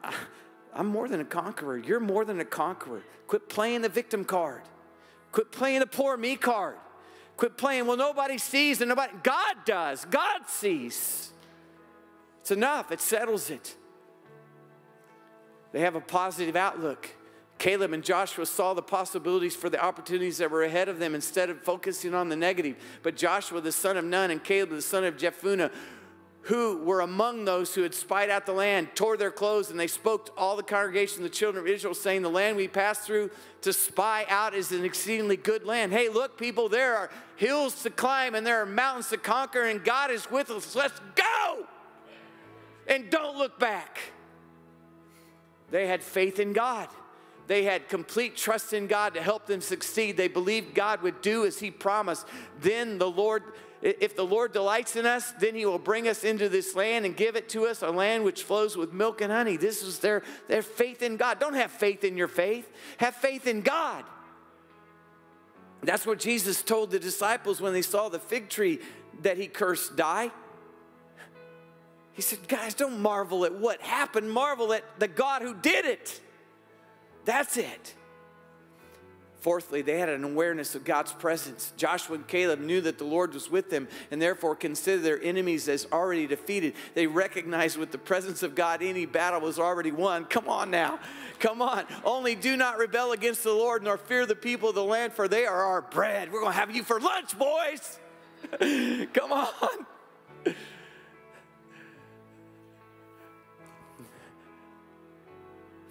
am 0.73 0.87
more 0.87 1.07
than 1.07 1.19
a 1.19 1.25
conqueror. 1.25 1.77
You're 1.77 1.99
more 1.99 2.25
than 2.25 2.39
a 2.39 2.45
conqueror. 2.45 3.03
Quit 3.27 3.47
playing 3.47 3.83
the 3.83 3.89
victim 3.89 4.25
card. 4.25 4.63
Quit 5.31 5.51
playing 5.51 5.81
the 5.81 5.87
poor 5.87 6.17
me 6.17 6.35
card. 6.35 6.77
Quit 7.37 7.57
playing, 7.57 7.85
well, 7.85 7.97
nobody 7.97 8.37
sees 8.37 8.81
and 8.81 8.89
nobody, 8.89 9.13
God 9.21 9.55
does. 9.65 10.05
God 10.05 10.47
sees. 10.47 11.31
It's 12.41 12.51
enough, 12.51 12.91
it 12.91 13.01
settles 13.01 13.49
it. 13.49 13.75
They 15.75 15.81
have 15.81 15.95
a 15.95 15.99
positive 15.99 16.55
outlook. 16.55 17.09
Caleb 17.57 17.91
and 17.91 18.01
Joshua 18.01 18.45
saw 18.45 18.73
the 18.73 18.81
possibilities 18.81 19.57
for 19.57 19.69
the 19.69 19.83
opportunities 19.83 20.37
that 20.37 20.49
were 20.49 20.63
ahead 20.63 20.87
of 20.87 20.99
them 20.99 21.13
instead 21.13 21.49
of 21.49 21.61
focusing 21.63 22.13
on 22.13 22.29
the 22.29 22.35
negative. 22.37 22.77
But 23.03 23.17
Joshua, 23.17 23.59
the 23.59 23.73
son 23.73 23.97
of 23.97 24.05
Nun, 24.05 24.31
and 24.31 24.41
Caleb, 24.41 24.69
the 24.69 24.81
son 24.81 25.03
of 25.03 25.17
Jephunneh, 25.17 25.69
who 26.43 26.77
were 26.85 27.01
among 27.01 27.43
those 27.43 27.75
who 27.75 27.81
had 27.81 27.93
spied 27.93 28.29
out 28.29 28.45
the 28.45 28.53
land, 28.53 28.87
tore 28.95 29.17
their 29.17 29.31
clothes, 29.31 29.69
and 29.69 29.77
they 29.77 29.87
spoke 29.87 30.27
to 30.27 30.31
all 30.37 30.55
the 30.55 30.63
congregation 30.63 31.23
the 31.23 31.29
children 31.29 31.65
of 31.65 31.69
Israel, 31.69 31.93
saying, 31.93 32.21
The 32.21 32.29
land 32.29 32.55
we 32.55 32.69
passed 32.69 33.01
through 33.01 33.29
to 33.63 33.73
spy 33.73 34.25
out 34.29 34.55
is 34.55 34.71
an 34.71 34.85
exceedingly 34.85 35.35
good 35.35 35.65
land. 35.65 35.91
Hey, 35.91 36.07
look, 36.07 36.37
people, 36.37 36.69
there 36.69 36.95
are 36.95 37.09
hills 37.35 37.83
to 37.83 37.89
climb 37.89 38.33
and 38.33 38.47
there 38.47 38.61
are 38.61 38.65
mountains 38.65 39.09
to 39.09 39.17
conquer, 39.17 39.63
and 39.63 39.83
God 39.83 40.09
is 40.09 40.31
with 40.31 40.49
us. 40.51 40.73
Let's 40.73 41.01
go! 41.15 41.65
And 42.87 43.09
don't 43.09 43.37
look 43.37 43.59
back. 43.59 43.99
They 45.71 45.87
had 45.87 46.03
faith 46.03 46.39
in 46.39 46.53
God. 46.53 46.87
They 47.47 47.63
had 47.63 47.89
complete 47.89 48.35
trust 48.35 48.73
in 48.73 48.87
God 48.87 49.13
to 49.13 49.21
help 49.21 49.45
them 49.45 49.61
succeed. 49.61 50.17
They 50.17 50.27
believed 50.27 50.73
God 50.73 51.01
would 51.03 51.21
do 51.21 51.45
as 51.45 51.59
He 51.59 51.69
promised. 51.69 52.25
Then 52.59 52.97
the 52.97 53.09
Lord 53.09 53.43
if 53.85 54.15
the 54.15 54.25
Lord 54.25 54.51
delights 54.51 54.95
in 54.95 55.05
us, 55.05 55.31
then 55.33 55.53
he 55.53 55.63
will 55.63 55.77
bring 55.77 56.07
us 56.07 56.23
into 56.23 56.49
this 56.49 56.73
land 56.73 57.05
and 57.05 57.15
give 57.15 57.35
it 57.35 57.49
to 57.49 57.67
us, 57.67 57.83
a 57.83 57.91
land 57.91 58.23
which 58.23 58.41
flows 58.41 58.75
with 58.75 58.93
milk 58.93 59.21
and 59.21 59.31
honey. 59.31 59.57
This 59.57 59.83
is 59.83 59.99
their, 59.99 60.23
their 60.47 60.63
faith 60.63 61.03
in 61.03 61.17
God. 61.17 61.39
Don't 61.39 61.53
have 61.53 61.69
faith 61.69 62.03
in 62.03 62.17
your 62.17 62.27
faith, 62.27 62.67
have 62.97 63.13
faith 63.13 63.45
in 63.45 63.61
God. 63.61 64.03
That's 65.83 66.05
what 66.05 66.17
Jesus 66.17 66.63
told 66.63 66.89
the 66.89 66.97
disciples 66.97 67.61
when 67.61 67.73
they 67.73 67.83
saw 67.83 68.09
the 68.09 68.17
fig 68.17 68.49
tree 68.49 68.79
that 69.21 69.37
he 69.37 69.45
cursed 69.45 69.95
die. 69.95 70.31
He 72.15 72.21
said, 72.21 72.47
Guys, 72.47 72.73
don't 72.73 72.99
marvel 73.01 73.45
at 73.45 73.53
what 73.53 73.81
happened, 73.81 74.31
marvel 74.31 74.73
at 74.73 74.83
the 74.99 75.07
God 75.07 75.41
who 75.41 75.53
did 75.53 75.85
it. 75.85 76.21
That's 77.25 77.57
it. 77.57 77.93
Fourthly, 79.41 79.83
they 79.83 79.99
had 79.99 80.09
an 80.09 80.23
awareness 80.23 80.73
of 80.73 80.85
God's 80.85 81.11
presence. 81.11 81.71
Joshua 81.77 82.15
and 82.15 82.27
Caleb 82.27 82.61
knew 82.61 82.81
that 82.81 82.97
the 82.97 83.03
Lord 83.03 83.33
was 83.33 83.47
with 83.47 83.69
them 83.69 83.87
and 84.09 84.19
therefore 84.19 84.55
considered 84.55 85.03
their 85.03 85.21
enemies 85.21 85.69
as 85.69 85.85
already 85.91 86.25
defeated. 86.25 86.73
They 86.95 87.05
recognized 87.05 87.77
with 87.77 87.91
the 87.91 87.99
presence 87.99 88.41
of 88.41 88.55
God 88.55 88.81
any 88.81 89.05
battle 89.05 89.41
was 89.41 89.59
already 89.59 89.91
won. 89.91 90.25
Come 90.25 90.49
on 90.49 90.71
now. 90.71 90.99
Come 91.39 91.61
on. 91.61 91.85
Only 92.03 92.33
do 92.33 92.57
not 92.57 92.79
rebel 92.79 93.11
against 93.11 93.43
the 93.43 93.53
Lord 93.53 93.83
nor 93.83 93.97
fear 93.97 94.25
the 94.25 94.35
people 94.35 94.69
of 94.69 94.75
the 94.75 94.83
land, 94.83 95.13
for 95.13 95.27
they 95.27 95.45
are 95.45 95.63
our 95.63 95.81
bread. 95.83 96.31
We're 96.31 96.39
going 96.39 96.53
to 96.53 96.59
have 96.59 96.75
you 96.75 96.81
for 96.81 96.99
lunch, 96.99 97.37
boys. 97.37 97.99
Come 99.13 99.31
on. 99.31 99.85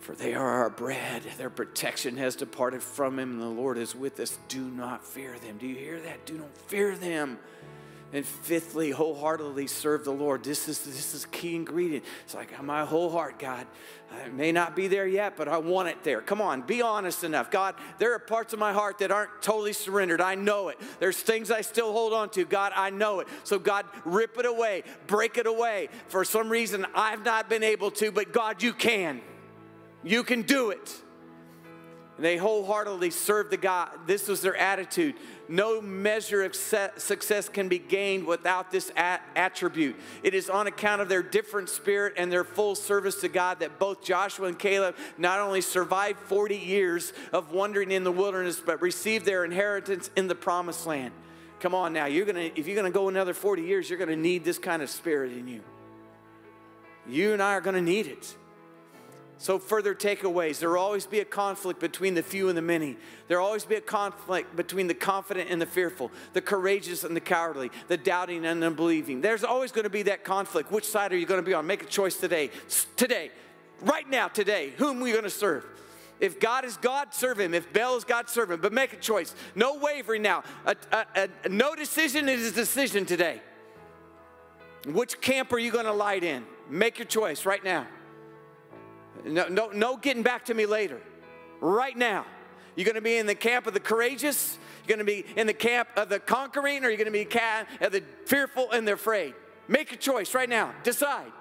For 0.04 0.14
they 0.14 0.34
are 0.34 0.46
our 0.46 0.68
bread. 0.68 1.22
Their 1.38 1.48
protection 1.48 2.18
has 2.18 2.36
departed 2.36 2.82
from 2.82 3.18
him, 3.18 3.32
and 3.32 3.40
the 3.40 3.46
Lord 3.46 3.78
is 3.78 3.96
with 3.96 4.20
us. 4.20 4.38
Do 4.48 4.60
not 4.60 5.02
fear 5.02 5.34
them. 5.38 5.56
Do 5.56 5.66
you 5.66 5.76
hear 5.76 5.98
that? 5.98 6.26
Do 6.26 6.34
not 6.34 6.54
fear 6.66 6.94
them. 6.94 7.38
And 8.12 8.26
fifthly, 8.26 8.90
wholeheartedly 8.90 9.66
serve 9.66 10.04
the 10.04 10.12
Lord. 10.12 10.44
This 10.44 10.68
is 10.68 10.84
this 10.84 11.14
is 11.14 11.24
key 11.24 11.56
ingredient. 11.56 12.04
It's 12.24 12.34
like 12.34 12.62
my 12.62 12.84
whole 12.84 13.10
heart, 13.10 13.38
God. 13.38 13.66
I 14.12 14.28
may 14.28 14.52
not 14.52 14.76
be 14.76 14.88
there 14.88 15.06
yet, 15.06 15.38
but 15.38 15.48
I 15.48 15.56
want 15.56 15.88
it 15.88 16.04
there. 16.04 16.20
Come 16.20 16.42
on, 16.42 16.60
be 16.60 16.82
honest 16.82 17.24
enough. 17.24 17.50
God, 17.50 17.74
there 17.98 18.12
are 18.12 18.18
parts 18.18 18.52
of 18.52 18.58
my 18.58 18.74
heart 18.74 18.98
that 18.98 19.10
aren't 19.10 19.40
totally 19.40 19.72
surrendered. 19.72 20.20
I 20.20 20.34
know 20.34 20.68
it. 20.68 20.78
There's 21.00 21.16
things 21.16 21.50
I 21.50 21.62
still 21.62 21.92
hold 21.94 22.12
on 22.12 22.28
to. 22.32 22.44
God, 22.44 22.72
I 22.76 22.90
know 22.90 23.20
it. 23.20 23.28
So 23.42 23.58
God, 23.58 23.86
rip 24.04 24.36
it 24.36 24.44
away, 24.44 24.82
break 25.06 25.38
it 25.38 25.46
away. 25.46 25.88
For 26.08 26.26
some 26.26 26.50
reason 26.50 26.84
I've 26.94 27.24
not 27.24 27.48
been 27.48 27.62
able 27.62 27.90
to, 27.92 28.12
but 28.12 28.34
God, 28.34 28.62
you 28.62 28.74
can. 28.74 29.22
You 30.04 30.22
can 30.22 30.42
do 30.42 30.70
it. 30.70 31.00
And 32.16 32.24
they 32.24 32.36
wholeheartedly 32.36 33.10
served 33.10 33.50
the 33.50 33.56
God. 33.56 33.90
This 34.06 34.28
was 34.28 34.40
their 34.40 34.54
attitude. 34.54 35.16
No 35.48 35.80
measure 35.80 36.44
of 36.44 36.54
success 36.54 37.48
can 37.48 37.68
be 37.68 37.78
gained 37.78 38.24
without 38.24 38.70
this 38.70 38.92
attribute. 38.96 39.96
It 40.22 40.32
is 40.32 40.48
on 40.48 40.68
account 40.68 41.02
of 41.02 41.08
their 41.08 41.22
different 41.24 41.68
spirit 41.68 42.14
and 42.16 42.30
their 42.30 42.44
full 42.44 42.76
service 42.76 43.20
to 43.22 43.28
God 43.28 43.60
that 43.60 43.80
both 43.80 44.04
Joshua 44.04 44.46
and 44.46 44.58
Caleb 44.58 44.96
not 45.18 45.40
only 45.40 45.60
survived 45.60 46.20
40 46.20 46.56
years 46.56 47.12
of 47.32 47.50
wandering 47.50 47.90
in 47.90 48.04
the 48.04 48.12
wilderness, 48.12 48.62
but 48.64 48.80
received 48.80 49.26
their 49.26 49.44
inheritance 49.44 50.08
in 50.14 50.28
the 50.28 50.36
promised 50.36 50.86
land. 50.86 51.12
Come 51.58 51.74
on 51.74 51.92
now, 51.92 52.06
you're 52.06 52.26
gonna 52.26 52.50
if 52.54 52.66
you're 52.66 52.76
gonna 52.76 52.90
go 52.90 53.08
another 53.08 53.34
40 53.34 53.62
years, 53.62 53.88
you're 53.88 53.98
gonna 53.98 54.16
need 54.16 54.44
this 54.44 54.58
kind 54.58 54.82
of 54.82 54.90
spirit 54.90 55.32
in 55.32 55.48
you. 55.48 55.62
You 57.08 57.32
and 57.32 57.42
I 57.42 57.54
are 57.54 57.60
gonna 57.60 57.80
need 57.80 58.06
it. 58.06 58.36
So, 59.44 59.58
further 59.58 59.94
takeaways 59.94 60.58
there 60.58 60.70
will 60.70 60.78
always 60.78 61.04
be 61.04 61.20
a 61.20 61.24
conflict 61.26 61.78
between 61.78 62.14
the 62.14 62.22
few 62.22 62.48
and 62.48 62.56
the 62.56 62.62
many. 62.62 62.96
There 63.28 63.38
will 63.38 63.46
always 63.46 63.66
be 63.66 63.74
a 63.74 63.80
conflict 63.82 64.56
between 64.56 64.86
the 64.86 64.94
confident 64.94 65.50
and 65.50 65.60
the 65.60 65.66
fearful, 65.66 66.10
the 66.32 66.40
courageous 66.40 67.04
and 67.04 67.14
the 67.14 67.20
cowardly, 67.20 67.70
the 67.88 67.98
doubting 67.98 68.46
and 68.46 68.62
the 68.62 68.68
unbelieving. 68.68 69.20
There's 69.20 69.44
always 69.44 69.70
going 69.70 69.84
to 69.84 69.90
be 69.90 70.00
that 70.04 70.24
conflict. 70.24 70.72
Which 70.72 70.86
side 70.86 71.12
are 71.12 71.18
you 71.18 71.26
going 71.26 71.42
to 71.42 71.46
be 71.46 71.52
on? 71.52 71.66
Make 71.66 71.82
a 71.82 71.86
choice 71.86 72.16
today. 72.16 72.52
Today, 72.96 73.30
right 73.82 74.08
now, 74.08 74.28
today. 74.28 74.72
Whom 74.78 75.00
are 75.00 75.02
we 75.02 75.12
going 75.12 75.24
to 75.24 75.28
serve? 75.28 75.66
If 76.20 76.40
God 76.40 76.64
is 76.64 76.78
God, 76.78 77.12
serve 77.12 77.38
Him. 77.38 77.52
If 77.52 77.70
Baal 77.70 77.98
is 77.98 78.04
God, 78.04 78.30
serve 78.30 78.50
Him. 78.50 78.62
But 78.62 78.72
make 78.72 78.94
a 78.94 78.96
choice. 78.96 79.34
No 79.54 79.76
wavering 79.76 80.22
now. 80.22 80.42
A, 80.64 80.74
a, 80.90 81.28
a, 81.44 81.48
no 81.50 81.74
decision 81.74 82.30
is 82.30 82.50
a 82.50 82.54
decision 82.54 83.04
today. 83.04 83.42
Which 84.86 85.20
camp 85.20 85.52
are 85.52 85.58
you 85.58 85.70
going 85.70 85.84
to 85.84 85.92
light 85.92 86.24
in? 86.24 86.46
Make 86.70 86.98
your 86.98 87.06
choice 87.06 87.44
right 87.44 87.62
now. 87.62 87.86
No, 89.24 89.48
no, 89.48 89.68
no 89.68 89.96
getting 89.96 90.22
back 90.22 90.46
to 90.46 90.54
me 90.54 90.66
later. 90.66 91.00
Right 91.60 91.96
now. 91.96 92.26
You're 92.76 92.84
going 92.84 92.96
to 92.96 93.00
be 93.00 93.16
in 93.16 93.26
the 93.26 93.34
camp 93.34 93.66
of 93.66 93.74
the 93.74 93.80
courageous. 93.80 94.58
You're 94.86 94.96
going 94.96 95.06
to 95.06 95.12
be 95.12 95.24
in 95.36 95.46
the 95.46 95.54
camp 95.54 95.88
of 95.96 96.08
the 96.08 96.18
conquering, 96.18 96.84
or 96.84 96.88
you're 96.88 96.96
going 96.96 97.06
to 97.06 97.12
be 97.12 97.28
of 97.80 97.92
the 97.92 98.02
fearful 98.26 98.70
and 98.72 98.86
the 98.86 98.94
afraid. 98.94 99.34
Make 99.68 99.92
a 99.92 99.96
choice 99.96 100.34
right 100.34 100.48
now. 100.48 100.74
Decide. 100.82 101.32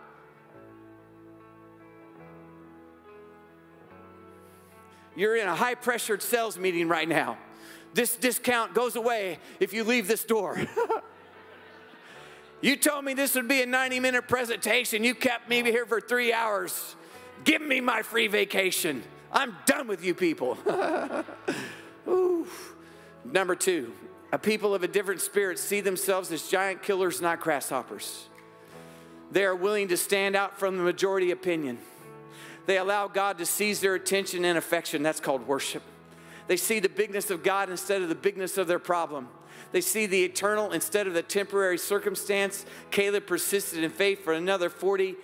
You're 5.16 5.36
in 5.36 5.48
a 5.48 5.56
high 5.56 5.76
pressured 5.76 6.22
sales 6.22 6.58
meeting 6.58 6.88
right 6.88 7.08
now. 7.08 7.38
This 7.94 8.16
discount 8.16 8.74
goes 8.74 8.96
away 8.96 9.40
if 9.60 9.74
you 9.74 9.84
leave 9.84 10.08
this 10.08 10.24
door. 10.24 10.60
you 12.62 12.76
told 12.76 13.06
me 13.06 13.14
this 13.14 13.36
would 13.36 13.48
be 13.48 13.62
a 13.62 13.66
90 13.68 14.00
minute 14.00 14.28
presentation. 14.28 15.04
You 15.04 15.14
kept 15.14 15.48
me 15.50 15.62
here 15.64 15.86
for 15.86 16.02
three 16.02 16.34
hours. 16.34 16.96
Give 17.44 17.62
me 17.62 17.82
my 17.82 18.02
free 18.02 18.28
vacation. 18.28 19.04
I'm 19.32 19.56
done 19.66 19.88
with 19.88 20.04
you 20.04 20.14
people. 20.14 20.58
Number 23.26 23.56
two, 23.56 23.94
a 24.32 24.38
people 24.38 24.76
of 24.76 24.84
a 24.84 24.88
different 24.88 25.22
spirit 25.22 25.58
see 25.60 25.82
themselves 25.82 26.32
as 26.32 26.48
giant 26.48 26.84
killers, 26.84 27.22
not 27.22 27.40
grasshoppers. 27.40 28.28
They 29.32 29.46
are 29.46 29.56
willing 29.56 29.88
to 29.88 29.98
stand 29.98 30.36
out 30.36 30.60
from 30.60 30.78
the 30.78 30.84
majority 30.84 31.32
opinion. 31.32 31.80
They 32.66 32.78
allow 32.78 33.08
God 33.08 33.40
to 33.40 33.46
seize 33.46 33.82
their 33.82 33.96
attention 33.96 34.46
and 34.46 34.58
affection. 34.58 35.04
That's 35.04 35.20
called 35.20 35.48
worship. 35.48 35.84
They 36.48 36.58
see 36.58 36.80
the 36.80 36.90
bigness 36.90 37.32
of 37.32 37.44
God 37.44 37.70
instead 37.70 38.02
of 38.02 38.10
the 38.10 38.16
bigness 38.16 38.58
of 38.58 38.68
their 38.68 38.80
problem. 38.80 39.30
They 39.72 39.82
see 39.82 40.06
the 40.06 40.24
eternal 40.24 40.72
instead 40.72 41.08
of 41.08 41.14
the 41.14 41.24
temporary 41.24 41.78
circumstance. 41.78 42.66
Caleb 42.92 43.26
persisted 43.26 43.84
in 43.84 43.90
faith 43.90 44.24
for 44.24 44.34
another 44.34 44.70
40 44.70 45.16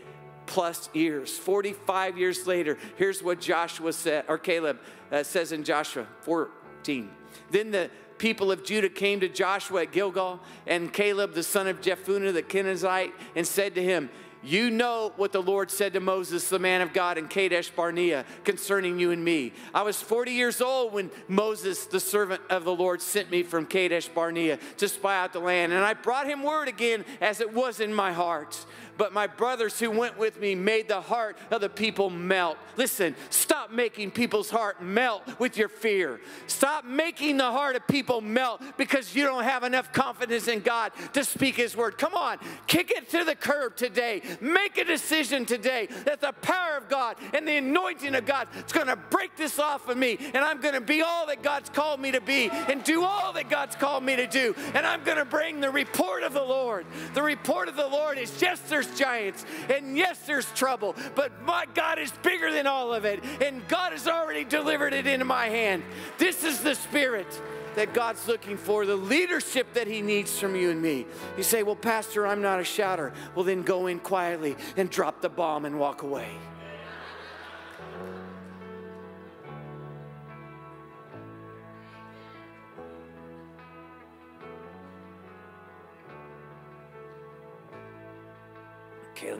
plus 0.50 0.89
years. 0.93 1.38
45 1.38 2.18
years 2.18 2.47
later, 2.47 2.78
here's 2.97 3.22
what 3.22 3.39
Joshua 3.39 3.93
said, 3.93 4.26
or 4.28 4.39
Caleb 4.39 4.80
uh, 5.12 5.22
says 5.24 5.52
in 5.52 5.64
Joshua 5.64 6.08
14. 6.22 7.10
Then 7.52 7.70
the 7.70 7.91
people 8.18 8.52
of 8.52 8.66
Judah 8.66 8.89
came 8.89 9.20
to 9.20 9.30
Joshua 9.30 9.84
at 9.84 9.91
Gilgal, 9.91 10.39
and 10.66 10.91
Caleb, 10.91 11.34
the 11.36 11.43
son 11.43 11.68
of 11.68 11.82
Jephunneh 11.82 12.34
the 12.34 12.41
Kenizzite, 12.41 13.12
and 13.36 13.45
said 13.45 13.76
to 13.76 13.84
him, 13.84 14.10
you 14.41 14.72
know 14.72 15.12
what 15.18 15.34
the 15.34 15.41
Lord 15.41 15.70
said 15.70 15.93
to 15.93 16.00
Moses, 16.00 16.47
the 16.50 16.60
man 16.60 16.80
of 16.80 16.93
God, 16.93 17.18
in 17.18 17.28
Kadesh 17.28 17.70
Barnea 17.72 18.24
concerning 18.45 18.97
you 18.97 19.12
and 19.12 19.24
me. 19.24 19.52
I 19.74 19.82
was 19.82 20.02
40 20.02 20.32
years 20.32 20.62
old 20.62 20.93
when 20.93 21.12
Moses, 21.28 21.86
the 21.86 22.00
servant 22.00 22.41
of 22.50 22.64
the 22.64 22.74
Lord, 22.74 23.02
sent 23.02 23.30
me 23.30 23.43
from 23.43 23.66
Kadesh 23.66 24.08
Barnea 24.08 24.58
to 24.78 24.88
spy 24.88 25.18
out 25.18 25.34
the 25.34 25.39
land. 25.39 25.74
And 25.74 25.84
I 25.84 25.93
brought 25.93 26.26
him 26.26 26.41
word 26.41 26.70
again 26.70 27.04
as 27.20 27.41
it 27.41 27.54
was 27.54 27.82
in 27.82 27.93
my 27.93 28.14
heart 28.14 28.66
but 29.00 29.14
my 29.14 29.26
brothers 29.26 29.80
who 29.80 29.89
went 29.89 30.18
with 30.18 30.39
me 30.41 30.54
made 30.54 30.89
the 30.89 31.00
heart 31.00 31.38
of 31.50 31.62
the 31.62 31.70
people 31.70 32.10
melt. 32.10 32.58
Listen, 32.76 33.16
stop 33.30 33.72
making 33.72 34.12
people's 34.12 34.50
heart 34.50 34.84
melt 34.84 35.24
with 35.39 35.58
your 35.58 35.70
fear. 35.70 36.20
Stop 36.47 36.84
making 36.84 37.38
the 37.38 37.50
heart 37.50 37.78
of 37.78 37.88
people 37.88 38.20
melt 38.20 38.62
because 38.78 39.16
you 39.16 39.24
don't 39.24 39.45
have 39.45 39.64
enough 39.64 39.93
confidence 39.93 40.50
in 40.50 40.60
God 40.60 40.91
to 41.14 41.24
speak 41.24 41.56
His 41.56 41.78
word. 41.78 41.97
Come 41.97 42.14
on, 42.14 42.39
kick 42.68 42.91
it 42.91 43.10
to 43.12 43.24
the 43.24 43.36
curb 43.36 43.78
today. 43.78 44.22
Make 44.41 44.78
a 44.78 44.84
decision 44.84 45.45
today 45.45 45.88
that 46.04 46.20
the 46.20 46.34
power 46.41 46.76
of 46.76 46.89
God 46.89 47.16
and 47.34 47.47
the 47.47 47.56
anointing 47.56 48.16
of 48.16 48.26
God 48.26 48.50
is 48.66 48.74
going 48.74 48.88
to 48.88 48.97
break 48.97 49.38
this 49.38 49.60
off 49.60 49.88
of 49.88 49.97
me, 49.97 50.18
and 50.20 50.43
I'm 50.43 50.60
going 50.60 50.74
to 50.76 50.82
be 50.82 51.02
all 51.02 51.26
that 51.28 51.41
God's 51.41 51.70
called 51.70 52.02
me 52.02 52.12
to 52.12 52.22
be 52.22 52.50
and 52.50 52.84
do 52.84 53.06
all 53.06 53.32
that 53.32 53.50
God's 53.50 53.78
called 53.78 54.04
me 54.04 54.18
to 54.18 54.28
do. 54.28 54.54
And 54.74 54.86
I'm 54.86 55.06
going 55.06 55.18
to 55.18 55.26
bring 55.26 55.62
the 55.62 55.72
report 55.72 56.24
of 56.24 56.34
the 56.34 56.43
Lord. 56.43 56.86
The 57.14 57.22
report 57.22 57.70
of 57.70 57.78
the 57.78 57.88
Lord 57.88 58.18
is 58.18 58.38
just 58.38 58.68
there's 58.68 58.88
giants, 58.97 59.45
and 59.69 59.97
yes, 59.97 60.19
there's 60.25 60.51
trouble, 60.53 60.95
but 61.15 61.31
my 61.43 61.65
God 61.73 61.99
is 61.99 62.11
bigger 62.23 62.51
than 62.51 62.67
all 62.67 62.93
of 62.93 63.05
it, 63.05 63.23
and 63.41 63.67
God 63.67 63.91
has 63.91 64.07
already 64.07 64.43
delivered 64.43 64.93
it 64.93 65.07
into 65.07 65.25
my 65.25 65.47
hand. 65.47 65.83
This 66.17 66.43
is 66.43 66.61
the 66.61 66.75
spirit 66.75 67.27
that 67.75 67.93
God's 67.93 68.27
looking 68.27 68.57
for, 68.57 68.85
the 68.85 68.95
leadership 68.95 69.73
that 69.73 69.87
He 69.87 70.01
needs 70.01 70.37
from 70.37 70.55
you 70.55 70.69
and 70.71 70.81
me. 70.81 71.05
You 71.37 71.43
say, 71.43 71.63
Well, 71.63 71.75
Pastor, 71.75 72.27
I'm 72.27 72.41
not 72.41 72.59
a 72.59 72.63
shouter. 72.63 73.13
Well, 73.35 73.45
then 73.45 73.61
go 73.61 73.87
in 73.87 73.99
quietly 73.99 74.55
and 74.75 74.89
drop 74.89 75.21
the 75.21 75.29
bomb 75.29 75.65
and 75.65 75.79
walk 75.79 76.01
away. 76.01 76.29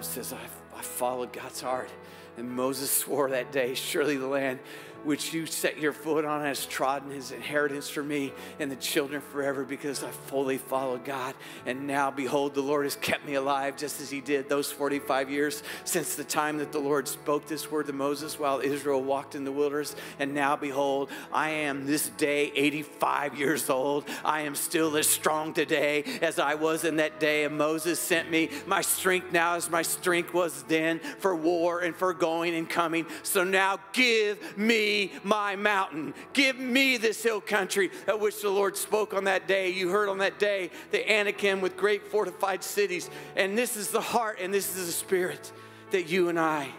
Says, 0.02 0.34
I, 0.34 0.78
I 0.78 0.82
followed 0.82 1.34
God's 1.34 1.62
heart 1.62 1.90
And 2.38 2.50
Moses 2.50 2.92
swore 2.92 3.30
that 3.30 3.52
day, 3.52 3.74
Surely 3.74 4.18
the 4.18 4.28
land 4.28 4.60
which 5.04 5.34
you 5.34 5.46
set 5.46 5.80
your 5.80 5.94
foot 5.94 6.26
on 6.26 6.42
has 6.42 6.66
trodden 6.66 7.12
his 7.12 7.32
inheritance 7.32 7.90
for 7.90 8.04
me 8.04 8.34
and 8.60 8.72
the 8.72 8.76
children 8.76 9.22
forever 9.22 9.64
because 9.64 10.04
I 10.04 10.12
fully 10.12 10.58
followed 10.58 11.06
God. 11.06 11.36
And 11.66 11.88
now, 11.88 12.12
behold, 12.12 12.54
the 12.54 12.62
Lord 12.62 12.86
has 12.86 12.96
kept 12.96 13.26
me 13.26 13.36
alive 13.36 13.78
just 13.78 14.02
as 14.02 14.10
he 14.10 14.22
did 14.22 14.50
those 14.50 14.72
45 14.72 15.30
years 15.30 15.64
since 15.86 16.16
the 16.16 16.24
time 16.24 16.58
that 16.58 16.72
the 16.72 16.80
Lord 16.80 17.08
spoke 17.08 17.48
this 17.48 17.72
word 17.72 17.88
to 17.88 17.94
Moses 17.94 18.40
while 18.40 18.60
Israel 18.60 19.02
walked 19.02 19.36
in 19.36 19.44
the 19.44 19.52
wilderness. 19.52 19.96
And 20.20 20.34
now, 20.34 20.56
behold, 20.56 21.10
I 21.32 21.52
am 21.52 21.86
this 21.86 22.10
day 22.10 22.52
85 22.56 23.38
years 23.38 23.70
old. 23.70 24.06
I 24.26 24.42
am 24.42 24.56
still 24.56 24.98
as 24.98 25.08
strong 25.08 25.54
today 25.54 26.04
as 26.22 26.40
I 26.40 26.56
was 26.56 26.84
in 26.84 26.98
that 26.98 27.20
day. 27.20 27.46
And 27.46 27.58
Moses 27.58 28.00
sent 28.00 28.30
me 28.30 28.50
my 28.66 28.82
strength 28.82 29.32
now 29.32 29.56
as 29.56 29.70
my 29.70 29.82
strength 29.82 30.34
was 30.34 30.64
then 30.64 31.00
for 31.20 31.36
war 31.36 31.80
and 31.80 31.96
for 31.96 32.14
going 32.14 32.56
and 32.56 32.70
coming. 32.70 33.06
So 33.24 33.44
now 33.44 33.80
give 33.94 34.58
me 34.58 34.89
my 35.24 35.56
mountain. 35.56 36.14
Give 36.34 36.58
me 36.58 36.98
this 36.98 37.22
hill 37.22 37.42
country 37.42 37.92
of 38.08 38.22
which 38.22 38.42
the 38.42 38.50
Lord 38.50 38.78
spoke 38.78 39.14
on 39.14 39.26
that 39.26 39.48
day. 39.48 39.70
You 39.70 39.90
heard 39.90 40.10
on 40.10 40.20
that 40.20 40.40
day 40.40 40.72
the 40.92 41.10
Anakim 41.12 41.62
with 41.62 41.78
great 41.78 42.08
fortified 42.08 42.64
cities. 42.64 43.10
And 43.36 43.58
this 43.58 43.78
is 43.78 43.90
the 43.90 44.02
heart 44.02 44.40
and 44.42 44.54
this 44.54 44.76
is 44.76 44.88
the 44.88 44.92
spirit 44.92 45.52
that 45.92 46.10
you 46.10 46.30
and 46.30 46.40
I 46.40 46.70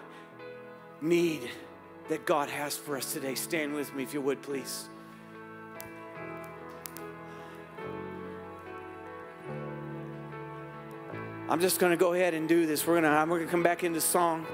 need 1.01 1.49
that 2.09 2.27
God 2.27 2.49
has 2.49 2.77
for 2.77 2.97
us 2.97 3.13
today. 3.13 3.35
Stand 3.35 3.75
with 3.75 3.95
me 3.95 4.03
if 4.03 4.15
you 4.15 4.21
would, 4.21 4.43
please. 4.43 4.89
I'm 11.49 11.61
just 11.61 11.81
going 11.81 11.91
to 11.91 11.97
go 11.97 12.13
ahead 12.13 12.33
and 12.35 12.49
do 12.49 12.65
this. 12.65 12.87
We're 12.87 13.01
going 13.01 13.13
to, 13.13 13.27
we're 13.29 13.39
going 13.39 13.49
to 13.49 13.51
come 13.51 13.65
back 13.65 13.83
into 13.83 14.01
song. 14.01 14.47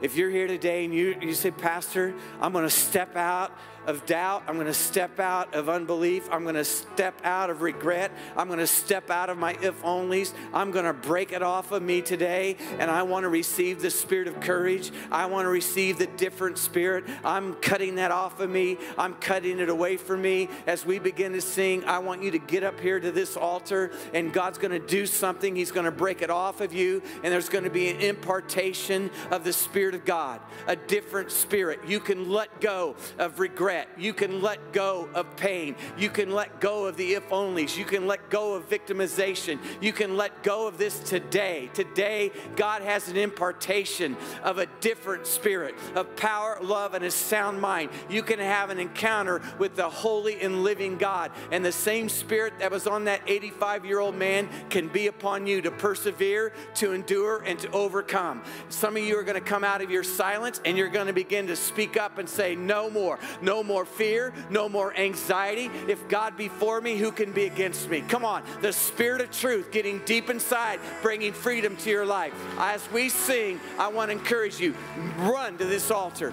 If 0.00 0.16
you're 0.16 0.30
here 0.30 0.46
today 0.46 0.84
and 0.84 0.94
you, 0.94 1.16
you 1.20 1.34
say, 1.34 1.50
Pastor, 1.50 2.14
I'm 2.40 2.52
going 2.52 2.64
to 2.64 2.70
step 2.70 3.16
out 3.16 3.52
of 3.86 4.04
doubt. 4.06 4.44
I'm 4.46 4.54
going 4.54 4.66
to 4.66 4.74
step 4.74 5.18
out 5.18 5.54
of 5.54 5.68
unbelief. 5.68 6.28
I'm 6.30 6.42
going 6.42 6.54
to 6.54 6.64
step 6.64 7.18
out 7.24 7.50
of 7.50 7.62
regret. 7.62 8.12
I'm 8.36 8.48
going 8.48 8.58
to 8.58 8.66
step 8.66 9.10
out 9.10 9.30
of 9.30 9.38
my 9.38 9.56
if 9.62 9.82
onlys. 9.82 10.32
I'm 10.52 10.70
going 10.70 10.84
to 10.84 10.92
break 10.92 11.32
it 11.32 11.42
off 11.42 11.72
of 11.72 11.82
me 11.82 12.02
today. 12.02 12.56
And 12.78 12.90
I 12.90 13.02
want 13.02 13.24
to 13.24 13.28
receive 13.28 13.80
the 13.80 13.90
spirit 13.90 14.28
of 14.28 14.40
courage. 14.40 14.90
I 15.10 15.26
want 15.26 15.46
to 15.46 15.50
receive 15.50 15.98
the 15.98 16.06
different 16.06 16.58
spirit. 16.58 17.04
I'm 17.24 17.54
cutting 17.54 17.96
that 17.96 18.10
off 18.10 18.40
of 18.40 18.50
me. 18.50 18.78
I'm 18.98 19.14
cutting 19.14 19.58
it 19.60 19.68
away 19.68 19.96
from 19.96 20.22
me. 20.22 20.48
As 20.66 20.84
we 20.84 20.98
begin 20.98 21.32
to 21.32 21.40
sing, 21.40 21.84
I 21.84 21.98
want 21.98 22.22
you 22.22 22.30
to 22.32 22.38
get 22.38 22.62
up 22.62 22.80
here 22.80 23.00
to 23.00 23.10
this 23.10 23.36
altar 23.36 23.92
and 24.12 24.32
God's 24.32 24.58
going 24.58 24.72
to 24.72 24.86
do 24.86 25.06
something. 25.06 25.56
He's 25.56 25.72
going 25.72 25.86
to 25.86 25.90
break 25.90 26.22
it 26.22 26.30
off 26.30 26.60
of 26.60 26.72
you. 26.72 27.02
And 27.22 27.32
there's 27.32 27.48
going 27.48 27.64
to 27.64 27.70
be 27.70 27.88
an 27.88 28.00
impartation 28.00 29.10
of 29.30 29.44
the 29.44 29.52
Spirit 29.52 29.94
of 29.94 30.04
God, 30.04 30.40
a 30.66 30.76
different 30.76 31.30
spirit. 31.30 31.80
You 31.86 32.00
can 32.00 32.30
let 32.30 32.60
go 32.60 32.96
of 33.18 33.38
regret 33.38 33.69
regret. 33.70 33.88
You 33.96 34.12
can 34.12 34.42
let 34.42 34.72
go 34.72 35.08
of 35.14 35.36
pain. 35.36 35.76
You 35.96 36.10
can 36.10 36.30
let 36.30 36.60
go 36.60 36.86
of 36.86 36.96
the 36.96 37.14
if 37.14 37.28
onlys. 37.28 37.76
You 37.76 37.84
can 37.84 38.06
let 38.06 38.30
go 38.30 38.54
of 38.54 38.68
victimization. 38.68 39.58
You 39.80 39.92
can 39.92 40.16
let 40.16 40.42
go 40.42 40.66
of 40.66 40.76
this 40.76 40.98
today. 41.00 41.70
Today, 41.72 42.32
God 42.56 42.82
has 42.82 43.08
an 43.08 43.16
impartation 43.16 44.16
of 44.42 44.58
a 44.58 44.66
different 44.80 45.26
spirit 45.26 45.74
of 45.94 46.16
power, 46.16 46.58
love, 46.60 46.94
and 46.94 47.04
a 47.04 47.10
sound 47.10 47.60
mind. 47.60 47.90
You 48.08 48.22
can 48.22 48.40
have 48.40 48.70
an 48.70 48.78
encounter 48.78 49.40
with 49.58 49.76
the 49.76 49.88
holy 49.88 50.40
and 50.40 50.64
living 50.64 50.96
God. 50.96 51.30
And 51.52 51.64
the 51.64 51.72
same 51.72 52.08
spirit 52.08 52.54
that 52.58 52.72
was 52.72 52.86
on 52.86 53.04
that 53.04 53.22
85 53.26 53.84
year 53.84 54.00
old 54.00 54.16
man 54.16 54.48
can 54.68 54.88
be 54.88 55.06
upon 55.06 55.46
you 55.46 55.62
to 55.62 55.70
persevere, 55.70 56.52
to 56.74 56.92
endure, 56.92 57.42
and 57.46 57.58
to 57.60 57.70
overcome. 57.70 58.42
Some 58.68 58.96
of 58.96 59.02
you 59.02 59.16
are 59.18 59.22
going 59.22 59.40
to 59.40 59.48
come 59.48 59.62
out 59.62 59.80
of 59.80 59.90
your 59.90 60.02
silence 60.02 60.60
and 60.64 60.76
you're 60.76 60.88
going 60.88 61.06
to 61.06 61.12
begin 61.12 61.46
to 61.46 61.56
speak 61.56 61.96
up 61.96 62.18
and 62.18 62.28
say, 62.28 62.56
No 62.56 62.90
more, 62.90 63.18
no 63.40 63.59
no 63.60 63.66
more 63.66 63.84
fear, 63.84 64.32
no 64.48 64.70
more 64.70 64.96
anxiety. 64.96 65.70
If 65.86 66.08
God 66.08 66.34
be 66.34 66.48
for 66.48 66.80
me, 66.80 66.96
who 66.96 67.12
can 67.12 67.30
be 67.30 67.44
against 67.44 67.90
me? 67.90 68.00
Come 68.00 68.24
on, 68.24 68.42
the 68.62 68.72
Spirit 68.72 69.20
of 69.20 69.30
truth 69.30 69.70
getting 69.70 70.00
deep 70.06 70.30
inside, 70.30 70.80
bringing 71.02 71.34
freedom 71.34 71.76
to 71.76 71.90
your 71.90 72.06
life. 72.06 72.32
As 72.58 72.90
we 72.90 73.10
sing, 73.10 73.60
I 73.78 73.88
want 73.88 74.10
to 74.10 74.16
encourage 74.16 74.58
you 74.58 74.74
run 75.18 75.58
to 75.58 75.66
this 75.66 75.90
altar. 75.90 76.32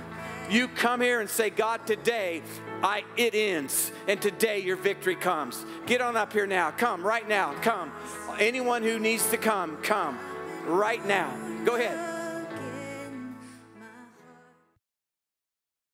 You 0.49 0.69
come 0.69 1.01
here 1.01 1.19
and 1.19 1.30
say, 1.30 1.49
God, 1.49 1.86
today 1.86 2.43
I, 2.82 3.03
it 3.17 3.36
ends, 3.36 3.91
and 4.07 4.21
today 4.21 4.59
your 4.59 4.78
victory 4.78 5.15
comes. 5.15 5.65
Get 5.86 5.99
on 5.99 6.15
up 6.15 6.32
here 6.32 6.47
now. 6.47 6.71
Come 6.71 7.05
right 7.05 7.28
now. 7.28 7.55
Come. 7.61 7.91
Anyone 8.39 8.84
who 8.84 8.99
needs 8.99 9.30
to 9.32 9.38
come, 9.38 9.75
come 9.84 10.17
right 10.65 11.05
now. 11.05 11.36
Go 11.65 11.75
ahead. 11.75 12.16